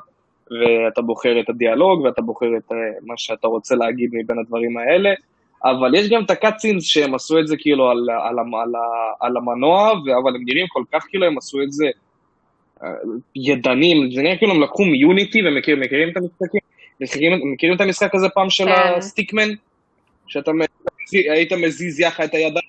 ואתה 0.52 1.02
בוחר 1.02 1.40
את 1.40 1.50
הדיאלוג, 1.50 2.02
ואתה 2.02 2.22
בוחר 2.22 2.46
את 2.58 2.72
uh, 2.72 2.76
מה 3.06 3.14
שאתה 3.18 3.48
רוצה 3.48 3.76
להגיד 3.76 4.10
מבין 4.14 4.40
הדברים 4.40 4.78
האלה, 4.78 5.10
אבל 5.64 5.96
יש 5.96 6.10
גם 6.10 6.24
את 6.24 6.32
הקאצינס 6.32 6.84
שהם 6.84 7.16
עשו 7.16 7.40
את 7.40 7.48
זה 7.48 7.56
כאילו 7.60 7.90
על, 7.90 7.98
על, 8.10 8.40
על, 8.40 8.72
על, 9.20 9.38
המנוע, 9.38 9.92
אבל 9.92 10.36
הם 10.36 10.42
נראים 10.46 10.66
כל 10.70 10.84
כך 10.94 11.06
כאילו 11.10 11.26
הם 11.26 11.38
עשו 11.38 11.62
את 11.62 11.72
זה 11.72 11.86
uh, 12.80 12.86
ידנים, 13.36 14.12
זה 14.12 14.22
נראה 14.22 14.38
כאילו 14.38 14.54
הם 14.54 14.62
לקחו 14.62 14.86
מיוניטי 14.86 15.40
ומכירים 15.40 15.80
מכיר, 15.80 16.10
את 16.12 16.18
המשחקים, 16.18 16.59
מכירים, 17.02 17.54
מכירים 17.54 17.76
את 17.76 17.82
המשחק 17.82 18.16
הזה 18.16 18.30
פעם 18.30 18.50
של 18.50 18.66
כן. 18.66 18.94
הסטיקמן? 18.98 19.50
שאתה 20.28 20.52
היית 21.12 21.54
מזיז 21.54 22.00
יחד 22.00 22.24
את 22.24 22.34
הידיים? 22.34 22.66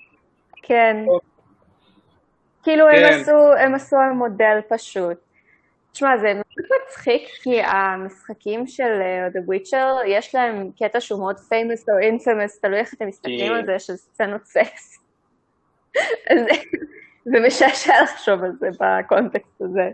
כן. 0.63 0.95
כאילו 2.63 2.87
הם 2.87 2.95
כן. 2.95 3.19
עשו, 3.21 3.53
הם 3.59 3.75
עשו 3.75 3.95
על 3.97 4.09
מודל 4.11 4.59
פשוט. 4.69 5.17
תשמע, 5.91 6.17
זה 6.17 6.33
מאוד 6.33 6.81
מצחיק, 6.87 7.21
כי 7.43 7.61
המשחקים 7.61 8.67
של 8.67 8.83
אה, 9.01 9.27
The 9.27 9.45
Witcher, 9.51 10.07
יש 10.07 10.35
להם 10.35 10.69
קטע 10.79 10.99
שהוא 11.01 11.19
מאוד 11.19 11.35
famous 11.35 11.83
או 11.93 11.99
infamous, 12.17 12.61
תלוי 12.61 12.79
איך 12.79 12.93
אתם 12.93 13.07
מסתכלים 13.07 13.47
כן. 13.51 13.55
על 13.55 13.65
זה, 13.65 13.79
של 13.79 13.95
סצנות 13.95 14.45
סקס. 14.45 14.99
זה- 16.29 16.61
זה 17.25 17.39
משעשע 17.47 17.93
לחשוב 18.03 18.43
על 18.43 18.51
זה 18.59 18.67
בקונטקסט 18.79 19.61
הזה. 19.61 19.89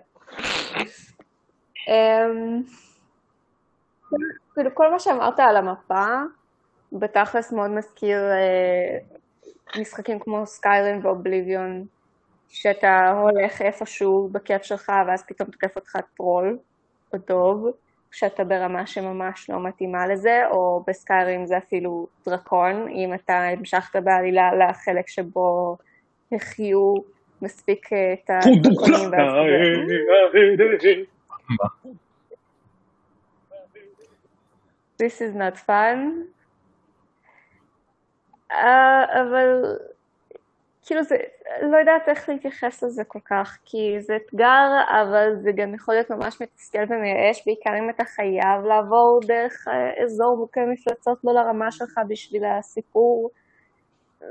כאילו 4.54 4.76
כל 4.76 4.92
מה 4.92 5.00
שאמרת 5.00 5.40
על 5.40 5.58
המפה, 5.58 6.06
בתכלס 6.92 7.52
מאוד 7.52 7.72
מזכיר 7.72 8.18
אה, 8.18 8.98
משחקים 9.82 10.20
כמו 10.20 10.46
סקיירים 10.46 11.06
ואובליביון, 11.06 11.86
שאתה 12.50 13.10
הולך 13.22 13.62
איפשהו 13.62 14.30
בכיף 14.32 14.64
שלך 14.64 14.92
ואז 15.08 15.24
פתאום 15.28 15.50
תוקף 15.50 15.76
אותך 15.76 15.98
טרול 16.18 16.58
או 17.14 17.18
דוב, 17.28 17.68
כשאתה 18.12 18.44
ברמה 18.44 18.88
שממש 18.88 19.50
לא 19.50 19.64
מתאימה 19.64 20.08
לזה, 20.08 20.48
או 20.52 20.84
בסקיירים 20.88 21.46
זה 21.46 21.58
אפילו 21.58 22.08
דרקון, 22.26 22.88
אם 22.88 23.14
אתה 23.14 23.34
המשכת 23.34 23.96
בעלילה 24.04 24.56
לחלק 24.56 25.08
שבו 25.08 25.78
החיו 26.32 26.94
מספיק 27.42 27.94
אה, 27.94 28.14
את 28.14 28.30
הדרקונים 28.30 29.12
This 34.98 35.22
is 35.22 35.34
not 35.36 35.58
fun. 35.58 36.28
Uh, 38.52 39.20
אבל 39.22 39.78
כאילו 40.88 41.04
זה, 41.04 41.18
לא 41.62 41.78
יודעת 41.78 42.10
איך 42.10 42.30
להתייחס 42.30 42.84
לזה 42.84 43.04
כל 43.04 43.20
כך, 43.26 43.58
כי 43.66 44.02
זה 44.02 44.16
אתגר, 44.16 44.68
אבל 45.02 45.36
זה 45.42 45.52
גם 45.56 45.74
יכול 45.74 45.94
להיות 45.94 46.10
ממש 46.10 46.42
מתסכל 46.42 46.84
ומייאש, 46.90 47.44
בעיקר 47.46 47.78
אם 47.80 47.90
אתה 47.90 48.06
חייב 48.06 48.66
לעבור 48.66 49.20
דרך 49.28 49.68
אה, 49.68 50.04
אזור 50.04 50.38
מוכה 50.38 50.62
מפלצות 50.66 51.18
לא 51.24 51.34
לרמה 51.34 51.72
שלך 51.72 52.00
בשביל 52.08 52.46
הסיפור, 52.46 53.30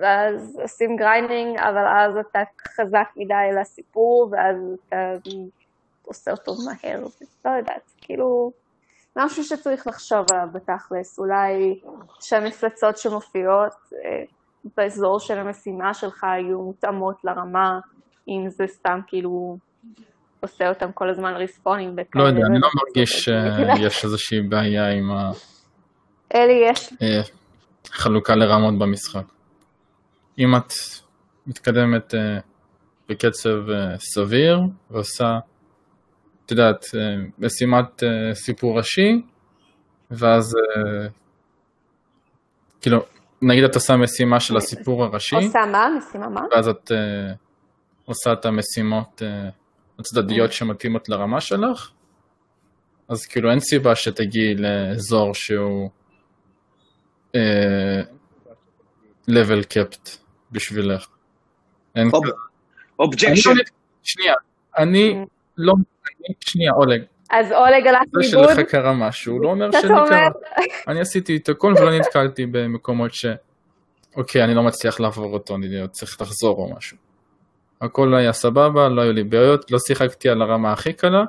ואז 0.00 0.58
עושים 0.62 0.96
grinding, 0.96 1.58
אבל 1.58 1.86
אז 1.86 2.16
אתה 2.16 2.42
חזק 2.68 3.08
מדי 3.16 3.60
לסיפור, 3.60 4.28
ואז 4.32 4.56
אתה 4.88 5.12
עושה 6.04 6.30
אותו 6.30 6.52
מהר, 6.66 7.04
לא 7.44 7.50
יודעת, 7.50 7.90
כאילו... 8.00 8.52
משהו 9.16 9.44
שצריך 9.44 9.86
לחשוב 9.86 10.26
עליו 10.32 10.48
בתכלס, 10.52 11.18
אולי 11.18 11.80
שהמפלצות 12.20 12.98
שמופיעות 12.98 13.72
אה, 14.04 14.22
באזור 14.76 15.20
של 15.20 15.38
המשימה 15.38 15.94
שלך 15.94 16.22
יהיו 16.22 16.62
מותאמות 16.62 17.16
לרמה, 17.24 17.80
אם 18.28 18.44
זה 18.48 18.66
סתם 18.66 19.00
כאילו 19.06 19.58
עושה 20.40 20.68
אותם 20.68 20.92
כל 20.92 21.10
הזמן 21.10 21.34
ריספונים. 21.34 21.96
לא 22.14 22.22
יודע, 22.22 22.40
אני 22.46 22.58
לא 22.60 22.68
מרגיש 22.74 23.10
שיש 23.24 24.04
איזושהי 24.04 24.40
בעיה 24.40 24.90
עם 24.90 25.10
אלי, 26.34 26.62
יש... 26.70 26.92
החלוקה 27.92 28.34
לרמות 28.34 28.78
במשחק. 28.78 29.24
אם 30.38 30.56
את 30.56 30.72
מתקדמת 31.46 32.14
אה, 32.14 32.38
בקצב 33.08 33.70
אה, 33.70 33.98
סביר 33.98 34.60
ועושה, 34.90 35.38
את 36.46 36.50
יודעת, 36.50 36.84
אה, 36.94 37.16
משימת 37.38 38.02
אה, 38.02 38.34
סיפור 38.34 38.78
ראשי, 38.78 39.22
ואז 40.10 40.56
אה, 40.56 41.08
כאילו, 42.80 43.04
נגיד 43.42 43.64
את 43.64 43.74
עושה 43.74 43.96
משימה 43.96 44.40
של 44.40 44.56
הסיפור 44.56 45.04
הראשי, 45.04 45.36
עושה 45.36 45.58
מה? 45.72 45.88
משימה 45.98 46.28
מה? 46.28 46.40
ואז 46.52 46.68
את 46.68 46.92
עושה 48.04 48.32
את 48.32 48.44
המשימות 48.44 49.22
הצדדיות 49.98 50.52
שמתאימות 50.52 51.08
לרמה 51.08 51.40
שלך, 51.40 51.90
אז 53.08 53.26
כאילו 53.26 53.50
אין 53.50 53.60
סיבה 53.60 53.94
שתגיעי 53.94 54.54
לאזור 54.54 55.34
שהוא 55.34 55.90
level 59.30 59.62
capped 59.74 60.08
בשבילך. 60.52 61.06
אין 61.96 62.10
אובג'קשן. 62.98 63.50
לא 63.56 63.62
שנייה, 64.02 64.34
אני 64.78 65.24
לא, 65.58 65.74
שנייה 66.40 66.72
אולג, 66.72 67.02
אז 67.30 67.52
אולג 67.52 67.86
הלך 67.86 68.00
זה 68.12 68.36
לאיבוד? 68.36 68.56
שלך 68.56 68.70
קרה 68.70 68.92
משהו, 68.92 69.40
לא 69.40 69.48
אומר 69.48 69.70
אומר? 69.84 70.08
קרה. 70.08 70.28
אני 70.88 71.00
עשיתי 71.00 71.36
את 71.36 71.48
הכל 71.48 71.74
ולא 71.78 71.98
נתקלתי 71.98 72.46
במקומות 72.46 73.14
ש... 73.14 73.26
אוקיי, 74.16 74.44
אני 74.44 74.54
לא 74.54 74.62
מצליח 74.62 75.00
לעבור 75.00 75.32
אותו, 75.32 75.54
אני 75.54 75.66
צריך 75.90 76.20
לחזור 76.20 76.58
או 76.58 76.74
משהו. 76.76 76.96
הכל 77.80 78.14
היה 78.14 78.32
סבבה, 78.32 78.88
לא 78.88 79.02
היו 79.02 79.12
לי 79.12 79.24
בעיות, 79.24 79.70
לא 79.70 79.78
שיחקתי 79.78 80.28
על 80.28 80.42
הרמה 80.42 80.72
הכי 80.72 80.92
קלה, 80.92 81.24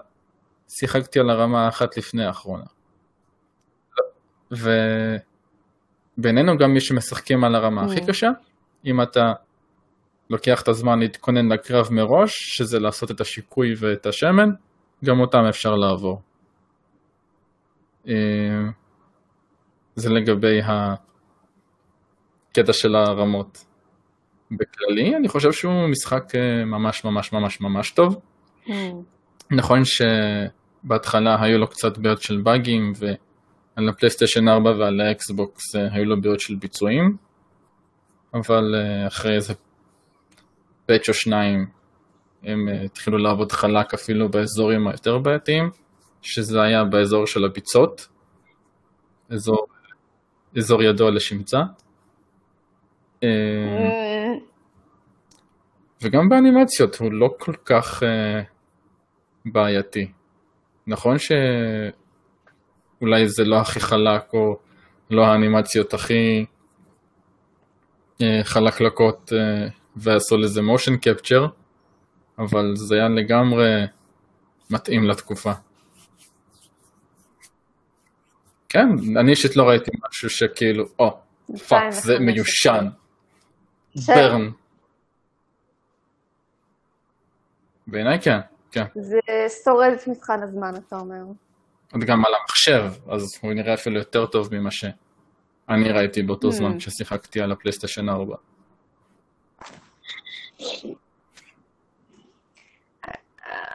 שיחקתי 0.69 1.19
על 1.19 1.29
הרמה 1.29 1.65
האחת 1.65 1.97
לפני 1.97 2.25
האחרונה. 2.25 2.63
ובינינו 6.17 6.57
גם 6.57 6.73
מי 6.73 6.81
שמשחקים 6.81 7.43
על 7.43 7.55
הרמה 7.55 7.85
הכי 7.85 7.99
Mm. 7.99 8.07
קשה, 8.07 8.29
אם 8.85 9.01
אתה 9.01 9.33
לוקח 10.29 10.61
את 10.61 10.67
הזמן 10.67 10.99
להתכונן 10.99 11.51
לקרב 11.51 11.87
מראש, 11.91 12.57
שזה 12.57 12.79
לעשות 12.79 13.11
את 13.11 13.21
השיקוי 13.21 13.73
ואת 13.77 14.05
השמן, 14.05 14.49
גם 15.05 15.19
אותם 15.19 15.43
אפשר 15.49 15.75
לעבור. 15.75 16.21
אה, 18.07 18.13
זה 19.95 20.09
לגבי 20.09 20.59
הקטע 22.51 22.73
של 22.73 22.95
הרמות. 22.95 23.63
בכללי, 24.51 25.15
אני 25.15 25.27
חושב 25.27 25.51
שהוא 25.51 25.87
משחק 25.87 26.35
אה, 26.35 26.65
ממש 26.65 27.05
ממש 27.05 27.33
ממש 27.33 27.61
ממש 27.61 27.91
טוב. 27.91 28.21
Hmm. 28.65 28.71
נכון 29.51 29.81
שבהתחלה 29.85 31.43
היו 31.43 31.57
לו 31.57 31.67
קצת 31.67 31.97
בעיות 31.97 32.21
של 32.21 32.41
באגים, 32.41 32.93
ועל 32.95 33.89
הפלייסטיישן 33.89 34.47
4 34.47 34.71
ועל 34.71 35.01
האקסבוקס 35.01 35.75
אה, 35.75 35.87
היו 35.91 36.05
לו 36.05 36.21
בעיות 36.21 36.39
של 36.39 36.55
ביצועים, 36.55 37.17
אבל 38.33 38.75
אחרי 39.07 39.35
איזה 39.35 39.53
פאץ' 40.87 41.09
או 41.09 41.13
שניים 41.13 41.65
הם 42.43 42.69
אה, 42.69 42.83
התחילו 42.83 43.17
לעבוד 43.17 43.51
חלק 43.51 43.93
אפילו 43.93 44.29
באזורים 44.29 44.87
היותר 44.87 45.17
בעייתיים, 45.17 45.69
שזה 46.21 46.61
היה 46.61 46.83
באזור 46.83 47.27
של 47.27 47.45
הביצות, 47.45 48.07
אזור, 49.29 49.67
אזור 50.57 50.83
ידוע 50.83 51.11
לשמצה. 51.11 51.59
אה. 53.23 53.29
וגם 56.01 56.29
באנימציות 56.29 56.95
הוא 56.95 57.13
לא 57.13 57.29
כל 57.39 57.53
כך 57.65 58.03
אה, 58.03 58.41
בעייתי. 59.45 60.11
נכון 60.87 61.15
שאולי 61.17 61.87
זה 63.27 63.43
לא 63.43 63.55
הכי 63.55 63.79
חלק 63.79 64.33
או 64.33 64.57
לא 65.09 65.25
האנימציות 65.25 65.93
הכי 65.93 66.45
חלקלקות 68.43 69.31
ועשו 69.97 70.37
לזה 70.37 70.61
motion 70.61 70.97
capture, 70.97 71.47
אבל 72.39 72.75
זה 72.75 72.95
היה 72.95 73.09
לגמרי 73.09 73.83
מתאים 74.69 75.03
לתקופה. 75.03 75.51
כן, 78.69 78.87
אני 79.19 79.31
אישית 79.31 79.55
לא 79.55 79.63
ראיתי 79.69 79.91
משהו 80.09 80.29
שכאילו, 80.29 80.85
או, 80.99 81.09
fuck, 81.67 81.91
זה 81.91 82.13
2015. 82.13 82.19
מיושן, 82.19 82.87
ש- 83.99 84.09
ברן. 84.09 84.49
בעיניי 87.87 88.21
כן, 88.21 88.39
כן. 88.71 88.83
זה 88.95 89.19
שורד 89.63 89.91
את 89.93 90.07
מבחן 90.07 90.43
הזמן, 90.43 90.73
אתה 90.87 90.95
אומר. 90.95 91.23
עוד 91.93 92.03
גם 92.03 92.25
על 92.25 92.31
המחשב, 92.41 93.11
אז 93.11 93.23
הוא 93.41 93.53
נראה 93.53 93.73
אפילו 93.73 93.97
יותר 93.97 94.25
טוב 94.25 94.49
ממה 94.55 94.71
שאני 94.71 95.91
ראיתי 95.91 96.23
באותו 96.23 96.51
זמן 96.51 96.77
כששיחקתי 96.79 97.41
על 97.41 97.51
הפלייסטיישן 97.51 98.09
4. 98.09 98.35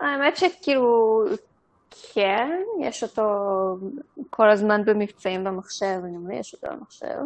האמת 0.01 0.37
שכאילו, 0.37 1.25
כן, 2.15 2.51
יש 2.81 3.03
אותו 3.03 3.27
כל 4.31 4.51
הזמן 4.51 4.85
במבצעים 4.85 5.45
במחשב, 5.45 6.01
גם 6.15 6.29
לי 6.29 6.37
יש 6.37 6.55
אותו 6.55 6.67
במחשב. 6.77 7.19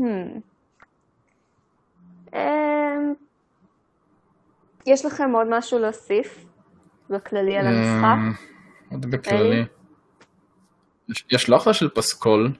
Hmm. 0.00 0.40
אמ, 2.34 3.14
יש 4.86 5.04
לכם 5.04 5.30
עוד 5.32 5.46
משהו 5.50 5.78
להוסיף 5.78 6.44
בכללי 7.10 7.58
על 7.58 7.66
המשחק? 7.66 8.16
אמ, 8.16 8.32
עוד 8.92 9.06
בכללי. 9.06 9.64
יש 11.30 11.48
לא 11.48 11.56
אחלה 11.56 11.74
של 11.74 11.88
פסקול, 11.88 12.52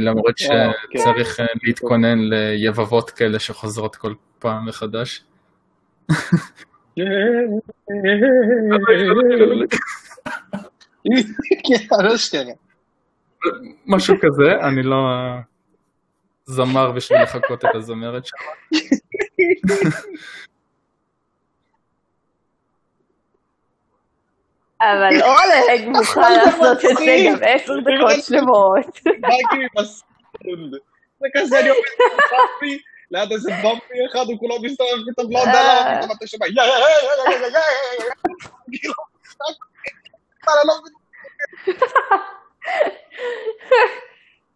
למרות 0.00 0.34
כן. 0.36 0.70
שצריך 0.98 1.40
אה, 1.40 1.46
להתכונן 1.62 2.18
ליבבות 2.18 3.10
כאלה 3.10 3.38
שחוזרות 3.38 3.96
כל 3.96 4.14
פעם 4.38 4.66
מחדש. 4.66 5.24
משהו 13.86 14.14
כזה, 14.20 14.68
אני 14.68 14.82
לא 14.82 14.96
זמר 16.44 16.92
בשביל 16.92 17.22
לחכות 17.22 17.64
את 17.64 17.74
הזמרת 17.74 18.26
שם. 18.26 18.36
אבל 24.80 25.22
אולג 25.22 25.88
מוכן 25.88 26.32
לעשות 26.32 26.78
את 26.84 26.96
זה 26.96 27.16
גם 27.26 27.38
עשר 27.42 27.72
דקות 27.80 28.24
שלמות. 28.24 29.00
זה 31.20 31.28
כזה, 31.36 31.60
אני 31.60 31.68
עומד 31.68 31.80
במפי, 32.32 32.78
ליד 33.10 33.32
איזה 33.32 33.50
במפי 33.52 33.94
אחד, 34.10 34.24
הוא 34.26 34.38
כולו 34.38 34.62
מסתובב 34.62 34.90
פתאום 35.12 35.32
לא 35.32 35.38
יודע 35.38 35.62
למה, 35.62 35.96
פתאום 36.02 36.16
אתה 36.16 36.26
שומע, 36.26 36.46
יא 36.46 36.52
יא 36.52 36.62
יא 36.62 36.72
יא 37.28 37.46
יא 37.46 37.58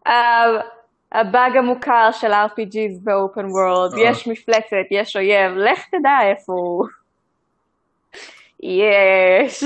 יא 0.07 0.63
הבאג 1.13 1.57
המוכר 1.57 2.09
של 2.13 2.33
RPGs 2.33 3.01
באופן 3.03 3.45
וורלד, 3.47 3.93
יש 3.99 4.29
מפלצת, 4.29 4.87
יש 4.91 5.17
אויב, 5.17 5.53
לך 5.57 5.89
תדע 5.89 6.19
איפה 6.31 6.53
הוא. 6.53 7.04
יש 8.65 9.65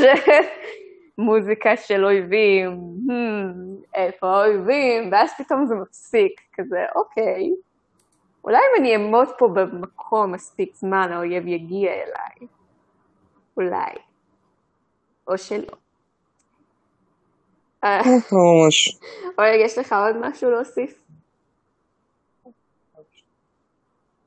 מוזיקה 1.18 1.76
של 1.76 2.04
אויבים, 2.04 2.70
hmm, 3.08 3.86
איפה 3.94 4.26
האויבים, 4.26 5.12
ואז 5.12 5.30
פתאום 5.38 5.66
זה 5.66 5.74
מפסיק, 5.74 6.40
כזה, 6.54 6.84
אוקיי, 6.94 7.50
אולי 8.44 8.58
אם 8.58 8.80
אני 8.80 8.92
אעמוד 8.92 9.28
פה 9.38 9.48
במקום 9.48 10.32
מספיק 10.32 10.74
זמן, 10.74 11.08
האויב 11.12 11.46
יגיע 11.46 11.92
אליי. 11.92 12.48
אולי. 13.56 13.94
או 15.28 15.38
שלא. 15.38 15.76
ממש. 18.32 18.98
אוי, 19.38 19.64
יש 19.64 19.78
לך 19.78 19.92
עוד 19.92 20.16
משהו 20.20 20.50
להוסיף? 20.50 21.02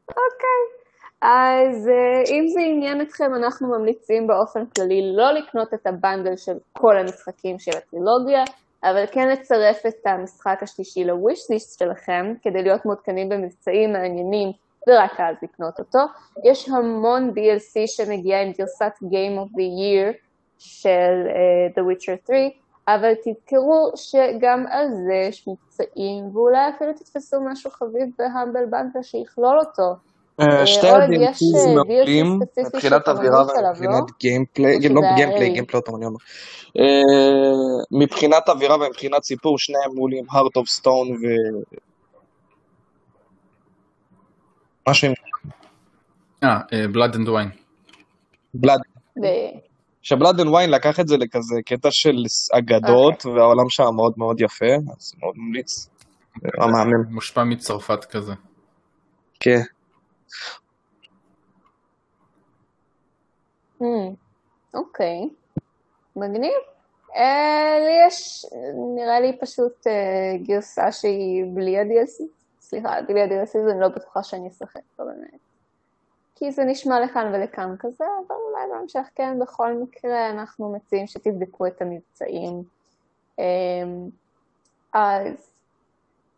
אוקיי. 0.10 0.81
אז 1.22 1.88
uh, 1.88 2.32
אם 2.32 2.48
זה 2.48 2.60
עניין 2.60 3.02
אתכם, 3.02 3.36
אנחנו 3.36 3.68
ממליצים 3.68 4.28
באופן 4.28 4.66
כללי 4.66 5.16
לא 5.16 5.32
לקנות 5.32 5.74
את 5.74 5.88
הבנדל 5.88 6.36
של 6.36 6.58
כל 6.74 6.98
המשחקים 6.98 7.60
של 7.60 7.72
הטרילוגיה, 7.78 8.44
אבל 8.84 9.04
כן 9.12 9.28
לצרף 9.30 9.86
את 9.86 10.08
המשחק 10.08 10.60
השלישי 10.62 11.04
לווישליסט 11.04 11.80
שלכם, 11.80 12.34
כדי 12.42 12.64
להיות 12.64 12.86
מעודכנים 12.86 13.30
במבצעים 13.30 13.94
מעניינים, 13.94 14.52
ורק 14.90 15.20
אז 15.20 15.36
לקנות 15.44 15.80
אותו. 15.80 16.00
יש 16.52 16.70
המון 16.70 17.30
DLC 17.30 17.88
שמגיע 17.88 18.42
עם 18.42 18.52
גרסת 18.52 18.94
Game 19.04 19.38
of 19.42 19.50
the 19.58 19.68
Year 19.82 20.18
של 20.60 21.28
uh, 21.28 21.80
The 21.80 21.84
Witcher 21.84 22.26
3, 22.28 22.38
אבל 22.88 23.14
תזכרו 23.14 23.92
שגם 23.96 24.66
על 24.70 24.88
זה 24.90 25.14
יש 25.30 25.48
מבצעים, 25.48 26.24
ואולי 26.34 26.70
אפילו 26.76 26.94
תתפסו 26.94 27.38
משהו 27.52 27.72
חביב 27.72 28.10
בהמבל 28.18 28.66
בנדל 28.66 29.02
שיכלול 29.02 29.60
אותו. 29.60 30.11
שתי 30.66 30.88
ה-DLCs 30.88 31.70
מעולים 31.76 32.40
מבחינת 32.68 33.08
אווירה 33.08 33.42
ומבחינת 33.42 34.04
gameplay, 34.20 34.80
לא 34.90 35.02
gameplay, 35.16 35.50
gameplay 35.50 35.80
אותו 35.80 35.98
אני 35.98 36.06
אומר. 36.06 36.18
מבחינת 37.92 38.50
אווירה 38.50 38.76
ומבחינת 38.76 39.24
סיפור, 39.24 39.60
שניהם 39.60 39.96
מעולים, 39.96 40.26
Heart 40.30 40.62
of 40.62 40.82
Stone 40.82 41.12
ו... 41.12 41.26
משהו 44.90 45.08
עם... 45.08 45.14
אה, 46.44 46.60
Blood 46.94 47.14
and 47.14 47.28
Wine. 47.28 47.58
Blood. 48.54 48.80
ש 50.02 50.13
Blood 50.13 50.40
and 50.40 50.50
Wine 50.50 50.70
לקח 50.70 51.00
את 51.00 51.08
זה 51.08 51.18
לכזה 51.18 51.56
קטע 51.66 51.90
של 51.92 52.24
אגדות, 52.52 53.26
והעולם 53.26 53.70
שם 53.70 53.84
מאוד 53.96 54.14
מאוד 54.18 54.42
יפה, 54.42 54.76
אז 54.98 55.14
מאוד 55.20 55.34
ממליץ. 55.38 55.90
מושפע 57.10 57.44
מצרפת 57.44 58.06
כזה. 58.06 58.34
כן. 59.40 59.62
אוקיי, 64.74 65.30
מגניב. 66.16 66.52
לי 67.80 68.08
יש, 68.08 68.46
נראה 68.96 69.20
לי 69.20 69.38
פשוט 69.40 69.88
גרסה 70.44 70.92
שהיא 70.92 71.46
בלי 71.54 71.80
ה-DLC, 71.80 72.24
סליחה, 72.60 73.02
בלי 73.08 73.22
ה-DLC, 73.22 73.60
אז 73.60 73.68
אני 73.72 73.80
לא 73.80 73.88
בטוחה 73.88 74.24
שאני 74.24 74.48
אשחק 74.48 74.82
פה 74.96 75.04
באמת. 75.04 75.40
כי 76.36 76.52
זה 76.52 76.64
נשמע 76.64 77.00
לכאן 77.00 77.32
ולכאן 77.34 77.76
כזה, 77.80 78.06
אבל 78.28 78.36
אולי 78.36 78.62
בהמשך 78.72 79.10
כן, 79.16 79.40
בכל 79.40 79.74
מקרה 79.74 80.30
אנחנו 80.30 80.74
מציעים 80.74 81.08
שתבדקו 81.08 81.68
את 81.68 81.82
המבצעים. 81.82 82.64
אז 84.94 85.51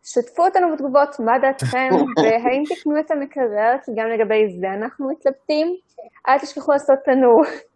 שתפו 0.04 0.44
אותנו 0.46 0.68
בתגובות 0.74 1.20
מה 1.20 1.40
דעתכם, 1.42 1.90
והאם 2.24 2.64
תקנו 2.70 3.00
את 3.00 3.12
המקרר, 3.12 3.72
כי 3.84 3.92
גם 3.98 4.08
לגבי 4.14 4.42
זה 4.60 4.68
אנחנו 4.78 5.10
מתלבטים. 5.12 5.68
אל 6.30 6.40
תשכחו 6.40 6.72
לעשות 6.72 7.00
לנו, 7.08 7.30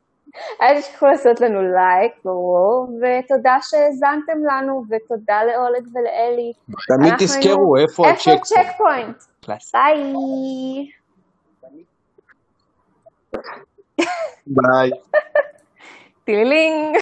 אל 0.62 0.82
תשכחו 0.82 1.06
לעשות 1.06 1.42
לנו 1.42 1.60
לייק, 1.62 2.14
ברור, 2.26 2.88
ותודה 3.00 3.56
שהאזנתם 3.62 4.40
לנו, 4.50 4.74
ותודה 4.90 5.40
לאולג 5.48 5.86
ולאלי. 5.94 6.52
תמיד 6.88 7.14
תזכרו 7.20 7.78
איפה 7.82 8.10
הצ'ק 8.10 8.78
פוינט. 8.78 9.18
ביי. 9.74 10.14
ביי. 14.48 14.90
טילילינג. 16.26 16.96